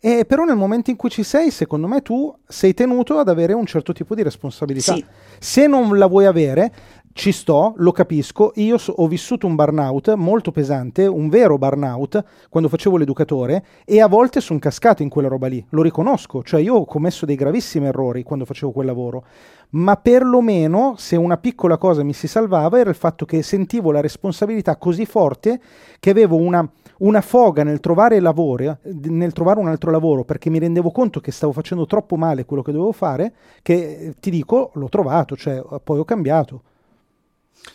E 0.04 0.26
però 0.26 0.46
nel 0.46 0.56
momento 0.56 0.90
in 0.90 0.96
cui 0.96 1.12
ci 1.12 1.22
sei, 1.22 1.52
secondo 1.52 1.86
me 1.86 2.02
tu 2.02 2.36
sei 2.48 2.74
tenuto 2.74 3.20
ad 3.20 3.30
avere 3.30 3.54
un 3.54 3.68
certo 3.68 3.94
tipo 3.94 4.16
di 4.16 4.24
responsabilità. 4.24 4.96
Sì. 4.96 5.06
Se 5.38 5.68
non 5.68 5.96
la 5.96 6.08
vuoi 6.08 6.26
avere, 6.26 6.72
ci 7.14 7.32
sto, 7.32 7.74
lo 7.78 7.92
capisco, 7.92 8.52
io 8.56 8.78
so, 8.78 8.94
ho 8.98 9.08
vissuto 9.08 9.48
un 9.48 9.56
burnout 9.56 10.14
molto 10.16 10.52
pesante, 10.52 11.06
un 11.06 11.30
vero 11.30 11.58
burnout, 11.58 12.24
quando 12.50 12.70
facevo 12.70 12.98
l'educatore 12.98 13.66
e 13.86 14.02
a 14.02 14.08
volte 14.08 14.40
sono 14.40 14.60
cascato 14.60 15.04
in 15.04 15.10
quella 15.10 15.28
roba 15.28 15.48
lì, 15.48 15.64
lo 15.70 15.82
riconosco, 15.82 16.44
cioè 16.44 16.62
io 16.62 16.76
ho 16.76 16.86
commesso 16.86 17.26
dei 17.26 17.36
gravissimi 17.36 17.88
errori 17.88 18.24
quando 18.24 18.46
facevo 18.46 18.72
quel 18.72 18.86
lavoro, 18.86 19.26
ma 19.72 19.98
perlomeno 19.98 20.96
se 20.98 21.16
una 21.16 21.38
piccola 21.38 21.78
cosa 21.78 22.04
mi 22.04 22.14
si 22.14 22.28
salvava 22.28 22.80
era 22.80 22.90
il 22.90 22.96
fatto 22.96 23.26
che 23.26 23.42
sentivo 23.44 23.92
la 23.92 24.02
responsabilità 24.02 24.78
così 24.78 25.06
forte 25.06 25.60
che 26.00 26.10
avevo 26.10 26.38
una 26.38 26.68
una 27.02 27.22
foga 27.22 27.64
nel 27.64 27.80
trovare 27.80 28.20
lavoro, 28.20 28.78
nel 28.84 29.34
trovare 29.34 29.60
un 29.60 29.68
altro 29.68 29.90
lavoro, 29.90 30.24
perché 30.24 30.52
mi 30.52 30.60
rendevo 30.60 30.92
conto 30.92 31.20
che 31.20 31.32
stavo 31.32 31.52
facendo 31.52 31.88
troppo 31.88 32.16
male 32.16 32.46
quello 32.46 32.62
che 32.62 32.72
dovevo 32.72 32.92
fare, 32.92 33.34
che 33.64 34.14
ti 34.20 34.30
dico, 34.30 34.70
l'ho 34.76 34.88
trovato, 34.88 35.36
cioè 35.36 35.64
poi 35.84 35.98
ho 35.98 36.06
cambiato. 36.06 36.62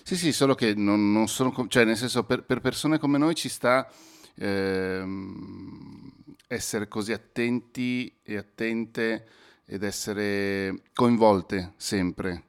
Sì, 0.03 0.16
sì, 0.16 0.32
solo 0.32 0.55
che 0.55 0.74
non, 0.74 1.12
non 1.12 1.28
sono, 1.28 1.66
cioè 1.68 1.84
nel 1.84 1.97
senso 1.97 2.24
per, 2.24 2.45
per, 2.45 2.61
persone 2.61 2.99
come 2.99 3.18
noi 3.18 3.34
ci 3.34 3.49
sta 3.49 3.89
ehm, 4.37 6.12
essere 6.49 6.89
così 6.89 7.12
attenti 7.12 8.18
e 8.22 8.37
attente 8.37 9.26
ed 9.64 9.82
essere 9.82 10.82
coinvolte 10.93 11.72
sempre. 11.76 12.45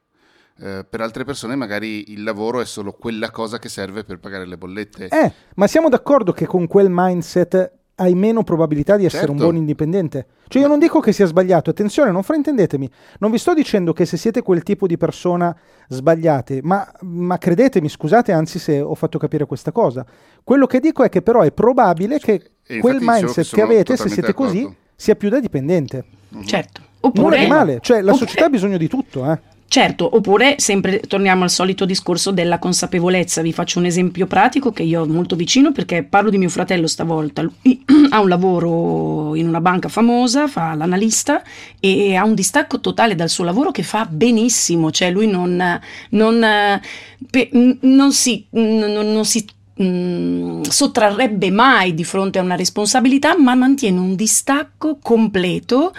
Eh, 0.59 0.85
per 0.89 1.01
altre 1.01 1.23
persone 1.23 1.55
magari 1.55 2.11
il 2.11 2.23
lavoro 2.23 2.61
è 2.61 2.65
solo 2.65 2.93
quella 2.93 3.29
cosa 3.29 3.59
che 3.59 3.69
serve 3.69 4.03
per 4.03 4.19
pagare 4.19 4.45
le 4.45 4.57
bollette. 4.57 5.07
Eh, 5.07 5.33
ma 5.55 5.67
siamo 5.67 5.89
d'accordo 5.89 6.31
che 6.31 6.47
con 6.47 6.67
quel 6.67 6.87
mindset 6.89 7.76
hai 7.99 8.13
meno 8.13 8.43
probabilità 8.43 8.95
di 8.95 9.05
essere 9.05 9.25
Certo. 9.25 9.31
un 9.35 9.37
buon 9.39 9.55
indipendente. 9.57 10.25
Cioè 10.47 10.61
io 10.61 10.67
non 10.67 10.77
dico 10.79 10.99
che 10.99 11.11
sia 11.11 11.25
sbagliato, 11.25 11.69
attenzione, 11.71 12.11
non 12.11 12.21
fraintendetemi, 12.23 12.89
non 13.19 13.31
vi 13.31 13.37
sto 13.39 13.53
dicendo 13.55 13.91
che 13.93 14.05
se 14.05 14.17
siete 14.17 14.41
quel 14.43 14.61
tipo 14.63 14.85
di 14.87 14.97
persona 14.97 15.55
sbagliate, 15.87 16.59
ma, 16.63 16.89
ma 17.01 17.37
credetemi, 17.37 17.89
scusate 17.89 18.31
anzi 18.31 18.59
se 18.59 18.79
ho 18.79 18.93
fatto 18.95 19.17
capire 19.17 19.45
questa 19.45 19.71
cosa. 19.71 20.05
Quello 20.43 20.65
che 20.67 20.79
dico 20.79 21.03
è 21.03 21.09
che 21.09 21.21
però 21.21 21.41
è 21.41 21.51
probabile 21.51 22.19
che 22.19 22.51
E 22.65 22.79
quel 22.79 22.97
mindset 23.01 23.53
che, 23.53 23.61
avete, 23.61 23.97
se 23.97 24.09
siete 24.09 24.33
così, 24.33 24.59
d'accordo. 24.61 24.77
sia 24.95 25.15
più 25.15 25.29
da 25.29 25.39
dipendente. 25.39 26.05
Certo. 26.45 26.81
Non 26.81 27.11
è 27.33 27.37
Oppure, 27.37 27.47
male, 27.47 27.79
cioè 27.81 28.01
la 28.01 28.11
oppure- 28.11 28.25
società 28.27 28.45
ha 28.45 28.49
bisogno 28.49 28.77
di 28.77 28.87
tutto, 28.87 29.31
eh. 29.31 29.39
Certo, 29.69 30.15
oppure 30.15 30.55
sempre 30.59 31.01
torniamo 31.01 31.43
al 31.43 31.49
solito 31.49 31.83
discorso 31.83 32.31
della 32.31 32.57
consapevolezza. 32.57 33.41
Vi 33.41 33.51
faccio 33.51 33.79
un 33.79 33.85
esempio 33.85 34.25
pratico 34.25 34.71
che 34.71 34.83
io 34.83 35.01
ho 35.01 35.05
molto 35.05 35.35
vicino 35.35 35.73
perché 35.73 36.03
parlo 36.03 36.29
di 36.29 36.37
mio 36.37 36.47
fratello 36.47 36.87
stavolta. 36.87 37.41
Lui 37.41 37.83
ha 38.09 38.21
un 38.21 38.29
lavoro 38.29 39.35
in 39.35 39.45
una 39.45 39.59
banca 39.59 39.89
famosa, 39.89 40.47
fa 40.47 40.73
l'analista 40.73 41.43
e 41.81 42.15
ha 42.15 42.23
un 42.23 42.33
distacco 42.33 42.79
totale 42.79 43.15
dal 43.15 43.29
suo 43.29 43.43
lavoro 43.43 43.71
che 43.71 43.83
fa 43.83 44.05
benissimo, 44.09 44.89
cioè 44.89 45.11
lui 45.11 45.27
non, 45.27 45.61
non, 46.09 46.43
eh, 46.43 47.49
non 47.81 48.13
si, 48.13 48.45
non 48.51 49.25
si 49.25 49.45
mm, 49.81 50.61
sottrarrebbe 50.63 51.51
mai 51.51 51.93
di 51.93 52.03
fronte 52.03 52.39
a 52.39 52.41
una 52.41 52.55
responsabilità, 52.55 53.37
ma 53.37 53.55
mantiene 53.55 53.99
un 53.99 54.15
distacco 54.15 54.97
completo 55.01 55.93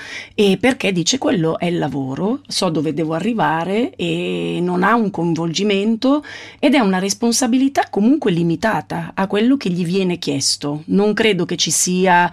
perché 0.61 0.93
dice 0.93 1.19
quello 1.19 1.59
è 1.59 1.67
il 1.67 1.79
lavoro, 1.79 2.41
so 2.47 2.69
dove 2.69 2.95
devo 2.95 3.15
arrivare 3.15 3.95
e 3.97 4.59
non 4.61 4.83
ha 4.83 4.95
un 4.95 5.11
coinvolgimento 5.11 6.25
ed 6.59 6.75
è 6.75 6.79
una 6.79 6.99
responsabilità 6.99 7.89
comunque 7.91 8.31
limitata 8.31 9.13
a 9.15 9.27
quello 9.27 9.57
che 9.57 9.71
gli 9.71 9.85
viene 9.85 10.19
chiesto. 10.19 10.83
Non 10.87 11.15
credo 11.15 11.45
che 11.45 11.57
ci 11.57 11.71
sia 11.71 12.31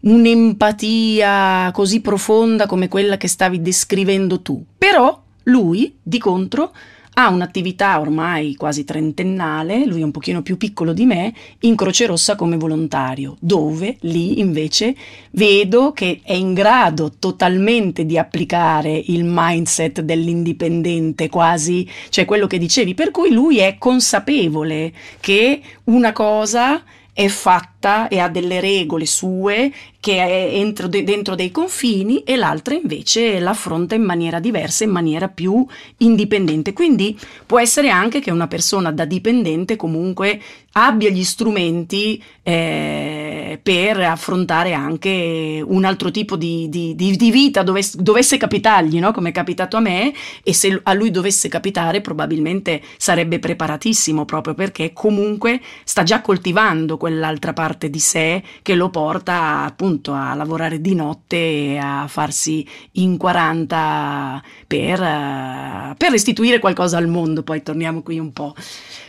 un'empatia 0.00 1.70
così 1.72 2.00
profonda 2.00 2.66
come 2.66 2.88
quella 2.88 3.16
che 3.16 3.28
stavi 3.28 3.60
descrivendo 3.60 4.40
tu. 4.40 4.64
Però 4.78 5.22
lui, 5.44 5.96
di 6.02 6.18
contro, 6.18 6.72
ha 7.20 7.28
un'attività 7.28 8.00
ormai 8.00 8.54
quasi 8.54 8.84
trentennale, 8.84 9.84
lui 9.84 10.00
è 10.00 10.04
un 10.04 10.10
pochino 10.10 10.42
più 10.42 10.56
piccolo 10.56 10.92
di 10.92 11.04
me, 11.04 11.34
in 11.60 11.76
Croce 11.76 12.06
Rossa 12.06 12.34
come 12.36 12.56
volontario, 12.56 13.36
dove 13.40 13.96
lì 14.00 14.40
invece 14.40 14.94
vedo 15.32 15.92
che 15.92 16.20
è 16.22 16.32
in 16.32 16.54
grado 16.54 17.12
totalmente 17.18 18.06
di 18.06 18.16
applicare 18.16 19.02
il 19.06 19.22
mindset 19.24 20.00
dell'indipendente, 20.00 21.28
quasi, 21.28 21.88
cioè 22.08 22.24
quello 22.24 22.46
che 22.46 22.58
dicevi, 22.58 22.94
per 22.94 23.10
cui 23.10 23.30
lui 23.30 23.58
è 23.58 23.76
consapevole 23.78 24.92
che 25.20 25.60
una 25.84 26.12
cosa 26.12 26.82
è 27.12 27.28
fatta 27.28 28.08
e 28.08 28.18
ha 28.18 28.28
delle 28.28 28.60
regole 28.60 29.04
sue 29.04 29.70
che 30.00 30.16
è 30.16 30.56
entro 30.56 30.88
de- 30.88 31.04
dentro 31.04 31.34
dei 31.34 31.50
confini 31.50 32.22
e 32.22 32.36
l'altra 32.36 32.74
invece 32.74 33.38
l'affronta 33.38 33.94
in 33.94 34.02
maniera 34.02 34.40
diversa, 34.40 34.84
in 34.84 34.90
maniera 34.90 35.28
più 35.28 35.64
indipendente. 35.98 36.72
Quindi 36.72 37.16
può 37.44 37.60
essere 37.60 37.90
anche 37.90 38.20
che 38.20 38.30
una 38.30 38.48
persona 38.48 38.90
da 38.90 39.04
dipendente 39.04 39.76
comunque 39.76 40.40
abbia 40.72 41.10
gli 41.10 41.24
strumenti 41.24 42.22
eh, 42.42 43.58
per 43.62 43.98
affrontare 43.98 44.72
anche 44.72 45.62
un 45.66 45.84
altro 45.84 46.10
tipo 46.10 46.36
di, 46.36 46.68
di- 46.68 46.94
di- 46.94 47.16
di 47.16 47.30
vita, 47.30 47.62
dovesse, 47.62 47.98
dovesse 48.00 48.36
capitargli, 48.36 48.98
no? 49.00 49.10
come 49.12 49.30
è 49.30 49.32
capitato 49.32 49.76
a 49.76 49.80
me, 49.80 50.12
e 50.42 50.54
se 50.54 50.80
a 50.82 50.92
lui 50.94 51.10
dovesse 51.10 51.48
capitare 51.48 52.00
probabilmente 52.00 52.80
sarebbe 52.96 53.38
preparatissimo 53.38 54.24
proprio 54.24 54.54
perché 54.54 54.92
comunque 54.92 55.60
sta 55.84 56.04
già 56.04 56.20
coltivando 56.20 56.96
quell'altra 56.96 57.52
parte 57.52 57.90
di 57.90 57.98
sé 57.98 58.42
che 58.62 58.74
lo 58.74 58.90
porta 58.90 59.64
appunto 59.64 59.89
a 60.12 60.34
lavorare 60.34 60.80
di 60.80 60.94
notte 60.94 61.36
e 61.36 61.76
a 61.78 62.06
farsi 62.08 62.66
in 62.92 63.16
40 63.16 64.42
per, 64.66 65.02
eh, 65.02 65.94
per 65.96 66.10
restituire 66.10 66.58
qualcosa 66.58 66.96
al 66.98 67.06
mondo, 67.08 67.42
poi 67.42 67.62
torniamo 67.62 68.02
qui 68.02 68.18
un 68.18 68.32
po'. 68.32 68.54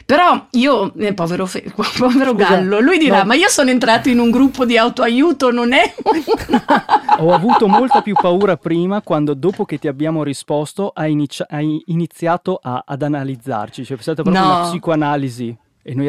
Però 0.06 0.48
io, 0.52 0.94
eh, 0.96 1.14
povero, 1.14 1.46
fe- 1.46 1.64
povero 1.98 2.32
Scusa, 2.32 2.48
Gallo, 2.50 2.80
lui 2.80 2.98
dirà: 2.98 3.20
no. 3.20 3.26
Ma 3.26 3.36
io 3.36 3.48
sono 3.50 3.70
entrato 3.70 4.10
in 4.10 4.20
un 4.20 4.30
gruppo 4.30 4.66
di 4.66 4.78
autoaiuto, 4.78 5.52
non 5.52 5.72
è 5.74 5.94
una. 6.04 6.76
Ho 7.20 7.34
avuto 7.34 7.68
molta 7.68 8.02
più 8.02 8.16
paura 8.20 8.58
prima 8.58 9.02
quando 9.02 9.34
dopo 9.34 9.64
che 9.66 9.78
ti 9.78 9.88
abbiamo 9.88 10.24
risposto 10.24 10.92
hai, 10.94 11.12
inizi- 11.12 11.46
hai 11.48 11.82
iniziato 11.86 12.60
a- 12.62 12.84
ad 12.86 13.02
analizzarci, 13.04 13.86
cioè 13.86 13.98
è 13.98 14.02
stata 14.02 14.24
proprio 14.24 14.44
No. 14.44 14.50
una 14.58 14.70
psicoanalisi 14.70 15.58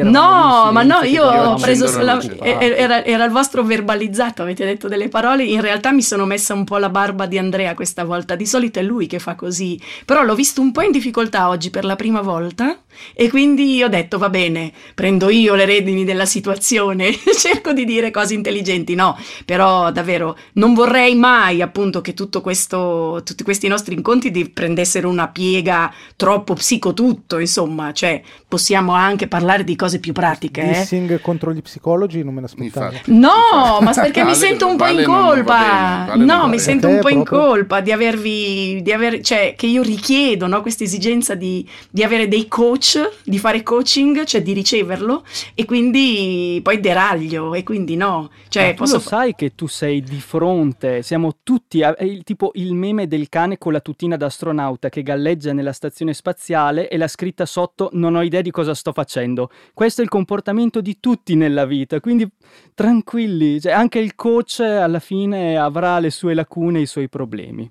No, 0.03 0.71
ma 0.71 0.83
no, 0.83 0.99
io 1.01 1.23
ho 1.25 1.55
preso 1.55 1.99
la- 2.03 2.21
era, 2.41 3.03
era 3.03 3.23
il 3.23 3.31
vostro 3.31 3.63
verbalizzato, 3.63 4.43
avete 4.43 4.65
detto 4.65 4.87
delle 4.87 5.07
parole, 5.09 5.43
in 5.45 5.61
realtà 5.61 5.91
mi 5.91 6.03
sono 6.03 6.25
messa 6.25 6.53
un 6.53 6.63
po' 6.63 6.77
la 6.77 6.89
barba 6.89 7.25
di 7.25 7.39
Andrea 7.39 7.73
questa 7.73 8.03
volta, 8.03 8.35
di 8.35 8.45
solito 8.45 8.77
è 8.77 8.83
lui 8.83 9.07
che 9.07 9.17
fa 9.17 9.33
così, 9.33 9.79
però 10.05 10.21
l'ho 10.21 10.35
visto 10.35 10.61
un 10.61 10.71
po' 10.71 10.81
in 10.83 10.91
difficoltà 10.91 11.49
oggi 11.49 11.71
per 11.71 11.85
la 11.85 11.95
prima 11.95 12.21
volta 12.21 12.77
e 13.15 13.29
quindi 13.29 13.81
ho 13.81 13.87
detto 13.87 14.19
va 14.19 14.29
bene, 14.29 14.71
prendo 14.93 15.29
io 15.29 15.55
le 15.55 15.65
redini 15.65 16.03
della 16.05 16.25
situazione, 16.27 17.11
cerco 17.35 17.73
di 17.73 17.83
dire 17.83 18.11
cose 18.11 18.35
intelligenti, 18.35 18.93
no, 18.93 19.17
però 19.43 19.91
davvero 19.91 20.37
non 20.53 20.75
vorrei 20.75 21.15
mai 21.15 21.63
appunto 21.63 22.01
che 22.01 22.13
tutto 22.13 22.41
questo, 22.41 23.21
tutti 23.25 23.43
questi 23.43 23.67
nostri 23.67 23.95
incontri 23.95 24.49
prendessero 24.49 25.09
una 25.09 25.29
piega 25.29 25.91
troppo 26.15 26.53
psicotutto, 26.53 27.39
insomma, 27.39 27.91
cioè 27.91 28.21
possiamo 28.47 28.93
anche 28.93 29.27
parlare 29.27 29.62
di 29.63 29.75
cose 29.75 29.99
più 29.99 30.13
pratiche. 30.13 30.61
eh. 30.61 30.67
Dissing 30.79 31.19
contro 31.21 31.51
gli 31.53 31.61
psicologi 31.61 32.23
non 32.23 32.33
me 32.33 32.41
l'aspettavo. 32.41 32.91
Infatti. 32.91 33.11
No, 33.13 33.79
ma 33.81 33.91
perché 33.93 34.19
mi 34.21 34.31
Vale- 34.31 34.35
sento 34.37 34.67
un 34.67 34.77
po' 34.77 34.83
Vale 34.83 35.01
in 35.01 35.07
colpa. 35.07 35.57
bene, 35.57 36.05
Vale 36.07 36.25
no, 36.25 36.43
mi 36.43 36.49
bene. 36.51 36.57
sento 36.59 36.87
Te 36.87 36.93
un 36.93 36.99
po' 36.99 37.09
in 37.09 37.23
proprio? 37.23 37.47
colpa 37.47 37.81
di 37.81 37.91
avervi, 37.91 38.81
di 38.81 38.91
aver, 38.91 39.21
cioè 39.21 39.55
che 39.57 39.65
io 39.67 39.81
richiedo 39.81 40.47
no, 40.47 40.61
questa 40.61 40.83
esigenza 40.83 41.35
di, 41.35 41.67
di 41.89 42.03
avere 42.03 42.27
dei 42.27 42.47
coach, 42.47 42.99
di 43.23 43.37
fare 43.37 43.63
coaching, 43.63 44.23
cioè 44.25 44.41
di 44.41 44.53
riceverlo 44.53 45.23
e 45.53 45.65
quindi 45.65 46.59
poi 46.63 46.79
deraglio 46.79 47.53
e 47.53 47.63
quindi 47.63 47.95
no. 47.95 48.29
Cioè, 48.47 48.63
Ma 48.63 48.69
tu 48.71 48.75
posso 48.77 48.93
lo 48.95 48.99
sai 49.01 49.35
che 49.35 49.55
tu 49.55 49.67
sei 49.67 50.01
di 50.01 50.19
fronte, 50.19 51.01
siamo 51.01 51.37
tutti, 51.43 51.81
è 51.81 52.03
il, 52.03 52.23
tipo 52.23 52.51
il 52.55 52.73
meme 52.73 53.07
del 53.07 53.29
cane 53.29 53.57
con 53.57 53.71
la 53.73 53.79
tutina 53.79 54.17
d'astronauta 54.17 54.89
che 54.89 55.01
galleggia 55.03 55.53
nella 55.53 55.73
stazione 55.73 56.13
spaziale 56.13 56.87
e 56.89 56.97
la 56.97 57.07
scritta 57.07 57.45
sotto 57.45 57.89
non 57.93 58.15
ho 58.15 58.21
idea 58.21 58.41
di 58.41 58.51
cosa 58.51 58.73
sto 58.73 58.91
facendo. 58.91 59.49
Questo 59.73 60.01
è 60.01 60.03
il 60.03 60.09
comportamento 60.09 60.81
di 60.81 60.97
tutti 60.99 61.35
nella 61.35 61.65
vita, 61.65 61.99
quindi 61.99 62.27
tranquilli, 62.73 63.59
cioè, 63.61 63.71
anche 63.71 63.99
il 63.99 64.15
coach 64.15 64.59
alla 64.59 64.99
fine 64.99 65.57
avrà 65.57 65.99
le 65.99 66.09
sue 66.09 66.33
lacune 66.33 66.79
e 66.79 66.81
i 66.83 66.85
suoi 66.87 67.09
problemi. 67.09 67.69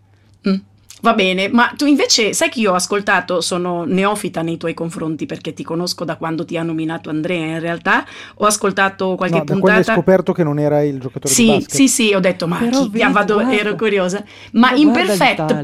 Mm, 0.48 0.54
Va 1.02 1.14
bene, 1.14 1.48
ma 1.48 1.72
tu 1.76 1.86
invece 1.86 2.32
sai 2.32 2.48
che 2.48 2.60
io 2.60 2.70
ho 2.70 2.74
ascoltato, 2.74 3.40
sono 3.40 3.82
neofita 3.84 4.42
nei 4.42 4.56
tuoi 4.56 4.72
confronti 4.72 5.26
perché 5.26 5.52
ti 5.52 5.64
conosco 5.64 6.04
da 6.04 6.14
quando 6.16 6.44
ti 6.44 6.56
ha 6.56 6.62
nominato 6.62 7.10
Andrea, 7.10 7.44
in 7.44 7.58
realtà 7.58 8.04
ho 8.36 8.46
ascoltato 8.46 9.16
qualche 9.16 9.38
No, 9.38 9.44
da 9.44 9.52
quando 9.56 9.66
hai 9.70 9.74
puntata. 9.78 9.92
scoperto 9.98 10.32
che 10.32 10.44
non 10.44 10.60
era 10.60 10.80
il 10.84 11.00
giocatore 11.00 11.34
di 11.34 11.40
Sì, 11.42 11.46
basket. 11.48 11.74
sì, 11.74 11.88
sì, 11.88 12.14
ho 12.14 12.20
detto, 12.20 12.46
ma 12.46 12.58
Però 12.58 12.82
chi 12.82 12.88
vedi, 12.90 13.12
vado- 13.12 13.34
guarda. 13.34 13.52
ero 13.52 13.74
curiosa. 13.74 14.24
Ma 14.52 14.70
Ma 14.70 14.76
in 14.76 14.92
Perfect, 14.92 15.60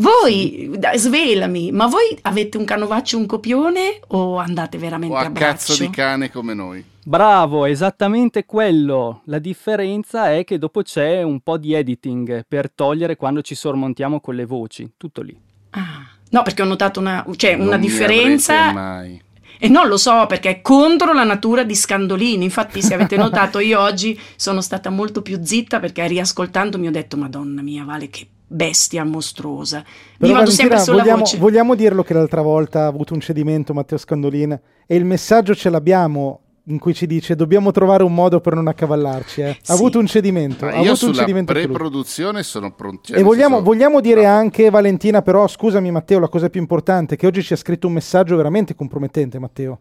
voi, 0.00 0.70
da- 0.76 0.96
svelami, 0.96 1.72
ma 1.72 1.86
voi 1.86 2.16
avete 2.22 2.56
un 2.56 2.64
canovaccio, 2.64 3.18
un 3.18 3.26
copione 3.26 4.00
o 4.08 4.36
andate 4.36 4.78
veramente 4.78 5.14
O 5.14 5.18
a 5.18 5.24
a 5.24 5.30
braccio? 5.30 5.72
cazzo 5.72 5.76
di 5.82 5.90
cane 5.90 6.30
come 6.30 6.54
noi. 6.54 6.84
Bravo, 7.04 7.64
esattamente 7.64 8.44
quello. 8.44 9.22
La 9.24 9.38
differenza 9.38 10.32
è 10.32 10.44
che 10.44 10.58
dopo 10.58 10.82
c'è 10.82 11.22
un 11.22 11.40
po' 11.40 11.56
di 11.58 11.72
editing 11.72 12.44
per 12.46 12.70
togliere 12.70 13.16
quando 13.16 13.42
ci 13.42 13.54
sormontiamo 13.54 14.20
con 14.20 14.34
le 14.36 14.44
voci, 14.44 14.88
tutto 14.96 15.22
lì. 15.22 15.36
Ah, 15.70 16.06
no, 16.30 16.42
perché 16.42 16.62
ho 16.62 16.66
notato 16.66 17.00
una, 17.00 17.24
cioè, 17.36 17.56
Non 17.56 17.66
una 17.68 17.76
mi 17.76 17.86
differenza 17.86 18.72
mai. 18.72 19.20
e 19.58 19.68
non 19.68 19.88
lo 19.88 19.96
so 19.96 20.26
perché 20.28 20.50
è 20.50 20.60
contro 20.60 21.12
la 21.12 21.24
natura 21.24 21.64
di 21.64 21.74
Scandolini. 21.74 22.44
Infatti, 22.44 22.82
se 22.82 22.94
avete 22.94 23.16
notato, 23.16 23.58
io 23.58 23.80
oggi 23.80 24.18
sono 24.36 24.60
stata 24.60 24.90
molto 24.90 25.22
più 25.22 25.40
zitta 25.42 25.80
perché 25.80 26.06
riascoltandomi 26.06 26.86
ho 26.86 26.92
detto, 26.92 27.16
Madonna 27.16 27.62
mia, 27.62 27.84
Vale, 27.84 28.10
che 28.10 28.26
bestia 28.48 29.04
mostruosa. 29.04 29.82
Però 30.18 30.32
Mi 30.32 30.38
vado 30.38 30.50
sempre 30.50 30.76
Valentina, 30.76 30.78
sulla 30.80 31.02
vogliamo, 31.02 31.18
voce. 31.20 31.36
vogliamo 31.38 31.74
dirlo 31.74 32.02
che 32.02 32.14
l'altra 32.14 32.40
volta 32.42 32.82
ha 32.82 32.86
avuto 32.86 33.14
un 33.14 33.20
cedimento 33.20 33.74
Matteo 33.74 33.98
Scandolin 33.98 34.58
e 34.86 34.96
il 34.96 35.04
messaggio 35.04 35.54
ce 35.54 35.70
l'abbiamo 35.70 36.40
in 36.68 36.78
cui 36.78 36.92
ci 36.92 37.06
dice 37.06 37.34
dobbiamo 37.34 37.70
trovare 37.70 38.02
un 38.02 38.12
modo 38.12 38.40
per 38.40 38.54
non 38.54 38.66
accavallarci. 38.68 39.40
eh. 39.40 39.48
Ha 39.50 39.56
Sì. 39.62 39.72
avuto 39.72 39.98
un 39.98 40.06
cedimento. 40.06 40.64
Ma 40.66 40.72
ha 40.72 40.74
io 40.74 40.90
avuto 40.90 41.06
un 41.06 41.12
sulla 41.12 41.20
cedimento 41.20 41.52
pre-produzione 41.52 42.42
sono 42.42 42.74
pronto. 42.74 43.00
cioè, 43.08 43.18
E 43.18 43.22
vogliamo, 43.22 43.56
senso- 43.56 43.70
vogliamo 43.70 44.00
dire 44.00 44.20
Bravo. 44.22 44.38
anche, 44.38 44.68
Valentina, 44.70 45.22
però 45.22 45.46
scusami 45.46 45.90
Matteo, 45.90 46.18
la 46.18 46.28
cosa 46.28 46.50
più 46.50 46.60
importante, 46.60 47.16
che 47.16 47.26
oggi 47.26 47.42
ci 47.42 47.52
ha 47.54 47.56
scritto 47.56 47.86
un 47.86 47.94
messaggio 47.94 48.36
veramente 48.36 48.74
compromettente, 48.74 49.38
Matteo. 49.38 49.80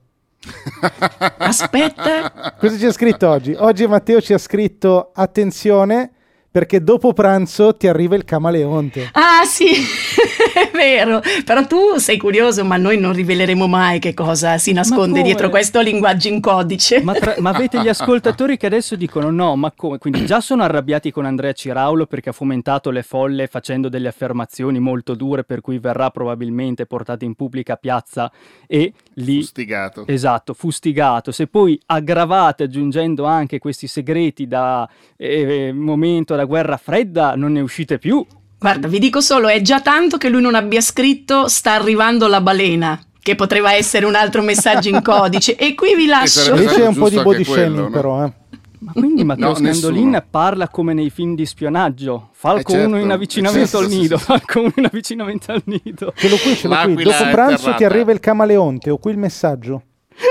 Aspetta. 1.38 2.56
Cosa 2.58 2.78
ci 2.78 2.86
ha 2.86 2.92
scritto 2.92 3.28
oggi? 3.28 3.54
Oggi 3.58 3.88
Matteo 3.88 4.22
ci 4.22 4.34
ha 4.34 4.38
scritto 4.38 5.12
attenzione 5.14 6.12
perché 6.58 6.84
dopo 6.84 7.14
pranzo 7.14 7.76
ti 7.76 7.88
arriva 7.88 8.16
il 8.16 8.26
camaleonte. 8.26 9.12
Ah 9.12 9.46
sì, 9.46 9.68
è 10.56 10.72
vero, 10.74 11.22
però 11.46 11.68
tu 11.68 11.98
sei 11.98 12.18
curioso, 12.18 12.66
ma 12.66 12.78
noi 12.78 12.98
non 12.98 13.14
riveleremo 13.14 13.68
mai 13.68 14.00
che 14.00 14.16
cosa 14.16 14.58
si 14.58 14.74
nasconde 14.74 15.22
dietro 15.22 15.50
questo 15.52 15.82
linguaggio 15.82 16.30
in 16.30 16.42
codice. 16.42 17.04
Ma, 17.04 17.14
tra, 17.14 17.36
ma, 17.38 17.52
avete 17.52 17.80
gli 17.80 17.88
ascoltatori 17.88 18.58
che 18.58 18.66
adesso 18.66 18.96
dicono 18.96 19.30
no, 19.30 19.56
ma 19.56 19.72
come? 19.72 20.00
Quindi 20.00 20.26
già 20.26 20.42
sono 20.42 20.64
arrabbiati 20.64 21.12
con 21.12 21.26
Andrea 21.26 21.54
Ciraulo 21.54 22.08
perché 22.08 22.30
ha 22.30 22.34
fomentato 22.34 22.90
le 22.90 23.04
folle 23.04 23.46
facendo 23.46 23.88
delle 23.88 24.08
affermazioni 24.08 24.80
molto 24.80 25.14
dure 25.14 25.44
per 25.44 25.62
cui 25.62 25.78
verrà 25.78 26.10
probabilmente 26.10 26.88
portato 26.88 27.24
in 27.24 27.36
pubblica 27.36 27.76
piazza 27.76 28.32
e 28.66 28.94
lì... 29.14 29.42
Fustigato. 29.42 30.08
Esatto, 30.08 30.56
fustigato. 30.56 31.32
Se 31.32 31.46
poi 31.46 31.80
aggravate 31.86 32.64
aggiungendo 32.64 33.26
anche 33.26 33.60
questi 33.60 33.86
segreti 33.86 34.48
da 34.48 34.90
eh, 35.18 35.72
momento 35.72 36.36
da 36.36 36.46
guerra 36.48 36.78
fredda 36.78 37.36
non 37.36 37.52
ne 37.52 37.62
uscite 37.62 38.00
più. 38.00 38.26
Guarda, 38.60 38.88
vi 38.88 38.98
dico 38.98 39.22
solo, 39.22 39.48
è 39.48 39.62
già 39.62 39.82
tanto 39.82 40.18
che 40.18 40.30
lui 40.30 40.42
non 40.42 40.56
abbia 40.56 40.82
scritto 40.82 41.48
sta 41.48 41.74
arrivando 41.74 42.28
la 42.28 42.42
balena 42.42 43.00
che 43.22 43.36
poteva 43.36 43.74
essere 43.74 44.06
un 44.06 44.16
altro 44.16 44.42
messaggio 44.42 44.90
in 44.90 45.02
codice 45.04 45.56
e 45.56 45.76
qui 45.76 45.96
vi 45.96 46.06
lascio 46.06 46.56
lì 46.56 46.66
c'è 46.66 46.88
un 46.88 46.96
po' 46.96 47.10
di 47.10 47.22
body 47.22 47.44
shaming 47.44 47.78
no? 47.78 47.90
però 47.90 48.24
eh. 48.24 48.32
Ma 48.80 48.92
quindi 48.94 49.24
Matteo 49.26 49.50
no, 49.50 49.56
Scandolin 49.56 50.10
nessuno. 50.10 50.26
parla 50.30 50.70
come 50.70 50.94
nei 50.94 51.10
film 51.10 51.36
di 51.36 51.46
spionaggio. 51.46 52.30
Falco 52.32 52.72
eh 52.72 52.76
certo. 52.76 52.96
in 52.96 53.12
avvicinamento 53.12 53.66
sì, 53.68 53.84
al 53.84 53.90
nido, 53.90 54.18
sì, 54.18 54.24
sì. 54.24 54.30
Falco 54.30 54.60
1 54.62 54.74
in 54.78 54.86
avvicinamento 54.86 55.52
al 55.52 55.62
nido. 55.66 56.14
Ce 56.16 56.30
l'ho 56.30 56.38
qui, 56.38 56.56
ce 56.56 56.68
l'ho 56.68 56.94
qui. 56.94 57.04
Dopo 57.04 57.24
pranzo 57.32 57.74
ti 57.76 57.84
arriva 57.84 58.12
il 58.12 58.20
camaleonte, 58.20 58.90
ho 58.90 58.98
qui 58.98 59.12
il 59.12 59.18
messaggio. 59.18 59.82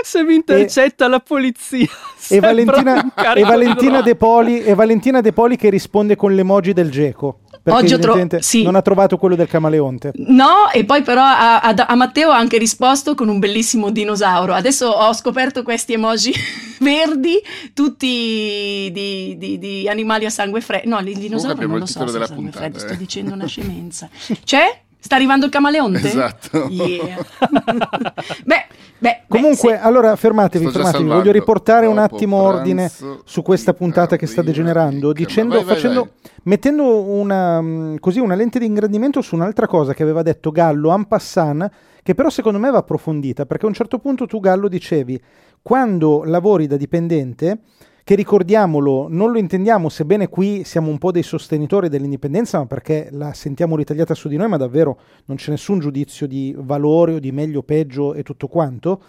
Se 0.03 0.22
mi 0.22 0.34
intercetta 0.34 1.07
e, 1.07 1.09
la 1.09 1.20
polizia. 1.20 1.87
E 2.28 2.41
Valentina, 2.41 3.14
e, 3.37 3.45
Valentina 3.45 4.03
De 4.03 4.16
Poli, 4.16 4.61
e 4.61 4.74
Valentina 4.74 5.20
De 5.20 5.32
Poli 5.32 5.57
che 5.57 5.70
risponde 5.70 6.16
con 6.16 6.34
l'emoji 6.34 6.72
del 6.72 6.91
geco. 6.91 7.39
Perché 7.62 7.95
Oggi 7.95 7.99
tro- 7.99 8.28
sì. 8.41 8.62
non 8.62 8.74
ha 8.74 8.82
trovato 8.82 9.16
quello 9.16 9.37
del 9.37 9.47
camaleonte. 9.47 10.12
No, 10.14 10.68
e 10.72 10.84
poi 10.84 11.03
però 11.03 11.22
a, 11.22 11.61
a, 11.61 11.74
a, 11.74 11.95
Matteo 11.95 12.30
ha 12.30 12.37
anche 12.37 12.59
risposto 12.59 13.14
con 13.14 13.28
un 13.28 13.39
bellissimo 13.39 13.91
dinosauro. 13.91 14.55
Adesso 14.55 14.89
ho 14.89 15.12
scoperto 15.12 15.62
questi 15.62 15.93
emoji 15.93 16.32
verdi, 16.80 17.41
tutti 17.74 18.91
di, 18.93 19.37
di, 19.39 19.59
di 19.59 19.89
animali 19.89 20.24
a 20.24 20.30
sangue 20.30 20.61
freddo. 20.61 20.89
No, 20.89 20.99
il 21.01 21.16
dinosauro 21.16 21.64
non 21.66 21.78
lo 21.78 21.87
so 21.87 22.07
se 22.07 22.12
sangue 22.12 22.34
puntata, 22.34 22.59
freddo, 22.59 22.76
eh. 22.76 22.80
sto 22.80 22.95
dicendo 22.95 23.34
una 23.34 23.47
scemenza. 23.47 24.09
C'è? 24.45 24.82
Sta 25.07 25.14
arrivando 25.14 25.44
il 25.44 25.52
camaleonte? 25.52 26.09
Esatto. 26.09 26.66
Yeah. 26.68 27.16
beh, 28.44 28.66
beh, 28.98 29.20
Comunque, 29.28 29.74
beh, 29.74 29.78
allora 29.78 30.16
fermatevi, 30.16 30.68
fermatevi. 30.68 31.04
Voglio 31.04 31.30
riportare 31.30 31.86
un 31.86 31.98
attimo 31.98 32.42
ordine 32.42 32.90
su 33.24 33.42
questa 33.42 33.72
puntata 33.72 34.16
che 34.16 34.26
sta 34.26 34.42
degenerando, 34.42 35.12
dicendo, 35.12 35.54
vai, 35.54 35.64
vai, 35.64 35.74
facendo, 35.76 36.00
vai. 36.00 36.30
mettendo 36.42 37.02
una, 37.02 37.61
mm, 37.62 37.96
così, 38.00 38.18
una 38.18 38.34
lente 38.34 38.59
di 38.59 38.66
ingrandimento 38.66 39.22
su 39.22 39.36
un'altra 39.36 39.68
cosa 39.68 39.94
che 39.94 40.02
aveva 40.02 40.22
detto 40.22 40.50
Gallo 40.50 40.92
en 40.92 41.04
passant, 41.04 41.70
che 42.02 42.14
però 42.16 42.28
secondo 42.28 42.59
me 42.59 42.68
va 42.68 42.78
approfondita, 42.78 43.46
perché 43.46 43.66
a 43.66 43.68
un 43.68 43.74
certo 43.74 44.00
punto 44.00 44.26
tu 44.26 44.40
Gallo 44.40 44.66
dicevi, 44.66 45.22
quando 45.62 46.24
lavori 46.24 46.66
da 46.66 46.76
dipendente 46.76 47.61
che 48.07 48.14
ricordiamolo, 48.14 49.09
non 49.11 49.32
lo 49.32 49.38
intendiamo, 49.38 49.88
sebbene 49.88 50.28
qui 50.28 50.62
siamo 50.62 50.90
un 50.90 50.96
po' 50.96 51.11
dei 51.11 51.24
sostenitori 51.24 51.88
dell'indipendenza, 51.88 52.57
ma 52.57 52.66
perché 52.66 53.09
la 53.11 53.32
sentiamo 53.32 53.74
ritagliata 53.74 54.14
su 54.14 54.28
di 54.28 54.36
noi, 54.36 54.46
ma 54.46 54.57
davvero 54.57 54.96
non 55.24 55.36
c'è 55.36 55.50
nessun 55.50 55.80
giudizio 55.80 56.28
di 56.28 56.54
valore 56.57 57.14
o 57.14 57.18
di 57.18 57.32
meglio 57.32 57.59
o 57.59 57.62
peggio 57.64 58.14
e 58.14 58.22
tutto 58.22 58.46
quanto. 58.46 59.02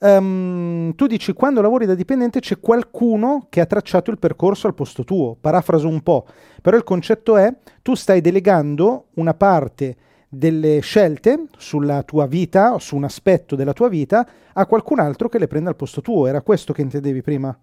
Um, 0.00 0.94
tu 0.94 1.06
dici 1.06 1.32
quando 1.32 1.62
lavori 1.62 1.86
da 1.86 1.94
dipendente 1.94 2.40
c'è 2.40 2.60
qualcuno 2.60 3.46
che 3.48 3.62
ha 3.62 3.64
tracciato 3.64 4.10
il 4.10 4.18
percorso 4.18 4.66
al 4.66 4.74
posto 4.74 5.04
tuo, 5.04 5.34
parafraso 5.40 5.88
un 5.88 6.02
po', 6.02 6.26
però 6.60 6.76
il 6.76 6.84
concetto 6.84 7.38
è 7.38 7.50
tu 7.80 7.94
stai 7.94 8.20
delegando 8.20 9.06
una 9.14 9.32
parte 9.32 9.96
delle 10.28 10.80
scelte 10.80 11.46
sulla 11.56 12.02
tua 12.02 12.26
vita 12.26 12.78
su 12.78 12.94
un 12.94 13.04
aspetto 13.04 13.56
della 13.56 13.72
tua 13.72 13.88
vita 13.88 14.28
a 14.52 14.66
qualcun 14.66 14.98
altro 14.98 15.30
che 15.30 15.38
le 15.38 15.46
prenda 15.46 15.70
al 15.70 15.76
posto 15.76 16.02
tuo. 16.02 16.26
Era 16.26 16.42
questo 16.42 16.74
che 16.74 16.82
intendevi 16.82 17.22
prima? 17.22 17.58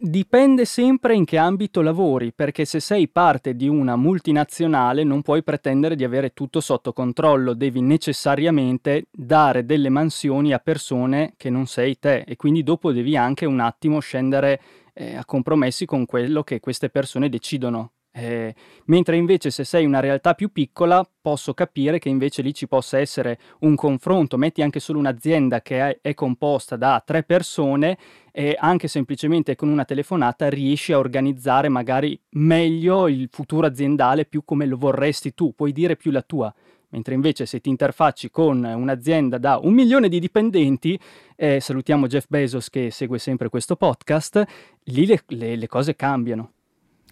Dipende 0.00 0.64
sempre 0.64 1.16
in 1.16 1.24
che 1.24 1.38
ambito 1.38 1.82
lavori, 1.82 2.32
perché 2.32 2.64
se 2.64 2.78
sei 2.78 3.08
parte 3.08 3.56
di 3.56 3.66
una 3.66 3.96
multinazionale 3.96 5.02
non 5.02 5.22
puoi 5.22 5.42
pretendere 5.42 5.96
di 5.96 6.04
avere 6.04 6.32
tutto 6.32 6.60
sotto 6.60 6.92
controllo, 6.92 7.52
devi 7.52 7.80
necessariamente 7.80 9.08
dare 9.10 9.64
delle 9.64 9.88
mansioni 9.88 10.52
a 10.52 10.60
persone 10.60 11.34
che 11.36 11.50
non 11.50 11.66
sei 11.66 11.98
te 11.98 12.20
e 12.20 12.36
quindi 12.36 12.62
dopo 12.62 12.92
devi 12.92 13.16
anche 13.16 13.44
un 13.44 13.58
attimo 13.58 13.98
scendere 13.98 14.60
eh, 14.94 15.16
a 15.16 15.24
compromessi 15.24 15.84
con 15.84 16.06
quello 16.06 16.44
che 16.44 16.60
queste 16.60 16.90
persone 16.90 17.28
decidono 17.28 17.94
eh, 18.12 18.54
mentre 18.86 19.16
invece 19.16 19.50
se 19.50 19.64
sei 19.64 19.84
una 19.84 20.00
realtà 20.00 20.34
più 20.34 20.50
piccola 20.50 21.08
posso 21.20 21.54
capire 21.54 21.98
che 21.98 22.08
invece 22.08 22.42
lì 22.42 22.54
ci 22.54 22.66
possa 22.66 22.98
essere 22.98 23.38
un 23.60 23.76
confronto, 23.76 24.36
metti 24.36 24.62
anche 24.62 24.80
solo 24.80 24.98
un'azienda 24.98 25.60
che 25.60 25.80
è, 25.80 25.98
è 26.00 26.14
composta 26.14 26.76
da 26.76 27.02
tre 27.04 27.22
persone 27.22 27.98
e 28.32 28.56
anche 28.58 28.88
semplicemente 28.88 29.54
con 29.56 29.68
una 29.68 29.84
telefonata 29.84 30.48
riesci 30.48 30.92
a 30.92 30.98
organizzare 30.98 31.68
magari 31.68 32.18
meglio 32.30 33.08
il 33.08 33.28
futuro 33.30 33.66
aziendale 33.66 34.24
più 34.24 34.42
come 34.44 34.66
lo 34.66 34.76
vorresti 34.76 35.34
tu, 35.34 35.54
puoi 35.54 35.72
dire 35.72 35.96
più 35.96 36.10
la 36.10 36.22
tua. 36.22 36.52
Mentre 36.90 37.12
invece 37.12 37.44
se 37.44 37.60
ti 37.60 37.68
interfacci 37.68 38.30
con 38.30 38.64
un'azienda 38.64 39.36
da 39.36 39.58
un 39.62 39.74
milione 39.74 40.08
di 40.08 40.18
dipendenti, 40.18 40.98
eh, 41.36 41.60
salutiamo 41.60 42.06
Jeff 42.06 42.24
Bezos 42.28 42.70
che 42.70 42.90
segue 42.90 43.18
sempre 43.18 43.50
questo 43.50 43.76
podcast, 43.76 44.42
lì 44.84 45.04
le, 45.04 45.22
le, 45.26 45.56
le 45.56 45.66
cose 45.66 45.94
cambiano. 45.94 46.52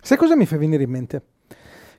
Sai 0.06 0.16
cosa 0.16 0.36
mi 0.36 0.46
fa 0.46 0.56
venire 0.56 0.84
in 0.84 0.90
mente? 0.90 1.22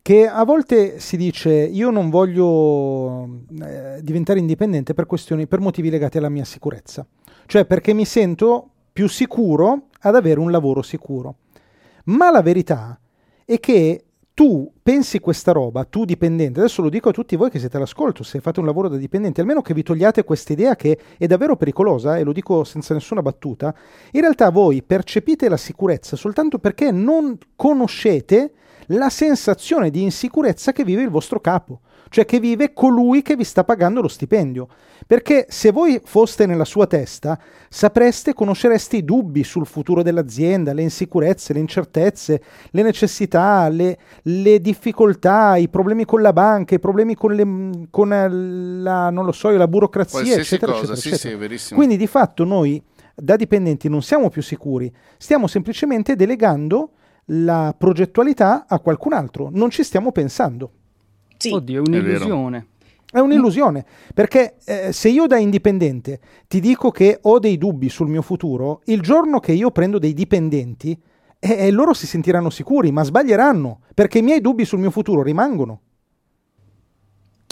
Che 0.01 0.27
a 0.29 0.45
volte 0.45 0.97
si 0.97 1.17
dice 1.17 1.51
io 1.51 1.89
non 1.89 2.09
voglio 2.09 3.41
eh, 3.61 3.99
diventare 4.01 4.39
indipendente 4.39 4.93
per 4.93 5.05
questioni, 5.05 5.45
per 5.45 5.59
motivi 5.59 5.89
legati 5.89 6.17
alla 6.17 6.29
mia 6.29 6.45
sicurezza. 6.45 7.05
Cioè 7.45 7.65
perché 7.65 7.91
mi 7.91 8.05
sento 8.05 8.69
più 8.93 9.09
sicuro 9.09 9.87
ad 9.99 10.15
avere 10.15 10.39
un 10.39 10.51
lavoro 10.51 10.81
sicuro. 10.83 11.39
Ma 12.05 12.31
la 12.31 12.41
verità 12.41 12.97
è 13.43 13.59
che 13.59 14.05
tu 14.37 14.71
pensi 14.83 15.17
questa 15.17 15.51
roba, 15.51 15.83
tu 15.83 16.05
dipendente, 16.05 16.59
adesso 16.59 16.83
lo 16.83 16.89
dico 16.89 17.09
a 17.09 17.11
tutti 17.11 17.35
voi 17.35 17.49
che 17.49 17.57
siete 17.57 17.77
all'ascolto, 17.77 18.21
se 18.21 18.39
fate 18.39 18.59
un 18.59 18.67
lavoro 18.67 18.87
da 18.87 18.95
dipendente, 18.95 19.41
almeno 19.41 19.63
che 19.63 19.73
vi 19.73 19.81
togliate 19.81 20.23
questa 20.23 20.53
idea 20.53 20.75
che 20.75 20.95
è 21.17 21.25
davvero 21.25 21.55
pericolosa, 21.55 22.19
e 22.19 22.23
lo 22.23 22.31
dico 22.33 22.63
senza 22.63 22.93
nessuna 22.93 23.23
battuta, 23.23 23.73
in 24.11 24.21
realtà 24.21 24.51
voi 24.51 24.83
percepite 24.83 25.49
la 25.49 25.57
sicurezza 25.57 26.15
soltanto 26.15 26.59
perché 26.59 26.91
non 26.91 27.35
conoscete 27.55 28.51
la 28.89 29.09
sensazione 29.09 29.89
di 29.89 30.03
insicurezza 30.03 30.71
che 30.71 30.83
vive 30.83 31.01
il 31.01 31.09
vostro 31.09 31.39
capo 31.39 31.79
cioè 32.09 32.25
che 32.25 32.39
vive 32.39 32.73
colui 32.73 33.21
che 33.21 33.35
vi 33.35 33.43
sta 33.43 33.63
pagando 33.63 34.01
lo 34.01 34.07
stipendio. 34.07 34.67
Perché 35.05 35.45
se 35.49 35.71
voi 35.71 36.01
foste 36.03 36.45
nella 36.45 36.65
sua 36.65 36.87
testa, 36.87 37.39
sapreste, 37.69 38.33
conoscereste 38.33 38.97
i 38.97 39.05
dubbi 39.05 39.43
sul 39.43 39.65
futuro 39.65 40.03
dell'azienda, 40.03 40.73
le 40.73 40.81
insicurezze, 40.81 41.53
le 41.53 41.59
incertezze, 41.59 42.41
le 42.71 42.81
necessità, 42.81 43.69
le, 43.69 43.97
le 44.23 44.59
difficoltà, 44.59 45.55
i 45.55 45.69
problemi 45.69 46.03
con 46.03 46.21
la 46.21 46.33
banca, 46.33 46.75
i 46.75 46.79
problemi 46.79 47.15
con, 47.15 47.33
le, 47.33 47.87
con 47.89 48.09
la, 48.09 49.09
non 49.09 49.25
lo 49.25 49.31
so, 49.31 49.49
la 49.49 49.67
burocrazia, 49.67 50.35
eccetera, 50.35 50.73
cosa. 50.73 50.93
eccetera, 50.93 51.15
sì, 51.15 51.27
eccetera. 51.27 51.57
Sì, 51.57 51.73
Quindi 51.73 51.97
di 51.97 52.07
fatto 52.07 52.43
noi 52.43 52.81
da 53.15 53.35
dipendenti 53.35 53.89
non 53.89 54.01
siamo 54.01 54.29
più 54.29 54.41
sicuri, 54.41 54.93
stiamo 55.17 55.47
semplicemente 55.47 56.15
delegando 56.15 56.91
la 57.31 57.73
progettualità 57.77 58.65
a 58.67 58.79
qualcun 58.79 59.13
altro, 59.13 59.49
non 59.51 59.69
ci 59.69 59.83
stiamo 59.83 60.11
pensando. 60.11 60.71
Sì. 61.37 61.51
Oddio, 61.51 61.83
è 61.83 61.87
un'illusione. 61.87 62.67
È 63.09 63.19
un'illusione, 63.19 63.85
perché 64.13 64.57
eh, 64.65 64.91
se 64.91 65.07
io 65.07 65.27
da 65.27 65.37
indipendente 65.37 66.19
ti 66.47 66.59
dico 66.59 66.91
che 66.91 67.19
ho 67.21 67.39
dei 67.39 67.57
dubbi 67.57 67.87
sul 67.87 68.09
mio 68.09 68.21
futuro, 68.21 68.81
il 68.85 69.01
giorno 69.01 69.39
che 69.39 69.53
io 69.53 69.71
prendo 69.71 69.97
dei 69.97 70.13
dipendenti, 70.13 70.99
eh, 71.39 71.67
eh 71.67 71.71
loro 71.71 71.93
si 71.93 72.05
sentiranno 72.05 72.49
sicuri, 72.49 72.91
ma 72.91 73.03
sbaglieranno, 73.03 73.79
perché 73.93 74.17
i 74.17 74.23
miei 74.23 74.41
dubbi 74.41 74.65
sul 74.65 74.79
mio 74.79 74.91
futuro 74.91 75.23
rimangono. 75.23 75.81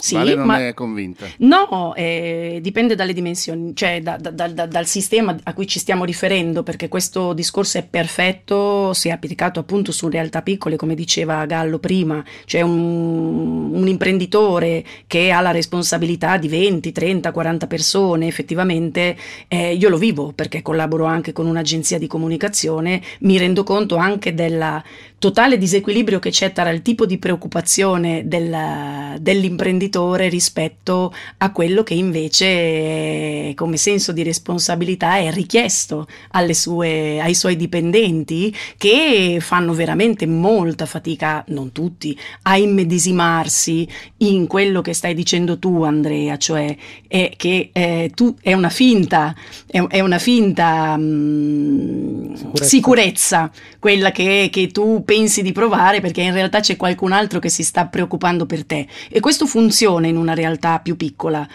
Sì, 0.06 0.14
vale 0.14 0.34
non 0.36 0.46
ma 0.46 0.68
è 0.68 0.72
convinta. 0.72 1.26
No, 1.38 1.92
eh, 1.96 2.60
dipende 2.62 2.94
dalle 2.94 3.12
dimensioni, 3.12 3.74
cioè 3.74 4.00
da, 4.00 4.16
da, 4.16 4.30
da, 4.30 4.66
dal 4.66 4.86
sistema 4.86 5.36
a 5.42 5.52
cui 5.52 5.66
ci 5.66 5.80
stiamo 5.80 6.04
riferendo, 6.04 6.62
perché 6.62 6.86
questo 6.86 7.32
discorso 7.32 7.78
è 7.78 7.82
perfetto 7.82 8.92
se 8.92 9.10
applicato 9.10 9.58
appunto 9.58 9.90
su 9.90 10.08
realtà 10.08 10.42
piccole, 10.42 10.76
come 10.76 10.94
diceva 10.94 11.44
Gallo 11.44 11.80
prima, 11.80 12.24
cioè 12.44 12.60
un, 12.60 13.74
un 13.74 13.88
imprenditore 13.88 14.84
che 15.08 15.32
ha 15.32 15.40
la 15.40 15.50
responsabilità 15.50 16.36
di 16.36 16.46
20, 16.46 16.92
30, 16.92 17.32
40 17.32 17.66
persone, 17.66 18.28
effettivamente 18.28 19.16
eh, 19.48 19.74
io 19.74 19.88
lo 19.88 19.98
vivo 19.98 20.30
perché 20.32 20.62
collaboro 20.62 21.04
anche 21.04 21.32
con 21.32 21.46
un'agenzia 21.46 21.98
di 21.98 22.06
comunicazione, 22.06 23.02
mi 23.20 23.38
rendo 23.38 23.64
conto 23.64 23.96
anche 23.96 24.34
della 24.34 24.80
totale 25.18 25.56
disequilibrio 25.56 26.18
che 26.18 26.30
c'è 26.30 26.52
tra 26.52 26.68
il 26.70 26.82
tipo 26.82 27.06
di 27.06 27.18
preoccupazione 27.18 28.28
del, 28.28 29.16
dell'imprenditore 29.18 30.28
rispetto 30.28 31.12
a 31.38 31.52
quello 31.52 31.82
che 31.82 31.94
invece 31.94 33.52
come 33.54 33.78
senso 33.78 34.12
di 34.12 34.22
responsabilità 34.22 35.16
è 35.16 35.32
richiesto 35.32 36.06
sue, 36.50 37.20
ai 37.20 37.34
suoi 37.34 37.56
dipendenti 37.56 38.54
che 38.76 39.38
fanno 39.40 39.72
veramente 39.72 40.26
molta 40.26 40.84
fatica, 40.84 41.42
non 41.48 41.72
tutti, 41.72 42.16
a 42.42 42.56
immedesimarsi 42.58 43.88
in 44.18 44.46
quello 44.46 44.82
che 44.82 44.92
stai 44.92 45.14
dicendo 45.14 45.58
tu 45.58 45.82
Andrea, 45.82 46.36
cioè 46.36 46.76
è 47.08 47.32
che 47.36 47.70
eh, 47.72 48.10
tu, 48.14 48.34
è 48.40 48.52
una 48.52 48.68
finta, 48.68 49.34
è, 49.66 49.80
è 49.86 50.00
una 50.00 50.18
finta 50.18 50.96
mh, 50.96 51.02
mm, 51.02 52.34
sicurezza. 52.34 52.64
sicurezza. 52.64 53.50
quella 53.78 54.10
che, 54.10 54.48
che 54.50 54.66
tu 54.68 55.04
pensi 55.06 55.40
di 55.40 55.52
provare 55.52 56.02
perché 56.02 56.20
in 56.20 56.34
realtà 56.34 56.60
c'è 56.60 56.76
qualcun 56.76 57.12
altro 57.12 57.38
che 57.38 57.48
si 57.48 57.62
sta 57.62 57.86
preoccupando 57.86 58.44
per 58.44 58.66
te 58.66 58.86
e 59.08 59.20
questo 59.20 59.46
funziona 59.46 60.06
in 60.06 60.18
una 60.18 60.34
realtà 60.34 60.80
più 60.80 60.96
piccola. 60.96 61.48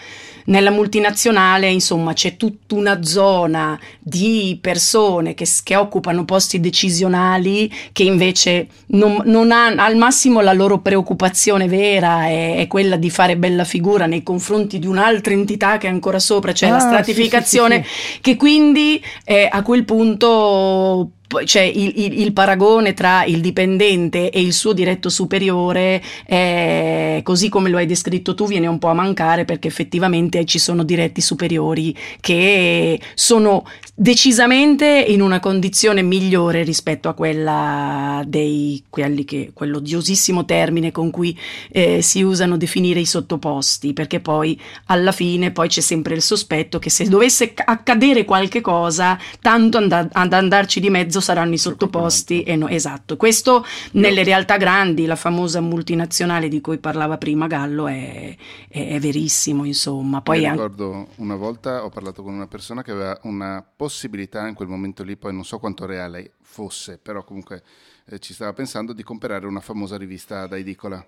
Nella 0.46 0.70
multinazionale, 0.70 1.68
insomma, 1.68 2.12
c'è 2.12 2.36
tutta 2.36 2.74
una 2.74 3.02
zona 3.02 3.78
di 3.98 4.58
persone 4.60 5.34
che, 5.34 5.46
che 5.62 5.76
occupano 5.76 6.24
posti 6.24 6.60
decisionali 6.60 7.72
che 7.92 8.02
invece 8.02 8.66
non, 8.88 9.22
non 9.24 9.52
hanno 9.52 9.82
al 9.82 9.96
massimo 9.96 10.40
la 10.40 10.52
loro 10.52 10.78
preoccupazione 10.78 11.68
vera 11.68 12.26
è, 12.26 12.56
è, 12.56 12.66
quella 12.66 12.96
di 12.96 13.10
fare 13.10 13.36
bella 13.36 13.64
figura 13.64 14.06
nei 14.06 14.22
confronti 14.22 14.78
di 14.78 14.86
un'altra 14.86 15.32
entità 15.32 15.78
che 15.78 15.86
è 15.86 15.90
ancora 15.90 16.18
sopra, 16.18 16.52
cioè 16.52 16.70
ah, 16.70 16.72
la 16.72 16.78
stratificazione, 16.80 17.84
sì, 17.84 17.88
sì, 17.88 18.12
sì, 18.12 18.20
che 18.20 18.36
quindi 18.36 19.02
eh, 19.24 19.48
a 19.50 19.62
quel 19.62 19.84
punto 19.84 21.10
cioè 21.44 21.62
il, 21.62 21.92
il, 21.96 22.20
il, 22.20 22.32
paragone 22.32 22.94
tra 22.94 23.24
il 23.24 23.40
dipendente 23.40 24.30
e 24.30 24.40
il 24.40 24.52
suo 24.52 24.72
diretto 24.72 25.08
superiore, 25.08 26.02
è, 26.24 27.20
così 27.22 27.48
come 27.48 27.70
lo 27.70 27.78
hai 27.78 27.86
descritto 27.86 28.34
tu, 28.34 28.46
viene 28.46 28.66
un 28.66 28.78
po' 28.78 28.88
a 28.88 28.94
mancare 28.94 29.44
perché 29.44 29.68
effettivamente 29.68 30.31
ci 30.44 30.58
sono 30.58 30.82
diretti 30.82 31.20
superiori 31.20 31.96
che 32.20 33.00
sono 33.14 33.64
decisamente 33.94 35.04
in 35.08 35.20
una 35.20 35.38
condizione 35.38 36.02
migliore 36.02 36.62
rispetto 36.62 37.08
a 37.08 37.14
quella 37.14 38.22
dei 38.26 38.82
quelli 38.88 39.24
che 39.24 39.50
quell'odiosissimo 39.52 40.44
termine 40.44 40.90
con 40.90 41.10
cui 41.10 41.38
eh, 41.70 42.00
si 42.00 42.22
usano 42.22 42.56
definire 42.56 43.00
i 43.00 43.04
sottoposti, 43.04 43.92
perché 43.92 44.20
poi 44.20 44.58
alla 44.86 45.12
fine 45.12 45.50
poi 45.50 45.68
c'è 45.68 45.80
sempre 45.80 46.14
il 46.14 46.22
sospetto 46.22 46.78
che 46.78 46.90
se 46.90 47.08
dovesse 47.08 47.52
accadere 47.54 48.24
qualche 48.24 48.60
cosa, 48.60 49.18
tanto 49.40 49.78
and- 49.78 50.08
ad 50.10 50.32
andarci 50.32 50.80
di 50.80 50.90
mezzo 50.90 51.20
saranno 51.20 51.54
i 51.54 51.58
sottoposti 51.58 52.42
e 52.42 52.56
no, 52.56 52.68
esatto. 52.68 53.16
Questo 53.16 53.64
nelle 53.92 54.24
realtà 54.24 54.56
grandi, 54.56 55.04
la 55.04 55.16
famosa 55.16 55.60
multinazionale 55.60 56.48
di 56.48 56.60
cui 56.60 56.78
parlava 56.78 57.18
prima 57.18 57.46
Gallo 57.46 57.86
è, 57.86 58.34
è, 58.68 58.88
è 58.88 58.98
verissimo, 58.98 59.64
insomma. 59.64 60.21
Poi 60.22 60.40
Mi 60.40 60.50
ricordo 60.50 60.92
an- 60.92 61.06
una 61.16 61.34
volta 61.34 61.84
ho 61.84 61.88
parlato 61.88 62.22
con 62.22 62.32
una 62.32 62.46
persona 62.46 62.82
che 62.82 62.92
aveva 62.92 63.18
una 63.22 63.62
possibilità 63.62 64.46
in 64.46 64.54
quel 64.54 64.68
momento 64.68 65.02
lì, 65.02 65.16
poi 65.16 65.32
non 65.34 65.44
so 65.44 65.58
quanto 65.58 65.84
reale 65.86 66.34
fosse, 66.40 66.98
però 66.98 67.24
comunque 67.24 67.62
eh, 68.06 68.18
ci 68.18 68.32
stava 68.32 68.52
pensando 68.52 68.92
di 68.92 69.02
comprare 69.02 69.46
una 69.46 69.60
famosa 69.60 69.96
rivista 69.96 70.46
da 70.46 70.56
edicola. 70.56 71.04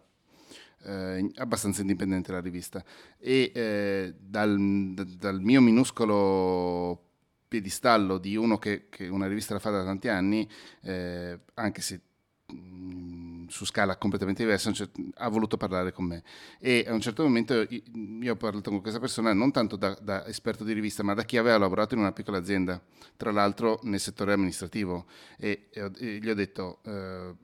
Eh, 0.86 1.30
abbastanza 1.36 1.80
indipendente 1.80 2.30
la 2.30 2.42
rivista 2.42 2.84
e 3.16 3.50
eh, 3.54 4.14
dal, 4.18 4.92
dal, 5.18 5.40
mio 5.40 5.62
minuscolo 5.62 7.00
piedistallo 7.48 8.18
di 8.18 8.36
uno 8.36 8.58
che, 8.58 8.88
che, 8.90 9.08
una 9.08 9.26
rivista 9.26 9.54
la 9.54 9.60
fa 9.60 9.70
da 9.70 9.82
tanti 9.82 10.08
anni, 10.08 10.46
eh, 10.82 11.38
anche 11.54 11.80
se 11.80 12.00
mh, 12.48 12.54
mm, 12.54 13.23
su 13.48 13.64
scala 13.64 13.96
completamente 13.96 14.42
diversa, 14.42 14.72
ha 15.16 15.28
voluto 15.28 15.56
parlare 15.56 15.92
con 15.92 16.04
me. 16.06 16.22
E 16.58 16.84
a 16.86 16.92
un 16.92 17.00
certo 17.00 17.22
momento 17.22 17.66
io 17.68 18.32
ho 18.32 18.36
parlato 18.36 18.70
con 18.70 18.80
questa 18.80 19.00
persona 19.00 19.32
non 19.32 19.52
tanto 19.52 19.76
da, 19.76 19.96
da 20.00 20.26
esperto 20.26 20.64
di 20.64 20.72
rivista, 20.72 21.02
ma 21.02 21.14
da 21.14 21.24
chi 21.24 21.36
aveva 21.36 21.58
lavorato 21.58 21.94
in 21.94 22.00
una 22.00 22.12
piccola 22.12 22.38
azienda, 22.38 22.80
tra 23.16 23.30
l'altro 23.30 23.80
nel 23.82 24.00
settore 24.00 24.32
amministrativo. 24.32 25.06
E, 25.38 25.68
e, 25.70 25.90
e 25.98 26.18
gli 26.18 26.28
ho 26.28 26.34
detto... 26.34 26.78
Eh, 26.84 27.34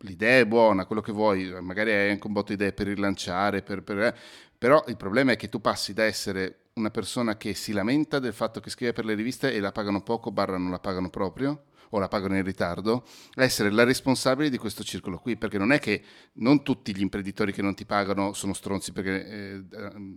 l'idea 0.00 0.40
è 0.40 0.46
buona, 0.46 0.84
quello 0.84 1.00
che 1.00 1.10
vuoi, 1.10 1.50
magari 1.62 1.90
hai 1.90 2.10
anche 2.10 2.26
un 2.26 2.34
botto 2.34 2.48
di 2.48 2.54
idee 2.54 2.72
per 2.72 2.86
rilanciare, 2.86 3.62
per, 3.62 3.82
per, 3.82 3.98
eh, 3.98 4.14
però 4.56 4.84
il 4.88 4.96
problema 4.96 5.32
è 5.32 5.36
che 5.36 5.48
tu 5.48 5.60
passi 5.60 5.94
da 5.94 6.04
essere 6.04 6.66
una 6.74 6.90
persona 6.90 7.36
che 7.36 7.54
si 7.54 7.72
lamenta 7.72 8.18
del 8.18 8.34
fatto 8.34 8.60
che 8.60 8.70
scrive 8.70 8.92
per 8.92 9.04
le 9.04 9.14
riviste 9.14 9.52
e 9.52 9.60
la 9.60 9.72
pagano 9.72 10.02
poco, 10.02 10.30
barra 10.30 10.58
non 10.58 10.70
la 10.70 10.78
pagano 10.78 11.08
proprio, 11.08 11.64
o 11.90 11.98
la 11.98 12.08
pagano 12.08 12.36
in 12.36 12.42
ritardo, 12.42 13.04
essere 13.34 13.70
la 13.70 13.84
responsabile 13.84 14.50
di 14.50 14.58
questo 14.58 14.82
circolo 14.82 15.18
qui, 15.18 15.36
perché 15.36 15.58
non 15.58 15.72
è 15.72 15.78
che 15.78 16.02
non 16.34 16.62
tutti 16.62 16.94
gli 16.94 17.00
imprenditori 17.00 17.52
che 17.52 17.62
non 17.62 17.74
ti 17.74 17.84
pagano 17.84 18.32
sono 18.32 18.52
stronzi 18.52 18.92
perché 18.92 19.26
eh, 19.26 19.62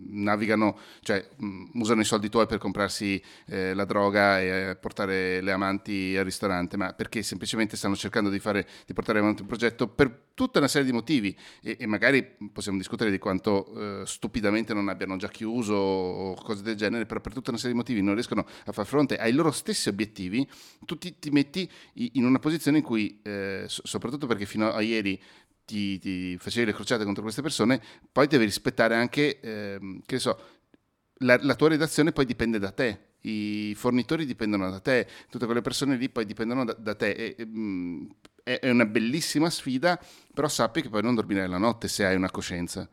navigano, 0.08 0.78
cioè 1.00 1.26
mh, 1.36 1.46
mm, 1.46 1.64
usano 1.74 2.00
i 2.00 2.04
soldi 2.04 2.28
tuoi 2.28 2.46
per 2.46 2.58
comprarsi 2.58 3.22
eh, 3.46 3.74
la 3.74 3.84
droga 3.84 4.40
e 4.40 4.76
portare 4.80 5.40
le 5.40 5.52
amanti 5.52 6.16
al 6.16 6.24
ristorante, 6.24 6.76
ma 6.76 6.92
perché 6.92 7.22
semplicemente 7.22 7.76
stanno 7.76 7.96
cercando 7.96 8.30
di, 8.30 8.38
fare, 8.38 8.66
di 8.86 8.92
portare 8.92 9.18
avanti 9.18 9.42
un 9.42 9.48
progetto 9.48 9.88
per 9.88 10.28
tutta 10.34 10.58
una 10.58 10.68
serie 10.68 10.86
di 10.86 10.92
motivi. 10.92 11.36
E, 11.60 11.76
e 11.78 11.86
magari 11.86 12.24
possiamo 12.52 12.78
discutere 12.78 13.10
di 13.10 13.18
quanto 13.18 14.00
eh, 14.00 14.06
stupidamente 14.06 14.72
non 14.72 14.88
abbiano 14.88 15.16
già 15.16 15.28
chiuso 15.28 15.74
o 15.74 16.34
cose 16.34 16.62
del 16.62 16.76
genere, 16.76 17.06
però 17.06 17.20
per 17.20 17.32
tutta 17.32 17.50
una 17.50 17.58
serie 17.58 17.72
di 17.72 17.78
motivi 17.78 18.02
non 18.02 18.14
riescono 18.14 18.46
a 18.64 18.72
far 18.72 18.86
fronte 18.86 19.16
ai 19.16 19.32
loro 19.32 19.50
stessi 19.50 19.88
obiettivi, 19.88 20.48
tu 20.84 20.96
ti, 20.96 21.18
ti 21.18 21.30
metti 21.30 21.59
in 21.94 22.24
una 22.24 22.38
posizione 22.38 22.78
in 22.78 22.84
cui, 22.84 23.20
eh, 23.22 23.64
soprattutto 23.66 24.26
perché 24.26 24.46
fino 24.46 24.70
a 24.70 24.80
ieri 24.80 25.20
ti, 25.64 25.98
ti, 25.98 26.36
facevi 26.38 26.66
le 26.66 26.72
crociate 26.72 27.04
contro 27.04 27.22
queste 27.22 27.42
persone, 27.42 27.80
poi 28.10 28.26
devi 28.26 28.44
rispettare 28.44 28.94
anche, 28.94 29.40
eh, 29.40 30.00
che 30.04 30.18
so, 30.18 30.38
la, 31.18 31.38
la 31.40 31.54
tua 31.54 31.68
redazione 31.68 32.12
poi 32.12 32.24
dipende 32.24 32.58
da 32.58 32.70
te, 32.70 33.10
i 33.22 33.74
fornitori 33.74 34.24
dipendono 34.24 34.70
da 34.70 34.80
te, 34.80 35.06
tutte 35.28 35.46
quelle 35.46 35.60
persone 35.60 35.96
lì 35.96 36.08
poi 36.08 36.24
dipendono 36.24 36.64
da, 36.64 36.74
da 36.78 36.94
te. 36.94 37.10
E, 37.10 37.34
e, 37.38 37.46
mm, 37.46 38.06
è, 38.42 38.70
una 38.70 38.86
bellissima 38.86 39.50
sfida, 39.50 40.00
però 40.32 40.48
sappi 40.48 40.82
che 40.82 40.88
poi 40.88 41.02
non 41.02 41.14
dormirai 41.14 41.48
la 41.48 41.58
notte 41.58 41.88
se 41.88 42.04
hai 42.04 42.16
una 42.16 42.30
coscienza. 42.30 42.88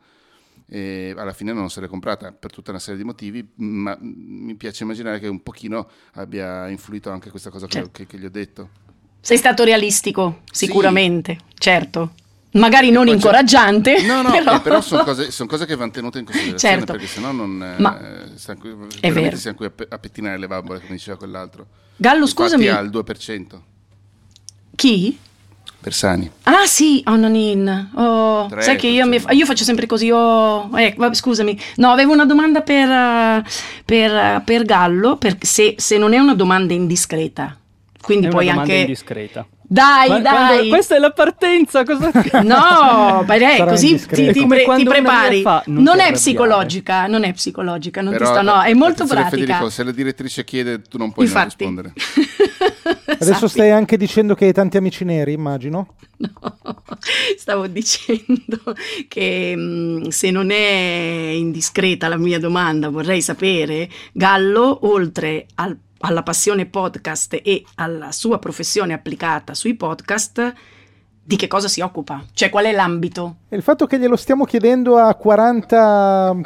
E 0.66 1.14
alla 1.16 1.32
fine 1.32 1.52
non 1.52 1.70
se 1.70 1.80
l'è 1.80 1.86
comprata 1.86 2.32
per 2.32 2.52
tutta 2.52 2.70
una 2.70 2.80
serie 2.80 2.98
di 2.98 3.04
motivi, 3.04 3.46
ma 3.56 3.96
mi 4.00 4.54
piace 4.54 4.82
immaginare 4.82 5.18
che 5.18 5.28
un 5.28 5.42
pochino 5.42 5.88
abbia 6.14 6.68
influito 6.68 7.10
anche 7.10 7.30
questa 7.30 7.50
cosa 7.50 7.66
certo. 7.66 7.90
che, 7.92 8.06
che, 8.06 8.18
gli 8.18 8.24
ho 8.24 8.30
detto. 8.30 8.68
Sei 9.20 9.36
stato 9.36 9.64
realistico, 9.64 10.42
sicuramente, 10.50 11.38
sì. 11.40 11.54
certo. 11.58 12.12
Magari 12.52 12.90
non 12.90 13.08
incoraggiante. 13.08 13.94
C'è... 13.96 14.06
No, 14.06 14.22
no, 14.22 14.30
però, 14.36 14.60
però 14.60 14.80
sono, 14.80 15.04
cose, 15.04 15.30
sono, 15.30 15.48
cose, 15.48 15.66
che 15.66 15.76
vanno 15.76 15.90
tenute 15.90 16.18
in 16.18 16.24
considerazione 16.24 16.76
certo. 16.76 16.92
perché 16.92 17.06
sennò 17.06 17.32
non 17.32 17.74
Ma 17.78 18.26
eh, 18.26 18.56
qui, 18.56 18.74
è 19.00 19.12
vero. 19.12 19.36
siamo 19.36 19.56
qui 19.56 19.66
a, 19.66 19.72
a, 19.88 19.98
pettinare 19.98 20.38
le 20.38 20.46
bambole, 20.46 20.80
come 20.80 20.92
diceva 20.92 21.16
quell'altro. 21.16 21.66
Gallo, 21.96 22.26
Infatti 22.26 22.42
scusami. 22.42 22.68
ha 22.68 22.78
il 22.78 22.90
2%. 22.90 23.60
Chi? 24.74 25.18
Bersani. 25.80 26.28
Ah 26.42 26.66
sì, 26.66 27.02
Onanin. 27.06 27.90
Oh, 27.94 28.48
sai 28.58 28.76
che 28.76 28.88
io, 28.88 29.06
mi, 29.06 29.22
io, 29.30 29.46
faccio 29.46 29.62
sempre 29.62 29.86
così. 29.86 30.10
Oh, 30.10 30.68
eh, 30.76 30.94
vabbè, 30.96 31.14
scusami. 31.14 31.58
No, 31.76 31.90
avevo 31.90 32.12
una 32.12 32.26
domanda 32.26 32.62
per, 32.62 33.44
per, 33.84 34.42
per 34.44 34.64
Gallo, 34.64 35.16
per, 35.16 35.36
se, 35.40 35.76
se, 35.78 35.96
non 35.96 36.14
è 36.14 36.18
una 36.18 36.34
domanda 36.34 36.72
indiscreta. 36.72 37.56
Quindi 38.00 38.26
è 38.26 38.30
poi 38.30 38.50
anche... 38.50 38.74
indiscreta. 38.74 39.46
Dai, 39.70 40.08
Ma, 40.08 40.20
dai. 40.20 40.32
Quando, 40.34 40.68
questa 40.68 40.96
è 40.96 40.98
la 40.98 41.12
partenza. 41.12 41.84
Cosa... 41.84 42.10
no, 42.42 43.22
beh, 43.24 43.64
così 43.68 44.04
ti, 44.04 44.32
ti, 44.32 44.46
pre- 44.46 44.64
ti 44.76 44.84
prepari. 44.84 45.42
Fa, 45.42 45.62
non, 45.66 45.82
non 45.82 46.00
è 46.00 46.10
psicologica, 46.12 47.06
non 47.06 47.22
è 47.22 47.32
psicologica, 47.34 48.00
non 48.00 48.14
Però, 48.14 48.24
ti 48.24 48.30
sto, 48.32 48.42
no, 48.42 48.62
è 48.62 48.72
molto 48.72 49.04
pratica. 49.06 49.36
Federico, 49.36 49.70
se 49.70 49.84
la 49.84 49.92
direttrice 49.92 50.42
chiede, 50.44 50.80
tu 50.82 50.96
non 50.96 51.12
puoi 51.12 51.26
Infatti. 51.26 51.64
non 51.64 51.76
rispondere. 51.76 51.92
Adesso 53.20 53.46
Sappi. 53.46 53.48
stai 53.52 53.70
anche 53.70 53.96
dicendo 53.96 54.34
che 54.34 54.46
hai 54.46 54.52
tanti 54.52 54.76
amici 54.76 55.04
neri, 55.04 55.32
immagino. 55.32 55.94
No, 56.18 56.82
stavo 57.36 57.68
dicendo 57.68 58.60
che 59.06 59.54
mm, 59.56 60.08
se 60.08 60.32
non 60.32 60.50
è 60.50 61.30
indiscreta 61.32 62.08
la 62.08 62.16
mia 62.16 62.40
domanda, 62.40 62.88
vorrei 62.88 63.22
sapere, 63.22 63.88
Gallo, 64.12 64.86
oltre 64.86 65.46
al 65.54 65.78
alla 66.00 66.22
passione 66.22 66.66
podcast 66.66 67.40
e 67.42 67.64
alla 67.76 68.12
sua 68.12 68.38
professione 68.38 68.92
applicata 68.92 69.54
sui 69.54 69.74
podcast, 69.74 70.54
di 71.28 71.36
che 71.36 71.46
cosa 71.46 71.68
si 71.68 71.82
occupa? 71.82 72.24
Cioè, 72.32 72.48
qual 72.48 72.64
è 72.64 72.72
l'ambito? 72.72 73.34
il 73.50 73.60
fatto 73.60 73.86
che 73.86 73.98
glielo 73.98 74.16
stiamo 74.16 74.46
chiedendo 74.46 74.96
a 74.96 75.14
40 75.14 76.36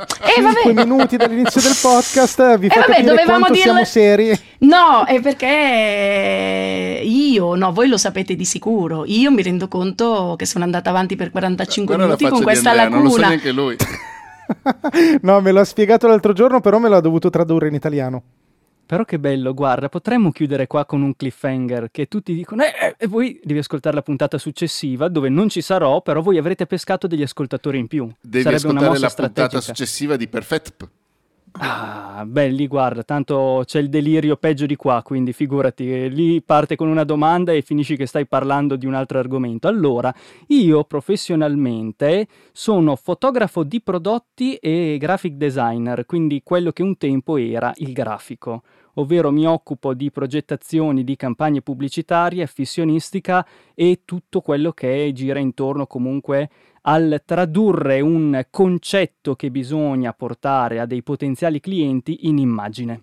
eh, 0.67 0.73
minuti 0.73 1.17
dall'inizio 1.17 1.61
del 1.61 1.77
podcast 1.81 2.59
vi 2.59 2.67
eh, 2.67 2.71
fa 2.71 2.81
vabbè, 2.81 3.05
capire 3.05 3.25
quanto 3.25 3.53
dirle... 3.53 3.63
siamo 3.63 3.85
seri. 3.85 4.41
No, 4.59 5.05
è 5.07 5.21
perché 5.21 7.01
io, 7.01 7.55
no, 7.55 7.73
voi 7.73 7.87
lo 7.87 7.97
sapete 7.97 8.35
di 8.35 8.45
sicuro. 8.45 9.05
Io 9.07 9.31
mi 9.31 9.43
rendo 9.43 9.69
conto 9.69 10.35
che 10.37 10.47
sono 10.47 10.65
andata 10.65 10.91
avanti 10.91 11.15
per 11.15 11.31
45 11.31 11.95
Guarda 11.95 12.17
minuti 12.17 12.29
con 12.29 12.43
questa 12.43 12.71
Andrea, 12.71 12.89
lacuna. 12.89 13.09
Non 13.09 13.13
lo 13.13 13.23
sa 13.23 13.29
neanche 13.29 13.53
lui. 13.53 13.77
no, 15.23 15.41
me 15.41 15.53
l'ha 15.53 15.65
spiegato 15.65 16.07
l'altro 16.09 16.33
giorno, 16.33 16.61
però 16.61 16.79
me 16.79 16.89
l'ha 16.89 17.01
dovuto 17.01 17.31
tradurre 17.31 17.69
in 17.69 17.75
italiano. 17.75 18.23
Però 18.93 19.07
che 19.07 19.19
bello, 19.19 19.55
guarda, 19.55 19.89
potremmo 19.89 20.31
chiudere 20.33 20.67
qua 20.67 20.85
con 20.85 21.01
un 21.01 21.17
cliffhanger 21.17 21.91
che 21.91 22.09
tutti 22.09 22.35
dicono 22.35 22.63
eh, 22.63 22.75
eh, 22.79 22.95
e 22.99 23.07
voi 23.07 23.41
devi 23.43 23.61
ascoltare 23.61 23.95
la 23.95 24.03
puntata 24.03 24.37
successiva 24.37 25.09
dove 25.09 25.31
non 25.31 25.49
ci 25.49 25.63
sarò, 25.63 26.03
però 26.03 26.21
voi 26.21 26.37
avrete 26.37 26.67
pescato 26.67 27.07
degli 27.07 27.23
ascoltatori 27.23 27.79
in 27.79 27.87
più. 27.87 28.07
Devi 28.21 28.43
Sarebbe 28.43 28.67
una 28.67 28.81
ascoltare 28.81 28.89
mossa 28.89 29.01
la 29.01 29.09
strategica. 29.09 29.49
puntata 29.49 29.61
successiva 29.65 30.17
di 30.17 30.29
Perfect. 30.29 30.89
Ah, 31.53 32.25
belli, 32.27 32.67
guarda, 32.67 33.03
tanto 33.03 33.63
c'è 33.65 33.79
il 33.79 33.89
delirio 33.89 34.37
peggio 34.37 34.67
di 34.67 34.77
qua, 34.77 35.03
quindi 35.03 35.33
figurati, 35.33 35.91
eh, 35.91 36.09
lì 36.09 36.43
parte 36.43 36.77
con 36.77 36.89
una 36.89 37.05
domanda 37.05 37.53
e 37.53 37.63
finisci 37.63 37.97
che 37.97 38.07
stai 38.07 38.27
parlando 38.27 38.77
di 38.77 38.85
un 38.85 38.93
altro 38.93 39.19
argomento. 39.19 39.69
Allora, 39.69 40.15
io 40.49 40.85
professionalmente 40.85 42.27
sono 42.53 42.97
fotografo 42.97 43.65
di 43.65 43.81
prodotti 43.81 44.57
e 44.57 44.97
graphic 44.99 45.35
designer, 45.35 46.05
quindi 46.05 46.43
quello 46.45 46.73
che 46.73 46.83
un 46.83 46.99
tempo 46.99 47.39
era 47.39 47.73
il 47.77 47.93
grafico, 47.93 48.63
ovvero 48.95 49.31
mi 49.31 49.47
occupo 49.47 49.95
di 49.95 50.11
progettazioni 50.11 51.05
di 51.05 51.17
campagne 51.17 51.63
pubblicitarie, 51.63 52.43
affisionistica 52.43 53.47
e 53.75 54.01
tutto 54.05 54.41
quello 54.41 54.73
che 54.73 55.11
gira 55.15 55.39
intorno 55.39 55.87
comunque 55.87 56.51
al 56.83 57.23
tradurre 57.25 58.01
un 58.01 58.47
concetto 58.51 59.35
che 59.35 59.51
bisogna 59.51 60.13
portare 60.13 60.81
a 60.81 60.87
dei 60.87 61.03
potenziali 61.03 61.61
clienti 61.61 62.27
in 62.27 62.39
immagine. 62.39 63.01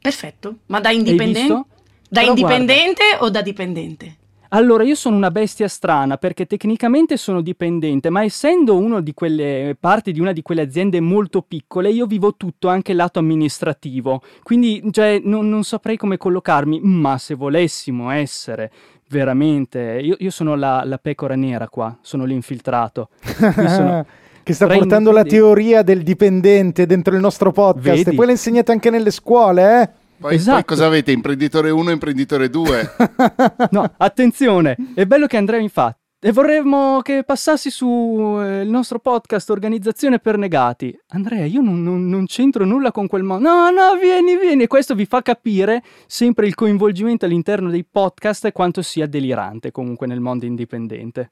Perfetto. 0.00 0.58
Ma 0.66 0.80
da 0.80 0.90
indipendente? 0.90 1.64
Da 2.08 2.20
Però 2.20 2.30
indipendente 2.30 3.02
o 3.18 3.28
da 3.28 3.42
dipendente? 3.42 4.16
Allora, 4.50 4.82
io 4.82 4.94
sono 4.94 5.16
una 5.16 5.30
bestia 5.30 5.68
strana 5.68 6.16
perché 6.16 6.46
tecnicamente 6.46 7.16
sono 7.16 7.42
dipendente, 7.42 8.08
ma 8.08 8.24
essendo 8.24 8.76
uno 8.76 9.00
di 9.00 9.12
quelle 9.12 9.76
parte 9.78 10.10
di 10.10 10.20
una 10.20 10.32
di 10.32 10.42
quelle 10.42 10.62
aziende 10.62 11.00
molto 11.00 11.42
piccole, 11.42 11.90
io 11.90 12.06
vivo 12.06 12.34
tutto 12.34 12.68
anche 12.68 12.92
il 12.92 12.96
lato 12.96 13.18
amministrativo. 13.18 14.22
Quindi, 14.42 14.82
cioè, 14.90 15.20
non, 15.22 15.48
non 15.48 15.64
saprei 15.64 15.96
come 15.96 16.16
collocarmi, 16.16 16.80
ma 16.80 17.18
se 17.18 17.34
volessimo 17.34 18.10
essere 18.10 18.72
veramente. 19.10 20.00
Io, 20.02 20.16
io 20.18 20.30
sono 20.30 20.54
la, 20.54 20.82
la 20.84 20.98
pecora 20.98 21.34
nera 21.34 21.68
qua, 21.68 21.96
sono 22.00 22.24
l'infiltrato. 22.24 23.10
Sono- 23.20 24.06
che 24.48 24.54
sta 24.54 24.66
portando 24.66 25.12
la 25.12 25.24
teoria 25.24 25.82
del 25.82 26.02
dipendente 26.02 26.86
dentro 26.86 27.14
il 27.14 27.20
nostro 27.20 27.52
podcast. 27.52 27.96
Vedi? 27.98 28.10
E 28.10 28.14
poi 28.14 28.24
la 28.24 28.32
insegnate 28.32 28.72
anche 28.72 28.88
nelle 28.88 29.10
scuole, 29.10 29.82
eh? 29.82 29.88
Poi, 30.18 30.34
Esatto. 30.34 30.54
poi 30.56 30.64
cosa 30.64 30.86
avete? 30.86 31.12
Imprenditore 31.12 31.70
1 31.70 31.90
e 31.90 31.92
imprenditore 31.92 32.50
2? 32.50 32.90
No, 33.70 33.92
attenzione, 33.96 34.76
è 34.94 35.04
bello 35.06 35.26
che 35.26 35.36
Andrea 35.36 35.60
mi 35.60 35.68
fa. 35.68 35.96
E 36.20 36.32
vorremmo 36.32 37.00
che 37.02 37.22
passassi 37.22 37.70
sul 37.70 38.66
nostro 38.66 38.98
podcast 38.98 39.50
Organizzazione 39.50 40.18
per 40.18 40.36
Negati. 40.36 40.92
Andrea, 41.10 41.44
io 41.44 41.60
non, 41.60 41.80
non- 41.84 42.08
non 42.08 42.26
c'entro 42.26 42.64
nulla 42.64 42.90
con 42.90 43.06
quel 43.06 43.22
mondo. 43.22 43.48
No, 43.48 43.70
no, 43.70 43.94
vieni, 44.00 44.36
vieni. 44.36 44.64
E 44.64 44.66
questo 44.66 44.96
vi 44.96 45.06
fa 45.06 45.22
capire 45.22 45.80
sempre 46.08 46.48
il 46.48 46.56
coinvolgimento 46.56 47.24
all'interno 47.24 47.70
dei 47.70 47.84
podcast 47.88 48.46
e 48.46 48.52
quanto 48.52 48.82
sia 48.82 49.06
delirante 49.06 49.70
comunque 49.70 50.08
nel 50.08 50.18
mondo 50.18 50.44
indipendente. 50.44 51.30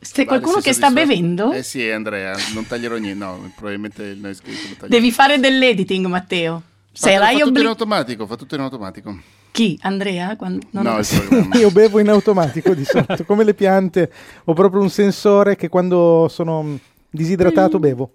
C'è 0.00 0.24
qualcuno 0.24 0.54
Vale, 0.54 0.64
che 0.64 0.72
sta 0.72 0.90
bevendo? 0.90 1.52
Eh 1.52 1.62
sì, 1.62 1.88
Andrea, 1.88 2.34
non 2.52 2.66
taglierò 2.66 2.96
niente. 2.96 3.24
No, 3.24 3.52
probabilmente 3.54 4.02
il 4.02 4.18
no 4.18 4.32
scritto 4.34 4.58
lo 4.70 4.74
taglierò. 4.74 4.88
Devi 4.88 5.12
fare 5.12 5.38
dell'editing, 5.38 6.04
Matteo. 6.06 6.62
Fa- 6.96 7.08
Sarai 7.10 7.38
fa 7.38 7.44
tutto 7.44 7.60
in 7.60 7.66
automatico, 7.66 8.26
fa 8.26 8.36
tutto 8.36 8.54
in 8.54 8.60
automatico. 8.60 9.18
Chi? 9.50 9.78
Andrea? 9.82 10.36
Quando- 10.36 10.66
non- 10.70 10.84
no, 10.84 10.98
il 10.98 11.06
programma. 11.06 11.54
Io 11.58 11.70
bevo 11.70 11.98
in 11.98 12.08
automatico 12.08 12.72
di 12.74 12.84
solito, 12.84 13.24
come 13.26 13.42
le 13.44 13.54
piante. 13.54 14.12
Ho 14.44 14.52
proprio 14.52 14.80
un 14.80 14.90
sensore 14.90 15.56
che 15.56 15.68
quando 15.68 16.26
sono 16.28 16.78
disidratato 17.10 17.78
bevo. 17.78 18.12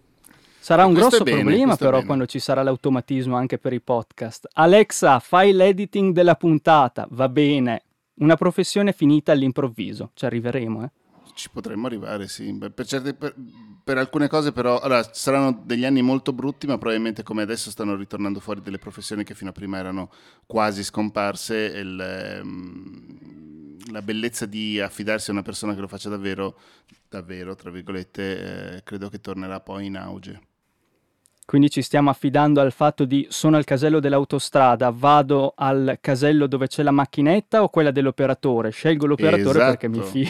Sarà 0.60 0.86
un 0.86 0.94
Questo 0.94 1.10
grosso 1.10 1.24
bene, 1.24 1.42
problema 1.42 1.76
però 1.78 2.04
quando 2.04 2.26
ci 2.26 2.40
sarà 2.40 2.62
l'automatismo 2.64 3.36
anche 3.36 3.58
per 3.58 3.74
i 3.74 3.82
podcast. 3.82 4.48
Alexa, 4.54 5.20
fai 5.20 5.52
l'editing 5.54 6.14
della 6.14 6.36
puntata. 6.36 7.08
Va 7.12 7.28
bene. 7.30 7.84
Una 8.16 8.36
professione 8.36 8.92
finita 8.92 9.32
all'improvviso. 9.32 10.12
Ci 10.14 10.26
arriveremo, 10.26 10.84
eh. 10.84 10.92
Ci 11.34 11.50
potremmo 11.52 11.88
arrivare, 11.88 12.28
sì. 12.28 12.54
Per, 12.74 12.86
certe- 12.86 13.14
per- 13.14 13.34
per 13.90 13.98
alcune 13.98 14.28
cose, 14.28 14.52
però, 14.52 14.78
allora, 14.78 15.02
saranno 15.14 15.64
degli 15.66 15.84
anni 15.84 16.04
molto 16.04 16.32
brutti, 16.32 16.68
ma 16.68 16.78
probabilmente 16.78 17.24
come 17.24 17.42
adesso 17.42 17.72
stanno 17.72 17.96
ritornando 17.96 18.40
fuori 18.40 18.62
delle 18.62 18.78
professioni 18.78 19.24
che 19.24 19.34
fino 19.34 19.50
a 19.50 19.52
prima 19.52 19.80
erano 19.80 20.12
quasi 20.46 20.84
scomparse. 20.84 21.74
e 21.74 21.80
ehm, 21.80 23.08
la 23.92 24.04
bellezza 24.04 24.46
di 24.46 24.80
affidarsi 24.80 25.32
a 25.32 25.34
una 25.34 25.42
persona 25.42 25.74
che 25.74 25.82
lo 25.82 25.88
faccia 25.88 26.08
davvero, 26.08 26.60
davvero, 27.10 27.56
tra 27.56 27.72
virgolette, 27.72 28.76
eh, 28.76 28.84
credo 28.84 29.10
che 29.10 29.22
tornerà 29.22 29.60
poi 29.60 29.88
in 29.88 29.98
auge. 29.98 30.40
Quindi 31.44 31.72
ci 31.72 31.82
stiamo 31.82 32.12
affidando 32.12 32.62
al 32.62 32.72
fatto 32.72 33.06
di 33.06 33.26
sono 33.32 33.58
al 33.58 33.64
casello 33.64 34.00
dell'autostrada, 34.00 34.92
vado 34.92 35.54
al 35.56 35.98
casello 36.00 36.46
dove 36.46 36.68
c'è 36.68 36.84
la 36.84 36.92
macchinetta 36.92 37.64
o 37.64 37.70
quella 37.70 37.90
dell'operatore? 37.90 38.70
Scelgo 38.70 39.08
l'operatore 39.08 39.50
Esatto. 39.50 39.66
perché 39.66 39.88
mi 39.88 40.04
fido. 40.04 40.30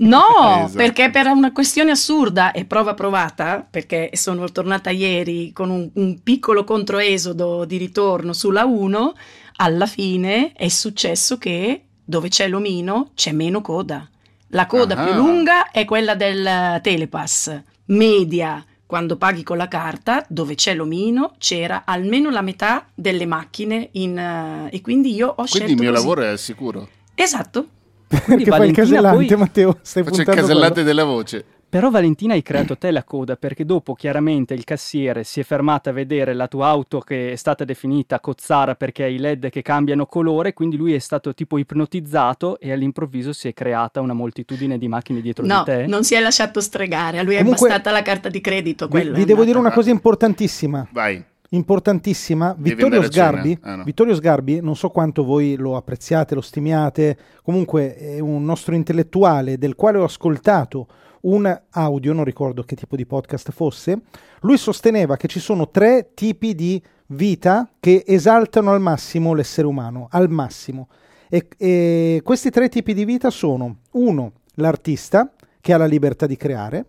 No, 0.00 0.22
Esatto. 0.64 0.76
perché 0.76 1.10
per 1.10 1.26
una 1.26 1.52
questione 1.52 1.90
assurda 1.90 2.52
e 2.52 2.64
prova 2.64 2.94
provata, 2.94 3.66
perché 3.68 4.10
sono 4.14 4.50
tornata 4.50 4.90
ieri 4.90 5.52
con 5.52 5.68
un, 5.70 5.90
un 5.94 6.22
piccolo 6.22 6.64
controesodo 6.64 7.64
di 7.66 7.76
ritorno 7.76 8.32
sulla 8.32 8.64
1, 8.64 9.14
alla 9.56 9.86
fine 9.86 10.52
è 10.52 10.68
successo 10.68 11.36
che 11.36 11.84
dove 12.02 12.28
c'è 12.28 12.48
l'omino 12.48 13.10
c'è 13.14 13.32
meno 13.32 13.60
coda. 13.60 14.08
La 14.52 14.66
coda 14.66 14.96
Ah. 14.96 15.04
più 15.04 15.14
lunga 15.14 15.70
è 15.70 15.84
quella 15.84 16.14
del 16.14 16.80
Telepass, 16.82 17.60
media 17.86 18.64
quando 18.86 19.16
paghi 19.16 19.42
con 19.44 19.56
la 19.58 19.68
carta, 19.68 20.24
dove 20.28 20.54
c'è 20.56 20.74
l'omino, 20.74 21.34
c'era 21.38 21.82
almeno 21.84 22.30
la 22.30 22.40
metà 22.42 22.86
delle 22.92 23.26
macchine 23.26 23.90
in, 23.92 24.18
eh, 24.18 24.68
e 24.74 24.80
quindi 24.80 25.14
io 25.14 25.28
ho 25.28 25.44
scelto 25.44 25.66
Quindi 25.66 25.72
il 25.74 25.78
mio 25.78 25.90
così. 25.92 26.02
lavoro 26.02 26.22
è 26.22 26.28
al 26.28 26.38
sicuro. 26.38 26.88
Esatto. 27.14 27.66
Perché 28.10 28.26
fai 28.26 28.40
il 28.42 28.48
Valentina 28.48 28.72
casellante, 28.84 29.24
poi- 29.26 29.36
Matteo? 29.36 29.78
Stai 29.82 30.02
Faccio 30.02 30.20
il 30.22 30.26
casellante 30.26 30.72
quello. 30.72 30.86
della 30.88 31.04
voce. 31.04 31.44
Però 31.70 31.88
Valentina 31.88 32.34
hai 32.34 32.42
creato 32.42 32.76
te 32.76 32.90
la 32.90 33.04
coda 33.04 33.36
perché 33.36 33.64
dopo 33.64 33.94
chiaramente 33.94 34.54
il 34.54 34.64
cassiere 34.64 35.22
si 35.22 35.38
è 35.38 35.44
fermato 35.44 35.88
a 35.88 35.92
vedere 35.92 36.34
la 36.34 36.48
tua 36.48 36.66
auto 36.66 36.98
che 36.98 37.30
è 37.30 37.36
stata 37.36 37.64
definita 37.64 38.18
cozzara 38.18 38.74
perché 38.74 39.04
hai 39.04 39.14
i 39.14 39.18
led 39.20 39.48
che 39.50 39.62
cambiano 39.62 40.06
colore, 40.06 40.52
quindi 40.52 40.76
lui 40.76 40.94
è 40.94 40.98
stato 40.98 41.32
tipo 41.32 41.58
ipnotizzato 41.58 42.58
e 42.58 42.72
all'improvviso 42.72 43.32
si 43.32 43.46
è 43.46 43.52
creata 43.54 44.00
una 44.00 44.14
moltitudine 44.14 44.78
di 44.78 44.88
macchine 44.88 45.20
dietro 45.20 45.46
No, 45.46 45.58
di 45.64 45.64
te. 45.72 45.86
non 45.86 46.02
si 46.02 46.16
è 46.16 46.20
lasciato 46.20 46.60
stregare, 46.60 47.20
a 47.20 47.22
lui 47.22 47.36
Comunque- 47.36 47.68
è 47.68 47.70
bastata 47.70 47.92
la 47.92 48.02
carta 48.02 48.28
di 48.28 48.40
credito. 48.40 48.86
Vi, 48.86 48.90
quella 48.90 49.16
vi 49.16 49.24
devo 49.24 49.44
dire 49.44 49.56
una 49.58 49.70
cosa 49.70 49.90
importantissima. 49.90 50.88
Vai. 50.90 51.22
Importantissima. 51.50 52.54
Vittorio? 52.58 53.02
Sgarbi, 53.02 53.58
Ah, 53.62 53.76
no. 53.76 53.84
Vittorio 53.84 54.14
Sgarbi, 54.14 54.60
non 54.60 54.76
so 54.76 54.88
quanto 54.90 55.24
voi 55.24 55.56
lo 55.56 55.76
apprezziate, 55.76 56.34
lo 56.34 56.40
stimiate, 56.40 57.16
comunque 57.42 57.96
è 57.96 58.18
un 58.20 58.44
nostro 58.44 58.74
intellettuale 58.74 59.58
del 59.58 59.74
quale 59.74 59.98
ho 59.98 60.04
ascoltato 60.04 60.86
un 61.22 61.60
audio, 61.70 62.12
non 62.12 62.24
ricordo 62.24 62.62
che 62.62 62.76
tipo 62.76 62.96
di 62.96 63.04
podcast 63.04 63.50
fosse, 63.50 64.00
lui 64.40 64.56
sosteneva 64.56 65.16
che 65.16 65.28
ci 65.28 65.40
sono 65.40 65.68
tre 65.68 66.12
tipi 66.14 66.54
di 66.54 66.82
vita 67.08 67.68
che 67.78 68.04
esaltano 68.06 68.72
al 68.72 68.80
massimo 68.80 69.34
l'essere 69.34 69.66
umano, 69.66 70.06
al 70.10 70.30
massimo. 70.30 70.88
E, 71.28 71.46
e 71.58 72.20
questi 72.24 72.50
tre 72.50 72.68
tipi 72.68 72.94
di 72.94 73.04
vita 73.04 73.30
sono, 73.30 73.80
uno, 73.92 74.32
l'artista, 74.54 75.32
che 75.60 75.72
ha 75.72 75.76
la 75.76 75.86
libertà 75.86 76.26
di 76.26 76.36
creare, 76.36 76.86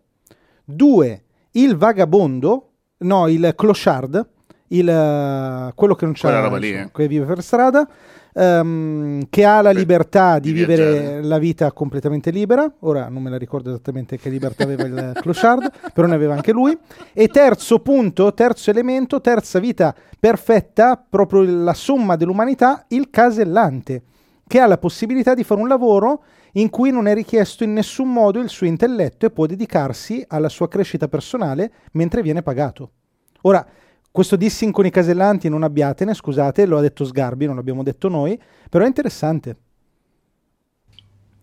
due, 0.63 1.23
il 1.51 1.75
vagabondo, 1.75 2.69
no, 2.99 3.27
il 3.27 3.53
clochard, 3.55 4.29
il, 4.71 4.89
eh, 4.89 5.71
quello 5.73 5.95
che 5.95 6.05
non 6.05 6.13
c'ha, 6.15 6.57
eh. 6.57 6.89
che 6.91 7.07
vive 7.07 7.25
per 7.25 7.41
strada, 7.41 7.87
ehm, 8.33 9.27
che 9.29 9.45
ha 9.45 9.61
la 9.61 9.71
libertà 9.71 10.39
di, 10.39 10.51
di 10.51 10.59
vivere 10.59 10.91
viaggiare. 10.91 11.23
la 11.23 11.37
vita 11.37 11.71
completamente 11.71 12.31
libera. 12.31 12.71
Ora 12.79 13.09
non 13.09 13.23
me 13.23 13.29
la 13.29 13.37
ricordo 13.37 13.69
esattamente 13.69 14.17
che 14.17 14.29
libertà 14.29 14.63
aveva 14.63 14.83
il 14.83 15.11
clochard, 15.21 15.71
però 15.93 16.07
ne 16.07 16.15
aveva 16.15 16.33
anche 16.33 16.51
lui. 16.51 16.77
E 17.13 17.27
terzo 17.27 17.79
punto, 17.79 18.33
terzo 18.33 18.69
elemento, 18.69 19.21
terza 19.21 19.59
vita 19.59 19.95
perfetta, 20.19 21.03
proprio 21.09 21.41
la 21.43 21.73
somma 21.73 22.15
dell'umanità, 22.15 22.85
il 22.89 23.09
casellante, 23.09 24.03
che 24.47 24.59
ha 24.59 24.67
la 24.67 24.77
possibilità 24.77 25.33
di 25.33 25.43
fare 25.43 25.61
un 25.61 25.67
lavoro 25.67 26.23
in 26.53 26.69
cui 26.69 26.91
non 26.91 27.07
è 27.07 27.13
richiesto 27.13 27.63
in 27.63 27.71
nessun 27.73 28.11
modo 28.11 28.39
il 28.39 28.49
suo 28.49 28.67
intelletto 28.67 29.25
e 29.25 29.31
può 29.31 29.45
dedicarsi 29.45 30.23
alla 30.27 30.49
sua 30.49 30.67
crescita 30.67 31.07
personale 31.07 31.71
mentre 31.93 32.21
viene 32.21 32.41
pagato. 32.41 32.91
Ora, 33.43 33.65
questo 34.11 34.35
dissing 34.35 34.73
con 34.73 34.85
i 34.85 34.89
casellanti 34.89 35.47
non 35.49 35.63
abbiatene, 35.63 36.13
scusate, 36.13 36.65
lo 36.65 36.77
ha 36.77 36.81
detto 36.81 37.05
Sgarbi, 37.05 37.45
non 37.45 37.55
l'abbiamo 37.55 37.81
detto 37.81 38.09
noi, 38.09 38.39
però 38.69 38.83
è 38.83 38.87
interessante. 38.87 39.55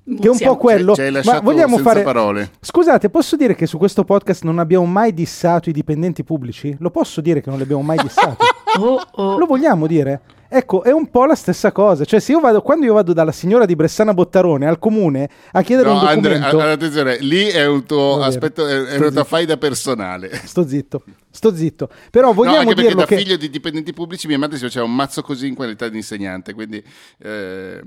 Che 0.05 0.27
è 0.27 0.31
un 0.31 0.39
po' 0.39 0.57
quello. 0.57 0.93
Hai 0.93 1.11
Ma 1.25 1.41
vogliamo 1.41 1.77
senza 1.77 1.91
fare. 1.91 2.03
parole. 2.03 2.51
Scusate, 2.61 3.11
posso 3.11 3.37
dire 3.37 3.55
che 3.55 3.66
su 3.66 3.77
questo 3.77 4.05
podcast 4.05 4.43
non 4.43 4.59
abbiamo 4.59 4.87
mai 4.87 5.12
dissato 5.12 5.69
i 5.69 5.73
dipendenti 5.73 6.25
pubblici? 6.25 6.75
Lo 6.81 6.91
posso 6.91 7.21
dire 7.21 7.43
che 7.43 7.51
non 7.51 7.59
li 7.59 7.64
abbiamo 7.64 7.83
mai 7.83 7.99
dissati? 8.03 8.37
Oh, 8.79 9.01
oh. 9.12 9.39
Lo 9.39 9.47
vogliamo 9.47 9.87
dire? 9.87 10.21
Ecco, 10.51 10.83
è 10.83 10.91
un 10.93 11.11
po' 11.11 11.27
la 11.27 11.35
stessa 11.35 11.73
cosa. 11.73 12.05
Cioè, 12.05 12.21
se 12.21 12.33
io 12.33 12.41
vado, 12.41 12.62
quando 12.62 12.87
io 12.87 12.95
vado 12.95 13.12
dalla 13.12 13.33
signora 13.33 13.66
di 13.66 13.75
Bressana 13.77 14.14
Bottarone 14.14 14.66
al 14.66 14.79
comune 14.79 15.29
a 15.53 15.62
chiedere 15.62 15.89
No, 15.91 16.01
un 16.01 16.07
Andre, 16.07 16.35
documento... 16.39 16.59
a- 16.61 16.71
attenzione, 16.73 17.19
lì 17.21 17.47
è 17.49 17.66
un 17.66 17.85
tuo 17.85 18.23
aspetto, 18.23 18.66
è, 18.66 18.83
è 18.85 18.97
una 18.97 19.11
tua 19.11 19.25
faida 19.25 19.57
personale. 19.59 20.31
Sto 20.45 20.66
zitto, 20.66 21.03
sto 21.31 21.55
zitto. 21.55 21.91
Però 22.11 22.29
No, 22.29 22.33
vogliamo 22.35 22.59
anche 22.61 22.75
perché 22.75 22.95
da 22.95 23.05
che... 23.05 23.16
figlio 23.19 23.37
di 23.37 23.51
dipendenti 23.51 23.93
pubblici 23.93 24.27
mia 24.27 24.39
madre 24.39 24.57
si 24.57 24.62
faceva 24.64 24.87
un 24.87 24.95
mazzo 24.95 25.21
così 25.23 25.49
in 25.49 25.55
qualità 25.55 25.89
di 25.89 25.97
insegnante, 25.99 26.55
quindi 26.55 26.83
eh, 27.19 27.81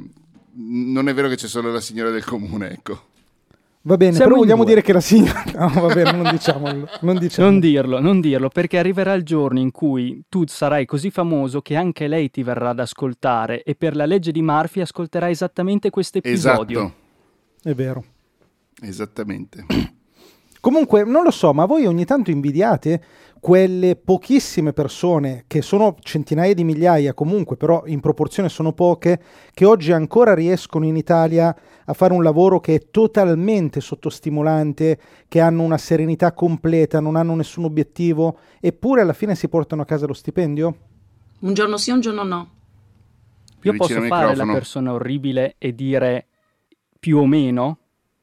non 0.53 1.07
è 1.09 1.13
vero 1.15 1.29
che 1.29 1.35
c'è 1.37 1.47
solo 1.47 1.71
la 1.71 1.81
signora 1.81 2.11
del 2.11 2.23
comune, 2.23 2.71
ecco. 2.71 3.05
Va 3.83 3.97
bene, 3.97 4.11
Siamo 4.13 4.27
però 4.29 4.41
vogliamo 4.41 4.63
due. 4.63 4.73
dire 4.73 4.81
che 4.85 4.93
la 4.93 5.01
signora... 5.01 5.43
No, 5.57 5.67
va 5.87 5.93
bene, 5.93 6.11
non 6.11 6.31
diciamolo. 6.31 6.87
Non 7.01 7.17
diciamo. 7.17 7.49
Non 7.49 7.59
dirlo, 7.59 7.99
non 7.99 8.21
dirlo, 8.21 8.49
perché 8.49 8.77
arriverà 8.77 9.13
il 9.13 9.23
giorno 9.23 9.59
in 9.59 9.71
cui 9.71 10.21
tu 10.29 10.43
sarai 10.47 10.85
così 10.85 11.09
famoso 11.09 11.61
che 11.61 11.75
anche 11.75 12.07
lei 12.07 12.29
ti 12.29 12.43
verrà 12.43 12.69
ad 12.69 12.79
ascoltare 12.79 13.63
e 13.63 13.73
per 13.75 13.95
la 13.95 14.05
legge 14.05 14.31
di 14.31 14.41
Murphy 14.43 14.81
ascolterà 14.81 15.29
esattamente 15.29 15.89
questo 15.89 16.19
episodio. 16.19 16.79
Esatto, 16.79 17.69
È 17.69 17.73
vero. 17.73 18.03
esattamente. 18.83 19.65
Comunque, 20.61 21.03
non 21.03 21.23
lo 21.23 21.31
so, 21.31 21.53
ma 21.53 21.65
voi 21.65 21.87
ogni 21.87 22.05
tanto 22.05 22.29
invidiate 22.29 23.03
quelle 23.39 23.95
pochissime 23.95 24.71
persone, 24.73 25.45
che 25.47 25.63
sono 25.63 25.95
centinaia 25.99 26.53
di 26.53 26.63
migliaia 26.63 27.15
comunque, 27.15 27.57
però 27.57 27.81
in 27.87 27.99
proporzione 27.99 28.47
sono 28.47 28.71
poche, 28.71 29.19
che 29.55 29.65
oggi 29.65 29.91
ancora 29.91 30.35
riescono 30.35 30.85
in 30.85 30.95
Italia 30.95 31.53
a 31.83 31.93
fare 31.93 32.13
un 32.13 32.21
lavoro 32.21 32.59
che 32.59 32.75
è 32.75 32.81
totalmente 32.91 33.81
sottostimolante, 33.81 34.99
che 35.27 35.39
hanno 35.39 35.63
una 35.63 35.79
serenità 35.79 36.31
completa, 36.33 36.99
non 36.99 37.15
hanno 37.15 37.33
nessun 37.33 37.63
obiettivo, 37.63 38.37
eppure 38.59 39.01
alla 39.01 39.13
fine 39.13 39.33
si 39.33 39.49
portano 39.49 39.81
a 39.81 39.85
casa 39.85 40.05
lo 40.05 40.13
stipendio? 40.13 40.75
Un 41.39 41.53
giorno 41.55 41.77
sì, 41.77 41.89
un 41.89 42.01
giorno 42.01 42.21
no. 42.23 42.49
Io 43.63 43.73
posso 43.73 43.99
fare 44.01 44.05
la 44.05 44.29
microfono. 44.29 44.53
persona 44.53 44.93
orribile 44.93 45.55
e 45.57 45.73
dire 45.73 46.27
più 46.99 47.17
o 47.17 47.25
meno, 47.25 47.77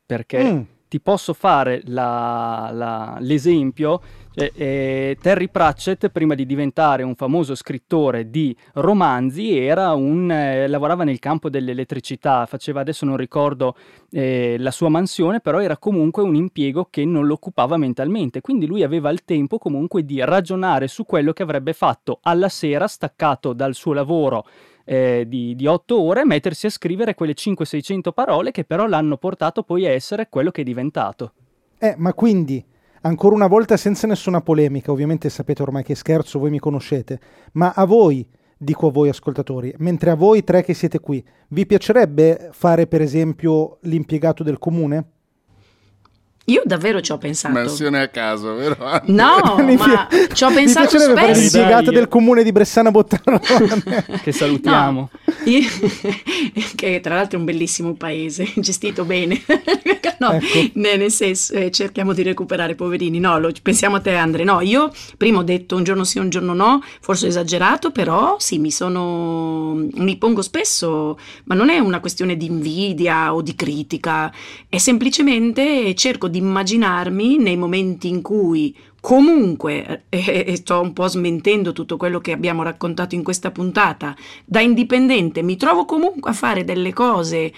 perché 0.06 0.52
Mm. 0.52 0.60
Ti 0.88 1.00
posso 1.00 1.34
fare 1.34 1.82
la- 1.86 2.70
la- 2.72 3.16
l'esempio. 3.20 4.00
cioè, 4.38 4.52
eh, 4.54 5.16
Terry 5.20 5.48
Pratchett, 5.48 6.08
prima 6.10 6.34
di 6.34 6.46
diventare 6.46 7.02
un 7.02 7.16
famoso 7.16 7.56
scrittore 7.56 8.30
di 8.30 8.56
romanzi, 8.74 9.66
un, 9.94 10.30
eh, 10.30 10.68
lavorava 10.68 11.02
nel 11.02 11.18
campo 11.18 11.50
dell'elettricità, 11.50 12.46
faceva 12.46 12.80
adesso 12.80 13.04
non 13.04 13.16
ricordo 13.16 13.74
eh, 14.12 14.56
la 14.58 14.70
sua 14.70 14.88
mansione, 14.88 15.40
però 15.40 15.60
era 15.60 15.76
comunque 15.76 16.22
un 16.22 16.36
impiego 16.36 16.86
che 16.88 17.04
non 17.04 17.26
lo 17.26 17.34
occupava 17.34 17.76
mentalmente, 17.76 18.40
quindi 18.40 18.66
lui 18.66 18.82
aveva 18.84 19.10
il 19.10 19.24
tempo 19.24 19.58
comunque 19.58 20.04
di 20.04 20.24
ragionare 20.24 20.86
su 20.86 21.04
quello 21.04 21.32
che 21.32 21.42
avrebbe 21.42 21.72
fatto 21.72 22.20
alla 22.22 22.48
sera, 22.48 22.86
staccato 22.86 23.52
dal 23.52 23.74
suo 23.74 23.92
lavoro 23.92 24.46
eh, 24.90 25.26
di, 25.28 25.66
otto 25.66 26.00
ore, 26.00 26.24
mettersi 26.24 26.64
a 26.64 26.70
scrivere 26.70 27.14
quelle 27.14 27.34
500-600 27.34 28.12
parole 28.14 28.50
che 28.50 28.64
però 28.64 28.86
l'hanno 28.86 29.18
portato 29.18 29.62
poi 29.62 29.86
a 29.86 29.90
essere 29.90 30.28
quello 30.30 30.50
che 30.50 30.62
è 30.62 30.64
diventato. 30.64 31.32
Eh, 31.78 31.94
ma 31.98 32.14
quindi, 32.14 32.64
ancora 33.02 33.34
una 33.34 33.48
volta 33.48 33.76
senza 33.76 34.06
nessuna 34.06 34.40
polemica, 34.40 34.90
ovviamente 34.90 35.28
sapete 35.28 35.60
ormai 35.60 35.84
che 35.84 35.94
scherzo, 35.94 36.38
voi 36.38 36.48
mi 36.48 36.58
conoscete, 36.58 37.20
ma 37.52 37.72
a 37.74 37.84
voi, 37.84 38.26
dico 38.56 38.86
a 38.86 38.90
voi 38.90 39.10
ascoltatori, 39.10 39.74
mentre 39.76 40.10
a 40.10 40.14
voi 40.14 40.42
tre 40.42 40.64
che 40.64 40.72
siete 40.72 41.00
qui, 41.00 41.22
vi 41.48 41.66
piacerebbe 41.66 42.48
fare 42.52 42.86
per 42.86 43.02
esempio 43.02 43.76
l'impiegato 43.82 44.42
del 44.42 44.58
comune? 44.58 45.04
Io 46.48 46.62
davvero 46.64 47.00
ci 47.00 47.12
ho 47.12 47.18
pensato. 47.18 47.52
Mansione 47.54 48.00
a 48.00 48.08
caso, 48.08 48.54
vero? 48.54 48.76
No, 49.06 49.56
Mi 49.62 49.76
ma 49.76 50.08
ci 50.32 50.44
ho 50.44 50.48
Mi 50.48 50.54
pensato 50.54 50.98
fare 50.98 51.34
spesso. 51.34 51.40
l'impiegata 51.40 51.82
Dai. 51.82 51.94
del 51.94 52.08
comune 52.08 52.42
di 52.42 52.52
Bressana 52.52 52.90
Bottarone. 52.90 53.40
Che 54.22 54.32
salutiamo. 54.32 55.10
No, 55.24 55.32
io- 55.44 55.68
che 56.74 57.00
tra 57.00 57.14
l'altro 57.16 57.36
è 57.36 57.40
un 57.40 57.44
bellissimo 57.46 57.92
paese, 57.94 58.50
gestito 58.56 59.04
bene. 59.04 59.42
no, 60.18 60.32
Ecco. 60.32 60.70
ne- 60.74 60.96
nel 60.96 61.10
senso, 61.10 61.52
eh, 61.54 61.70
cerchiamo 61.70 62.12
di 62.14 62.22
recuperare 62.22 62.74
poverini. 62.74 63.18
No, 63.20 63.38
lo- 63.38 63.52
pensiamo 63.62 63.96
a 63.96 64.00
te, 64.00 64.14
Andre. 64.14 64.44
No, 64.44 64.60
io 64.60 64.90
prima 65.16 65.38
ho 65.38 65.42
detto 65.42 65.76
un 65.76 65.84
giorno 65.84 66.04
sì, 66.04 66.18
un 66.18 66.30
giorno 66.30 66.54
no, 66.54 66.82
forse 67.00 67.26
ho 67.26 67.28
esagerato, 67.28 67.90
però 67.90 68.36
sì, 68.38 68.58
mi 68.58 68.70
sono. 68.70 69.74
mi 69.94 70.16
pongo 70.16 70.40
spesso, 70.42 71.18
ma 71.44 71.54
non 71.54 71.68
è 71.70 71.78
una 71.78 72.00
questione 72.00 72.36
di 72.36 72.46
invidia 72.46 73.34
o 73.34 73.42
di 73.42 73.54
critica, 73.54 74.32
è 74.68 74.78
semplicemente 74.78 75.94
cerco 75.94 76.28
di 76.28 76.37
immaginarmi 76.38 77.36
nei 77.36 77.56
momenti 77.56 78.08
in 78.08 78.22
cui 78.22 78.74
comunque, 79.00 80.04
eh, 80.08 80.44
e 80.46 80.56
sto 80.56 80.80
un 80.80 80.92
po' 80.92 81.06
smentendo 81.06 81.72
tutto 81.72 81.96
quello 81.96 82.20
che 82.20 82.32
abbiamo 82.32 82.62
raccontato 82.62 83.14
in 83.14 83.22
questa 83.22 83.50
puntata, 83.50 84.16
da 84.44 84.60
indipendente 84.60 85.42
mi 85.42 85.56
trovo 85.56 85.84
comunque 85.84 86.30
a 86.30 86.34
fare 86.34 86.64
delle 86.64 86.92
cose 86.92 87.52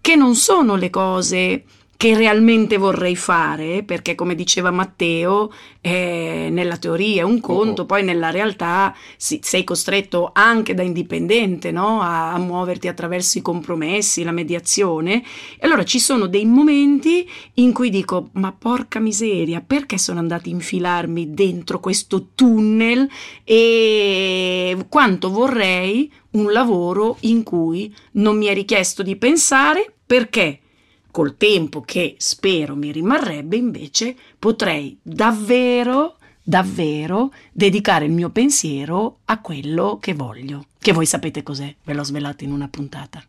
che 0.00 0.16
non 0.16 0.34
sono 0.34 0.76
le 0.76 0.90
cose 0.90 1.64
che 1.96 2.14
realmente 2.14 2.76
vorrei 2.76 3.16
fare, 3.16 3.82
perché 3.82 4.14
come 4.14 4.34
diceva 4.34 4.70
Matteo, 4.70 5.50
eh, 5.80 6.48
nella 6.50 6.76
teoria 6.76 7.22
è 7.22 7.24
un 7.24 7.40
conto, 7.40 7.82
Oh. 7.82 7.86
poi 7.86 8.02
nella 8.04 8.30
realtà 8.30 8.94
si- 9.16 9.40
sei 9.42 9.64
costretto 9.64 10.30
anche 10.34 10.74
da 10.74 10.82
indipendente 10.82 11.70
no? 11.70 12.00
a, 12.02 12.32
a 12.32 12.38
muoverti 12.38 12.88
attraverso 12.88 13.38
i 13.38 13.42
compromessi, 13.42 14.24
la 14.24 14.32
mediazione. 14.32 15.22
E 15.58 15.64
allora 15.66 15.84
ci 15.84 15.98
sono 15.98 16.26
dei 16.26 16.44
momenti 16.44 17.26
in 17.54 17.72
cui 17.72 17.88
dico, 17.88 18.28
ma 18.32 18.52
porca 18.52 18.98
miseria, 18.98 19.62
perché 19.66 19.96
sono 19.96 20.18
andati 20.18 20.50
a 20.50 20.52
infilarmi 20.52 21.32
dentro 21.32 21.80
questo 21.80 22.28
tunnel 22.34 23.08
e 23.44 24.76
quanto 24.88 25.30
vorrei 25.30 26.12
un 26.32 26.52
lavoro 26.52 27.16
in 27.20 27.42
cui 27.42 27.94
non 28.12 28.36
mi 28.36 28.46
è 28.46 28.54
richiesto 28.54 29.02
di 29.02 29.16
pensare 29.16 29.94
perché 30.04 30.60
col 31.16 31.38
tempo 31.38 31.80
che 31.80 32.16
spero 32.18 32.76
mi 32.76 32.92
rimarrebbe 32.92 33.56
invece 33.56 34.14
potrei 34.38 34.98
davvero 35.00 36.18
davvero 36.42 37.32
dedicare 37.52 38.04
il 38.04 38.12
mio 38.12 38.28
pensiero 38.28 39.20
a 39.24 39.40
quello 39.40 39.96
che 39.98 40.12
voglio. 40.12 40.66
Che 40.78 40.92
voi 40.92 41.06
sapete 41.06 41.42
cos'è? 41.42 41.74
Ve 41.84 41.94
l'ho 41.94 42.04
svelato 42.04 42.44
in 42.44 42.52
una 42.52 42.68
puntata. 42.68 43.24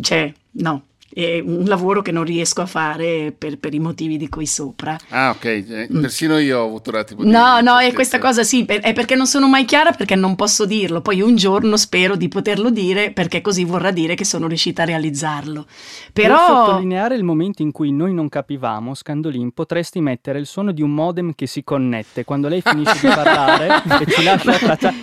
Cioè 0.00 0.32
no 0.52 0.84
è 1.12 1.40
un 1.40 1.64
lavoro 1.64 2.02
che 2.02 2.12
non 2.12 2.24
riesco 2.24 2.60
a 2.60 2.66
fare 2.66 3.34
per, 3.36 3.58
per 3.58 3.74
i 3.74 3.78
motivi 3.78 4.16
di 4.16 4.28
cui 4.28 4.46
sopra 4.46 4.96
Ah, 5.10 5.30
ok, 5.30 5.44
eh, 5.44 5.88
persino 6.00 6.38
io 6.38 6.60
ho 6.60 6.66
avuto 6.66 6.90
un 6.90 6.96
attimo 6.96 7.22
di 7.22 7.28
Mm. 7.28 7.32
No, 7.32 7.60
no, 7.60 7.78
è 7.78 7.92
questa 7.92 8.18
cosa 8.18 8.42
sì, 8.42 8.64
per- 8.64 8.80
è 8.80 8.92
perché 8.92 9.14
non 9.14 9.26
sono 9.26 9.48
mai 9.48 9.64
chiara 9.64 9.92
perché 9.92 10.14
non 10.14 10.34
posso 10.36 10.64
dirlo. 10.66 11.00
Poi 11.00 11.20
un 11.20 11.36
giorno 11.36 11.76
spero 11.76 12.16
di 12.16 12.28
poterlo 12.28 12.70
dire 12.70 13.10
perché 13.12 13.40
così 13.40 13.64
vorrà 13.64 13.90
dire 13.90 14.14
che 14.14 14.24
sono 14.24 14.46
riuscita 14.46 14.82
a 14.82 14.86
realizzarlo. 14.86 15.66
Per 16.12 16.24
Però 16.26 16.66
sottolineare 16.66 17.14
il 17.14 17.24
momento 17.24 17.62
in 17.62 17.72
cui 17.72 17.92
noi 17.92 18.12
non 18.12 18.28
capivamo, 18.28 18.94
Scandolin, 18.94 19.52
potresti 19.52 20.00
mettere 20.00 20.38
il 20.38 20.46
suono 20.46 20.72
di 20.72 20.82
un 20.82 20.90
modem 20.92 21.34
che 21.34 21.46
si 21.46 21.62
connette 21.64 22.24
quando 22.24 22.48
lei 22.48 22.60
finisce 22.62 22.98
di 23.00 23.12
parlare 23.14 23.82
e 24.00 24.10
ci 24.10 24.22
lascia 24.22 24.58
traccia. 24.58 24.94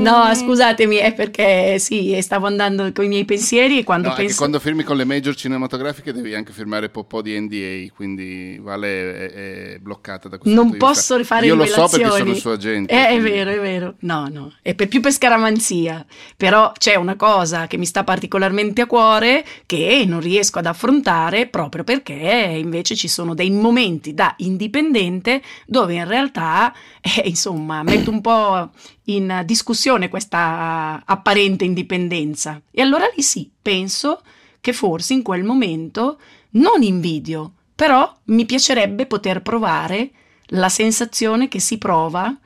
No, 0.00 0.34
scusatemi, 0.34 0.96
è 0.96 1.12
perché 1.12 1.78
sì, 1.78 2.16
stavo 2.20 2.46
andando 2.46 2.90
con 2.92 3.04
i 3.04 3.08
miei 3.08 3.24
pensieri 3.24 3.79
quando 3.84 4.08
No, 4.08 4.14
penso 4.14 4.36
quando 4.36 4.58
firmi 4.58 4.82
con 4.82 4.96
le 4.96 5.04
major 5.04 5.34
cinematografiche 5.34 6.12
devi 6.12 6.34
anche 6.34 6.52
firmare 6.52 6.90
un 6.92 7.06
po' 7.06 7.22
di 7.22 7.38
NDA, 7.38 7.92
quindi 7.94 8.58
Vale 8.60 8.88
è, 9.16 9.32
è 9.74 9.78
bloccata 9.78 10.28
da 10.28 10.38
questo 10.38 10.54
non 10.58 10.70
punto 10.70 10.86
di 10.86 10.92
vista. 10.92 11.14
posso 11.14 11.24
fare 11.24 11.46
Io 11.46 11.54
lo 11.54 11.64
so 11.66 11.88
perché 11.88 12.08
sono 12.10 12.30
il 12.30 12.36
suo 12.36 12.52
agente. 12.52 12.92
Eh, 12.94 13.08
è 13.08 13.20
vero, 13.20 13.50
è 13.50 13.60
vero. 13.60 13.94
No, 14.00 14.28
no, 14.30 14.52
è 14.62 14.74
per- 14.74 14.88
più 14.88 15.00
per 15.00 15.12
scaramanzia. 15.12 16.04
Però 16.36 16.72
c'è 16.76 16.94
una 16.96 17.16
cosa 17.16 17.66
che 17.66 17.76
mi 17.76 17.86
sta 17.86 18.04
particolarmente 18.04 18.82
a 18.82 18.86
cuore 18.86 19.44
che 19.66 20.04
non 20.06 20.20
riesco 20.20 20.58
ad 20.58 20.66
affrontare 20.66 21.46
proprio 21.46 21.84
perché 21.84 22.12
invece 22.14 22.94
ci 22.96 23.08
sono 23.08 23.34
dei 23.34 23.50
momenti 23.50 24.14
da 24.14 24.34
indipendente 24.38 25.42
dove 25.66 25.94
in 25.94 26.06
realtà, 26.06 26.72
eh, 27.00 27.22
insomma, 27.28 27.82
metto 27.82 28.10
un 28.10 28.20
po' 28.20 28.70
in 29.04 29.42
discussione 29.44 30.08
questa 30.08 31.02
apparente 31.04 31.64
indipendenza. 31.64 32.60
E 32.70 32.82
allora 32.82 33.10
lì 33.14 33.22
sì, 33.22 33.50
penso 33.60 34.22
che 34.60 34.72
forse 34.72 35.14
in 35.14 35.22
quel 35.22 35.42
momento 35.42 36.18
non 36.50 36.82
invidio, 36.82 37.52
però 37.74 38.14
mi 38.24 38.44
piacerebbe 38.44 39.06
poter 39.06 39.42
provare 39.42 40.10
la 40.52 40.68
sensazione 40.68 41.48
che 41.48 41.60
si 41.60 41.78
prova, 41.78 42.36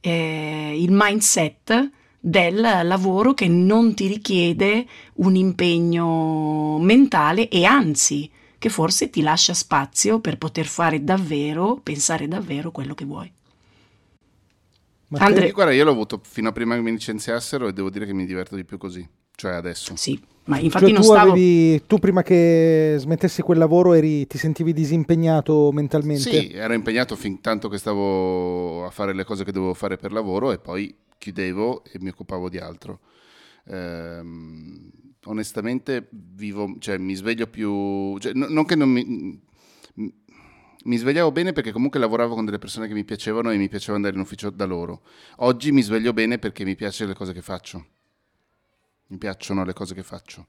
eh, 0.00 0.74
il 0.78 0.90
mindset 0.90 1.90
del 2.20 2.60
lavoro 2.60 3.34
che 3.34 3.48
non 3.48 3.94
ti 3.94 4.06
richiede 4.06 4.86
un 5.14 5.34
impegno 5.36 6.78
mentale 6.78 7.48
e 7.48 7.64
anzi 7.64 8.30
che 8.58 8.70
forse 8.70 9.10
ti 9.10 9.20
lascia 9.20 9.52
spazio 9.52 10.20
per 10.20 10.38
poter 10.38 10.64
fare 10.64 11.04
davvero, 11.04 11.78
pensare 11.82 12.26
davvero 12.28 12.70
quello 12.70 12.94
che 12.94 13.04
vuoi. 13.04 13.30
Ma 15.18 15.26
Andre- 15.26 15.50
guarda, 15.50 15.72
io 15.72 15.84
l'ho 15.84 15.90
avuto 15.90 16.20
fino 16.24 16.48
a 16.48 16.52
prima 16.52 16.74
che 16.74 16.80
mi 16.80 16.90
licenziassero 16.90 17.68
e 17.68 17.72
devo 17.72 17.90
dire 17.90 18.06
che 18.06 18.12
mi 18.12 18.26
diverto 18.26 18.56
di 18.56 18.64
più 18.64 18.78
così, 18.78 19.06
cioè 19.34 19.52
adesso. 19.52 19.94
Sì, 19.96 20.20
Ma 20.44 20.58
infatti 20.58 20.86
Cioè, 20.86 20.92
non 20.92 21.02
tu, 21.02 21.08
stavo... 21.08 21.30
avevi, 21.30 21.82
tu 21.86 21.98
prima 21.98 22.22
che 22.22 22.96
smettessi 22.98 23.40
quel 23.42 23.58
lavoro 23.58 23.92
eri, 23.94 24.26
ti 24.26 24.36
sentivi 24.38 24.72
disimpegnato 24.72 25.70
mentalmente? 25.72 26.30
Sì, 26.30 26.50
ero 26.52 26.74
impegnato 26.74 27.16
fin 27.16 27.40
tanto 27.40 27.68
che 27.68 27.78
stavo 27.78 28.84
a 28.84 28.90
fare 28.90 29.14
le 29.14 29.24
cose 29.24 29.44
che 29.44 29.52
dovevo 29.52 29.74
fare 29.74 29.96
per 29.96 30.12
lavoro 30.12 30.52
e 30.52 30.58
poi 30.58 30.94
chiudevo 31.16 31.84
e 31.84 31.98
mi 32.00 32.10
occupavo 32.10 32.48
di 32.50 32.58
altro. 32.58 33.00
Ehm, 33.66 34.90
onestamente 35.26 36.08
vivo, 36.10 36.76
cioè 36.78 36.98
mi 36.98 37.14
sveglio 37.14 37.46
più, 37.46 38.18
cioè, 38.18 38.32
no- 38.34 38.48
non 38.48 38.64
che 38.66 38.74
non 38.74 38.90
mi, 38.90 39.40
mi 40.84 40.96
svegliavo 40.96 41.32
bene 41.32 41.52
perché 41.52 41.72
comunque 41.72 41.98
lavoravo 41.98 42.34
con 42.34 42.44
delle 42.44 42.58
persone 42.58 42.86
che 42.86 42.94
mi 42.94 43.04
piacevano 43.04 43.50
e 43.50 43.56
mi 43.56 43.68
piaceva 43.68 43.96
andare 43.96 44.14
in 44.14 44.20
ufficio 44.20 44.50
da 44.50 44.64
loro. 44.64 45.02
Oggi 45.36 45.72
mi 45.72 45.82
sveglio 45.82 46.12
bene 46.12 46.38
perché 46.38 46.64
mi 46.64 46.74
piacciono 46.74 47.10
le 47.10 47.16
cose 47.16 47.32
che 47.32 47.42
faccio. 47.42 47.86
Mi 49.08 49.18
piacciono 49.18 49.64
le 49.64 49.72
cose 49.72 49.94
che 49.94 50.02
faccio. 50.02 50.46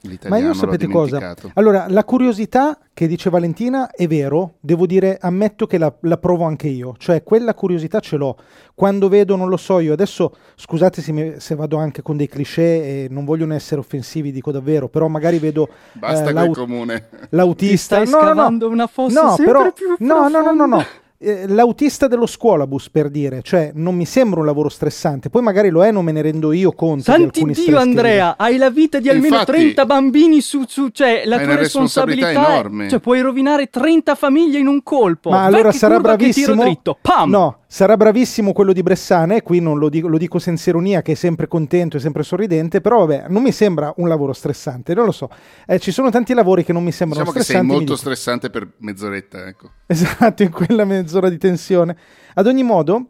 Ma 0.00 0.10
L'italiano 0.10 0.42
io 0.42 0.48
l'ho 0.52 0.54
sapete 0.54 0.86
cosa? 0.86 1.34
Allora, 1.54 1.86
la 1.88 2.04
curiosità 2.04 2.78
che 2.94 3.08
dice 3.08 3.30
Valentina 3.30 3.90
è 3.90 4.06
vero, 4.06 4.54
devo 4.60 4.86
dire, 4.86 5.18
ammetto 5.20 5.66
che 5.66 5.76
la, 5.76 5.92
la 6.02 6.18
provo 6.18 6.44
anche 6.44 6.68
io, 6.68 6.94
cioè 6.98 7.24
quella 7.24 7.52
curiosità 7.54 7.98
ce 7.98 8.16
l'ho. 8.16 8.36
Quando 8.76 9.08
vedo, 9.08 9.34
non 9.34 9.48
lo 9.48 9.56
so, 9.56 9.80
io 9.80 9.92
adesso, 9.92 10.36
scusate 10.54 11.02
se, 11.02 11.10
mi- 11.10 11.34
se 11.38 11.56
vado 11.56 11.78
anche 11.78 12.02
con 12.02 12.16
dei 12.16 12.28
cliché 12.28 12.62
e 12.62 13.06
non 13.10 13.24
vogliono 13.24 13.54
essere 13.54 13.80
offensivi, 13.80 14.30
dico 14.30 14.52
davvero, 14.52 14.88
però 14.88 15.08
magari 15.08 15.40
vedo 15.40 15.68
Basta 15.94 16.20
eh, 16.20 16.22
quel 16.22 16.34
l'au- 16.34 16.52
comune. 16.52 17.08
l'autista... 17.30 17.98
Ti 18.00 18.06
stai 18.06 18.20
scavando 18.22 18.68
una 18.68 18.86
fossa 18.86 19.20
no, 19.22 19.28
sempre 19.34 19.52
però, 19.52 19.72
più 19.72 19.86
no, 19.98 20.28
no, 20.28 20.40
no, 20.42 20.52
no, 20.52 20.66
no. 20.66 20.84
Eh, 21.20 21.48
L'autista 21.48 22.06
dello 22.06 22.26
scuolabus 22.26 22.90
per 22.90 23.08
dire, 23.10 23.42
cioè 23.42 23.72
non 23.74 23.96
mi 23.96 24.06
sembra 24.06 24.38
un 24.38 24.46
lavoro 24.46 24.68
stressante, 24.68 25.30
poi 25.30 25.42
magari 25.42 25.68
lo 25.68 25.84
è, 25.84 25.90
non 25.90 26.04
me 26.04 26.12
ne 26.12 26.22
rendo 26.22 26.52
io 26.52 26.70
conto. 26.70 26.96
di 26.96 27.02
Santi 27.02 27.22
alcuni 27.40 27.52
Dio, 27.54 27.76
Andrea, 27.76 28.36
hai 28.38 28.56
la 28.56 28.70
vita 28.70 29.00
di 29.00 29.08
almeno 29.08 29.34
Infatti- 29.38 29.50
30 29.50 29.84
bambini 29.84 30.40
su, 30.40 30.62
su 30.68 30.90
cioè 30.90 31.22
la 31.24 31.38
tua 31.40 31.56
responsabilità 31.56 32.28
responsabilità, 32.28 32.28
è- 32.28 32.54
enorme. 32.54 32.88
cioè 32.88 33.00
puoi 33.00 33.20
rovinare 33.20 33.66
30 33.68 34.14
famiglie 34.14 34.58
in 34.60 34.68
un 34.68 34.80
colpo. 34.84 35.30
Ma 35.30 35.42
allora 35.44 35.62
Vecchi 35.64 35.76
sarà 35.78 35.94
curva 35.96 36.14
che 36.14 36.28
tiro 36.30 36.54
bravissimo. 36.54 36.62
dritto. 36.62 36.98
Pam! 37.00 37.30
No, 37.30 37.57
sarà 37.70 37.98
bravissimo 37.98 38.52
quello 38.52 38.72
di 38.72 38.82
Bressane. 38.82 39.36
e 39.36 39.42
Qui 39.42 39.60
non 39.60 39.78
lo 39.78 39.88
dico, 39.90 40.08
lo 40.08 40.16
dico 40.18 40.38
senza 40.38 40.70
ironia, 40.70 41.02
che 41.02 41.12
è 41.12 41.14
sempre 41.14 41.46
contento 41.46 41.98
e 41.98 42.00
sempre 42.00 42.22
sorridente. 42.22 42.80
Però, 42.80 43.04
vabbè, 43.04 43.26
non 43.28 43.42
mi 43.42 43.52
sembra 43.52 43.92
un 43.98 44.08
lavoro 44.08 44.32
stressante. 44.32 44.94
Non 44.94 45.04
lo 45.04 45.12
so. 45.12 45.28
Eh, 45.66 45.78
ci 45.78 45.92
sono 45.92 46.10
tanti 46.10 46.32
lavori 46.34 46.64
che 46.64 46.72
non 46.72 46.82
mi 46.82 46.90
sembrano 46.92 47.24
Diciamo 47.24 47.38
che 47.38 47.44
sei 47.44 47.56
stressanti. 47.56 47.72
mi 47.72 47.86
molto 47.86 47.96
stressante 47.96 48.50
per 48.50 48.68
mezz'oretta, 48.78 49.46
ecco. 49.46 49.70
Esatto, 49.86 50.42
in 50.42 50.50
quella 50.50 50.84
mezz'ora 50.84 51.28
di 51.28 51.38
tensione. 51.38 51.96
Ad 52.34 52.46
ogni 52.46 52.62
modo, 52.62 53.06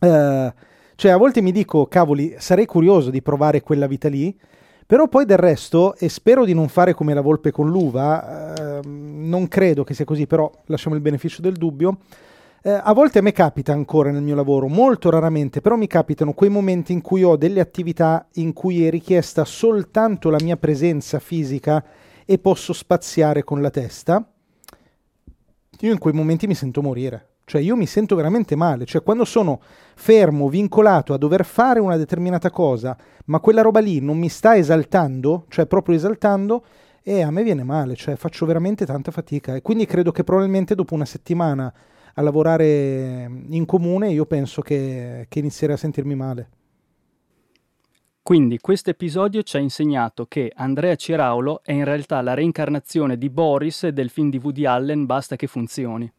eh, 0.00 0.52
cioè 0.94 1.10
a 1.10 1.16
volte 1.16 1.42
mi 1.42 1.52
dico, 1.52 1.86
cavoli, 1.86 2.34
sarei 2.38 2.66
curioso 2.66 3.10
di 3.10 3.22
provare 3.22 3.60
quella 3.60 3.86
vita 3.86 4.08
lì, 4.08 4.36
però 4.86 5.06
poi 5.06 5.26
del 5.26 5.36
resto, 5.36 5.94
e 5.96 6.08
spero 6.08 6.44
di 6.46 6.54
non 6.54 6.68
fare 6.68 6.94
come 6.94 7.12
la 7.12 7.20
volpe 7.20 7.50
con 7.50 7.68
l'uva, 7.68 8.80
ehm, 8.80 9.28
non 9.28 9.46
credo 9.46 9.84
che 9.84 9.92
sia 9.92 10.06
così, 10.06 10.26
però 10.26 10.50
lasciamo 10.66 10.94
il 10.94 11.02
beneficio 11.02 11.42
del 11.42 11.52
dubbio. 11.52 11.98
Eh, 12.62 12.70
a 12.70 12.92
volte 12.92 13.18
a 13.18 13.22
me 13.22 13.32
capita 13.32 13.72
ancora 13.72 14.10
nel 14.10 14.22
mio 14.22 14.34
lavoro, 14.34 14.68
molto 14.68 15.10
raramente, 15.10 15.60
però 15.60 15.76
mi 15.76 15.86
capitano 15.86 16.32
quei 16.32 16.50
momenti 16.50 16.92
in 16.92 17.00
cui 17.00 17.22
ho 17.22 17.36
delle 17.36 17.60
attività 17.60 18.26
in 18.34 18.52
cui 18.52 18.86
è 18.86 18.90
richiesta 18.90 19.44
soltanto 19.44 20.30
la 20.30 20.38
mia 20.42 20.56
presenza 20.56 21.18
fisica 21.18 21.84
e 22.24 22.38
posso 22.38 22.72
spaziare 22.72 23.44
con 23.44 23.62
la 23.62 23.70
testa 23.70 24.32
io 25.80 25.92
in 25.92 25.98
quei 25.98 26.14
momenti 26.14 26.46
mi 26.46 26.54
sento 26.54 26.82
morire. 26.82 27.26
Cioè 27.44 27.62
io 27.62 27.76
mi 27.76 27.86
sento 27.86 28.14
veramente 28.14 28.56
male, 28.56 28.84
cioè 28.84 29.02
quando 29.02 29.24
sono 29.24 29.60
fermo, 29.94 30.50
vincolato 30.50 31.14
a 31.14 31.16
dover 31.16 31.46
fare 31.46 31.80
una 31.80 31.96
determinata 31.96 32.50
cosa, 32.50 32.94
ma 33.26 33.40
quella 33.40 33.62
roba 33.62 33.80
lì 33.80 34.00
non 34.00 34.18
mi 34.18 34.28
sta 34.28 34.54
esaltando, 34.54 35.46
cioè 35.48 35.64
proprio 35.64 35.96
esaltando, 35.96 36.62
e 37.02 37.22
a 37.22 37.30
me 37.30 37.42
viene 37.42 37.62
male, 37.62 37.94
cioè 37.94 38.16
faccio 38.16 38.44
veramente 38.44 38.84
tanta 38.84 39.10
fatica 39.10 39.54
e 39.54 39.62
quindi 39.62 39.86
credo 39.86 40.12
che 40.12 40.24
probabilmente 40.24 40.74
dopo 40.74 40.92
una 40.92 41.06
settimana 41.06 41.72
a 42.18 42.22
lavorare 42.22 43.30
in 43.48 43.64
comune 43.64 44.10
io 44.10 44.26
penso 44.26 44.60
che, 44.60 45.26
che 45.28 45.38
inizierei 45.38 45.76
a 45.76 45.78
sentirmi 45.78 46.16
male. 46.16 46.48
Quindi 48.20 48.58
questo 48.58 48.90
episodio 48.90 49.42
ci 49.42 49.56
ha 49.56 49.60
insegnato 49.60 50.26
che 50.26 50.52
Andrea 50.54 50.96
Ciraulo 50.96 51.62
è 51.62 51.72
in 51.72 51.84
realtà 51.84 52.20
la 52.20 52.34
reincarnazione 52.34 53.16
di 53.16 53.30
Boris 53.30 53.86
del 53.88 54.10
film 54.10 54.28
di 54.30 54.38
Woody 54.42 54.66
Allen 54.66 55.06
Basta 55.06 55.36
che 55.36 55.46
funzioni. 55.46 56.12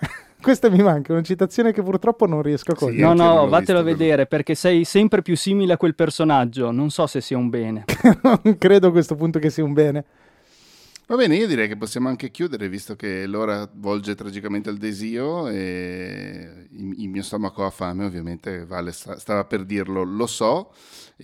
Questa 0.40 0.70
mi 0.70 0.82
manca, 0.82 1.12
una 1.12 1.22
citazione 1.22 1.72
che 1.72 1.82
purtroppo 1.82 2.26
non 2.26 2.42
riesco 2.42 2.72
a 2.72 2.76
Sì, 2.76 2.84
cogliere. 2.86 3.02
No, 3.02 3.12
non 3.12 3.26
no, 3.26 3.34
l'ho 3.42 3.48
vattelo 3.48 3.78
a 3.78 3.82
vedere 3.82 4.26
perché 4.26 4.56
sei 4.56 4.84
sempre 4.84 5.22
più 5.22 5.36
simile 5.36 5.74
a 5.74 5.76
quel 5.76 5.94
personaggio. 5.94 6.72
Non 6.72 6.90
so 6.90 7.06
se 7.06 7.20
sia 7.20 7.36
un 7.36 7.48
bene. 7.48 7.84
non 8.42 8.58
credo 8.58 8.88
a 8.88 8.90
questo 8.90 9.14
punto 9.14 9.38
che 9.38 9.50
sia 9.50 9.62
un 9.62 9.74
bene. 9.74 10.04
Va 11.06 11.16
bene, 11.16 11.36
io 11.36 11.46
direi 11.46 11.68
che 11.68 11.76
possiamo 11.76 12.08
anche 12.08 12.30
chiudere, 12.30 12.68
visto 12.68 12.94
che 12.96 13.26
l'ora 13.26 13.68
volge 13.74 14.14
tragicamente 14.14 14.70
al 14.70 14.78
desio 14.78 15.48
e 15.48 16.68
il, 16.70 17.08
mio 17.08 17.22
stomaco 17.22 17.64
ha 17.66 17.70
fame, 17.70 18.04
ovviamente, 18.04 18.64
Vale 18.64 18.92
sta- 18.92 19.18
stava 19.18 19.44
per 19.44 19.64
dirlo, 19.64 20.04
lo 20.04 20.26
so. 20.26 20.72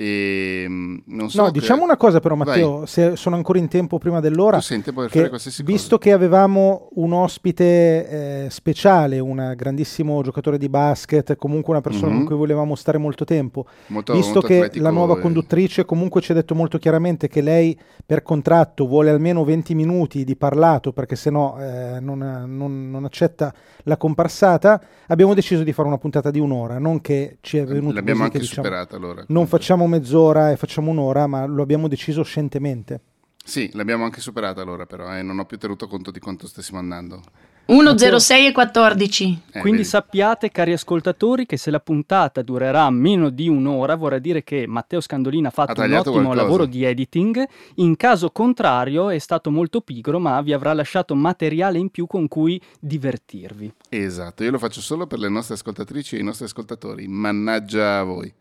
E 0.01 0.65
non 0.69 1.29
so 1.29 1.41
No, 1.43 1.47
che- 1.51 1.59
diciamo 1.59 1.83
una 1.83 1.97
cosa 1.97 2.21
però 2.21 2.37
Vai. 2.37 2.47
Matteo, 2.47 2.87
se 2.87 3.17
sono 3.17 3.35
ancora 3.35 3.59
in 3.59 3.67
tempo 3.67 3.99
prima 3.99 4.21
dell'ora. 4.21 4.61
Che 4.61 5.31
visto 5.65 5.99
che 5.99 6.13
avevamo 6.13 6.89
un 6.95 7.13
ospite 7.13 8.45
eh, 8.45 8.47
speciale, 8.49 9.19
un 9.19 9.55
grandissimo 9.57 10.23
giocatore 10.23 10.57
di 10.57 10.69
basket, 10.69 11.35
comunque 11.35 11.73
una 11.73 11.81
persona 11.83 12.13
Mhm. 12.13 12.17
con 12.19 12.27
cui 12.27 12.37
volevamo 12.37 12.77
stare 12.77 12.97
molto 12.99 13.25
tempo, 13.25 13.67
Molto- 13.89 14.13
visto 14.13 14.35
molto 14.35 14.47
che 14.47 14.71
la 14.79 14.91
nuova 14.91 15.17
e- 15.19 15.21
conduttrice 15.21 15.85
comunque 15.85 16.21
ci 16.21 16.31
ha 16.31 16.35
detto 16.37 16.55
molto 16.55 16.79
chiaramente 16.79 17.27
che 17.27 17.41
lei 17.41 17.77
per 18.07 18.23
contratto 18.23 18.87
vuole 18.87 19.11
almeno 19.11 19.43
20 19.43 19.75
minuti 19.75 20.23
di 20.23 20.37
parlato 20.37 20.93
perché 20.93 21.17
sennò 21.17 21.57
eh, 21.59 21.99
non, 22.01 22.19
non, 22.47 22.89
non 22.89 23.05
accetta 23.05 23.53
la 23.83 23.97
comparsata, 23.97 24.81
abbiamo 25.09 25.35
deciso 25.35 25.65
di 25.65 25.73
fare 25.73 25.89
una 25.89 25.99
puntata 25.99 26.31
di 26.31 26.39
un'ora, 26.39 26.79
non 26.79 27.01
che 27.01 27.39
ci 27.41 27.57
è 27.59 27.65
venuto 27.65 27.95
L'abbiamo 27.95 28.21
così 28.21 28.23
anche 28.23 28.39
che 28.39 28.45
diciamo, 28.45 28.65
superata 28.67 28.97
allora. 28.97 29.25
non 29.29 29.47
facciamo 29.49 29.87
mezz'ora 29.89 30.53
e 30.53 30.57
facciamo 30.57 30.91
un'ora, 30.93 31.27
ma 31.27 31.45
lo 31.47 31.63
abbiamo 31.63 31.89
deciso 31.89 32.23
scientemente. 32.23 33.01
Sì, 33.45 33.71
l'abbiamo 33.73 34.05
anche 34.05 34.21
superata 34.21 34.61
allora, 34.61 34.85
però, 34.87 35.13
eh, 35.17 35.23
non 35.23 35.39
ho 35.39 35.47
più 35.47 35.57
tenuto 35.59 35.89
conto 35.89 36.11
di 36.11 36.21
quanto 36.21 36.47
stessimo 36.47 36.79
andando. 36.79 37.23
1, 37.69 38.19
06 38.19 38.47
e 38.47 38.53
14. 38.53 39.43
Eh, 39.53 39.61
Quindi 39.61 39.79
vedi. 39.81 39.89
sappiate, 39.89 40.51
cari 40.51 40.73
ascoltatori, 40.73 41.45
che 41.45 41.59
se 41.59 41.71
la 41.71 41.81
puntata 41.81 42.41
durerà 42.41 42.89
meno 42.89 43.29
di 43.29 43.47
un'ora, 43.47 43.95
vorrà 43.95 44.19
dire 44.19 44.43
che 44.43 44.67
Matteo 44.67 45.01
Scandolina 45.03 45.49
ha 45.49 45.51
fatto 45.51 45.73
un 45.73 45.77
tagliato 45.77 46.11
ottimo 46.11 46.25
qualcosa. 46.27 46.43
lavoro 46.43 46.65
di 46.65 46.85
editing. 46.85 47.47
In 47.75 47.97
caso 47.97 48.31
contrario, 48.31 49.11
è 49.11 49.19
stato 49.19 49.51
molto 49.51 49.83
pigro, 49.83 50.19
ma 50.19 50.41
vi 50.41 50.55
avrà 50.55 50.73
lasciato 50.73 51.15
materiale 51.15 51.79
in 51.79 51.91
più 51.91 52.07
con 52.07 52.27
cui 52.27 52.59
divertirvi. 52.81 53.73
Esatto, 53.91 54.45
io 54.45 54.51
lo 54.51 54.59
faccio 54.59 54.81
solo 54.81 55.07
per 55.07 55.19
le 55.19 55.29
nostre 55.29 55.55
ascoltatrici 55.55 56.17
e 56.17 56.21
i 56.21 56.25
nostri 56.25 56.47
ascoltatori. 56.47 57.07
Mannaggia 57.07 57.99
a 57.99 58.03
voi. 58.03 58.33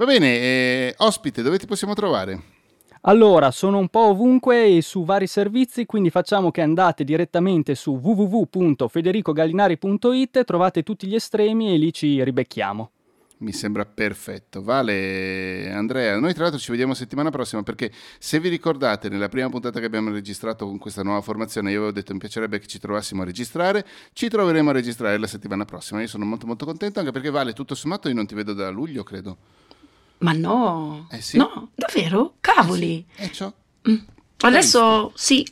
Va 0.00 0.06
bene, 0.06 0.38
eh, 0.38 0.94
ospite, 0.96 1.42
dove 1.42 1.58
ti 1.58 1.66
possiamo 1.66 1.92
trovare? 1.92 2.40
Allora, 3.02 3.50
sono 3.50 3.76
un 3.76 3.88
po' 3.88 4.06
ovunque 4.06 4.64
e 4.64 4.80
su 4.80 5.04
vari 5.04 5.26
servizi, 5.26 5.84
quindi 5.84 6.08
facciamo 6.08 6.50
che 6.50 6.62
andate 6.62 7.04
direttamente 7.04 7.74
su 7.74 8.00
www.federicogallinari.it, 8.02 10.44
trovate 10.44 10.82
tutti 10.82 11.06
gli 11.06 11.14
estremi 11.14 11.74
e 11.74 11.76
lì 11.76 11.92
ci 11.92 12.24
ribecchiamo. 12.24 12.90
Mi 13.40 13.52
sembra 13.52 13.84
perfetto. 13.84 14.62
Vale, 14.62 15.70
Andrea, 15.70 16.18
noi 16.18 16.32
tra 16.32 16.44
l'altro 16.44 16.58
ci 16.58 16.70
vediamo 16.70 16.94
settimana 16.94 17.28
prossima 17.28 17.62
perché 17.62 17.92
se 18.18 18.40
vi 18.40 18.48
ricordate 18.48 19.10
nella 19.10 19.28
prima 19.28 19.50
puntata 19.50 19.80
che 19.80 19.86
abbiamo 19.86 20.10
registrato 20.10 20.64
con 20.64 20.78
questa 20.78 21.02
nuova 21.02 21.20
formazione 21.20 21.72
io 21.72 21.76
avevo 21.76 21.92
detto 21.92 22.14
mi 22.14 22.20
piacerebbe 22.20 22.58
che 22.58 22.66
ci 22.66 22.78
trovassimo 22.78 23.20
a 23.20 23.26
registrare, 23.26 23.86
ci 24.14 24.30
troveremo 24.30 24.70
a 24.70 24.72
registrare 24.72 25.18
la 25.18 25.26
settimana 25.26 25.66
prossima. 25.66 26.00
Io 26.00 26.06
sono 26.06 26.24
molto 26.24 26.46
molto 26.46 26.64
contento 26.64 27.00
anche 27.00 27.12
perché 27.12 27.28
Vale, 27.28 27.52
tutto 27.52 27.74
sommato 27.74 28.08
io 28.08 28.14
non 28.14 28.24
ti 28.24 28.34
vedo 28.34 28.54
da 28.54 28.70
luglio, 28.70 29.02
credo. 29.02 29.36
Ma 30.20 30.32
no. 30.32 31.06
Eh 31.10 31.20
sì. 31.20 31.36
No, 31.36 31.70
davvero? 31.74 32.34
Cavoli. 32.40 33.04
E 33.16 33.30
ciò. 33.32 33.52
Adesso 34.42 35.12
sì, 35.14 35.46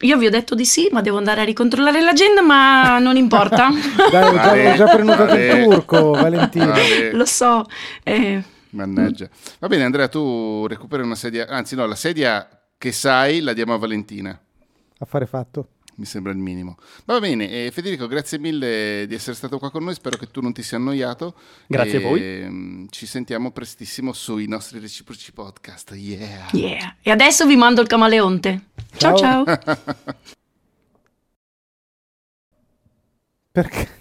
io 0.00 0.16
vi 0.18 0.26
ho 0.26 0.30
detto 0.30 0.54
di 0.54 0.64
sì, 0.64 0.88
ma 0.92 1.00
devo 1.00 1.18
andare 1.18 1.40
a 1.40 1.44
ricontrollare 1.44 2.00
l'agenda, 2.00 2.40
ma 2.42 2.98
non 3.00 3.16
importa. 3.16 3.68
Dai, 4.10 4.22
ho 4.28 4.32
già, 4.34 4.46
Vale, 4.46 4.72
ho 4.72 4.76
già 4.76 4.86
prenotato 4.86 5.24
vale. 5.32 5.52
il 5.52 5.64
turco, 5.64 6.10
Valentina. 6.12 6.66
Vale. 6.66 7.12
Lo 7.12 7.24
so. 7.24 7.64
eh, 8.04 8.42
Mannaggia. 8.70 9.28
Va 9.60 9.66
bene, 9.66 9.84
Andrea, 9.84 10.08
tu 10.08 10.66
recuperi 10.66 11.02
una 11.02 11.14
sedia, 11.14 11.46
anzi 11.48 11.74
no, 11.74 11.86
la 11.86 11.94
sedia 11.96 12.48
che 12.76 12.92
sai 12.92 13.40
la 13.40 13.52
diamo 13.52 13.74
a 13.74 13.78
Valentina. 13.78 14.38
Affare 14.98 15.26
fatto. 15.26 15.68
Mi 15.98 16.04
sembra 16.04 16.30
il 16.30 16.38
minimo. 16.38 16.76
Va 17.06 17.18
bene, 17.18 17.66
e 17.66 17.70
Federico, 17.72 18.06
grazie 18.06 18.38
mille 18.38 19.04
di 19.08 19.14
essere 19.16 19.34
stato 19.34 19.58
qua 19.58 19.68
con 19.72 19.82
noi. 19.82 19.94
Spero 19.94 20.16
che 20.16 20.30
tu 20.30 20.40
non 20.40 20.52
ti 20.52 20.62
sia 20.62 20.76
annoiato. 20.76 21.34
Grazie 21.66 21.94
E, 22.00 22.04
a 22.04 22.06
voi. 22.08 22.20
mm, 22.20 22.86
Ci 22.88 23.04
sentiamo 23.04 23.50
prestissimo 23.50 24.12
sui 24.12 24.46
nostri 24.46 24.78
reciproci 24.78 25.32
podcast. 25.32 25.90
Yeah. 25.96 26.46
yeah. 26.52 26.96
E 27.02 27.10
adesso 27.10 27.46
vi 27.46 27.56
mando 27.56 27.80
il 27.80 27.88
camaleonte. 27.88 28.66
Ciao 28.96 29.16
Ciao. 29.16 29.44
ciao. 29.44 29.58
Perché? 33.50 33.96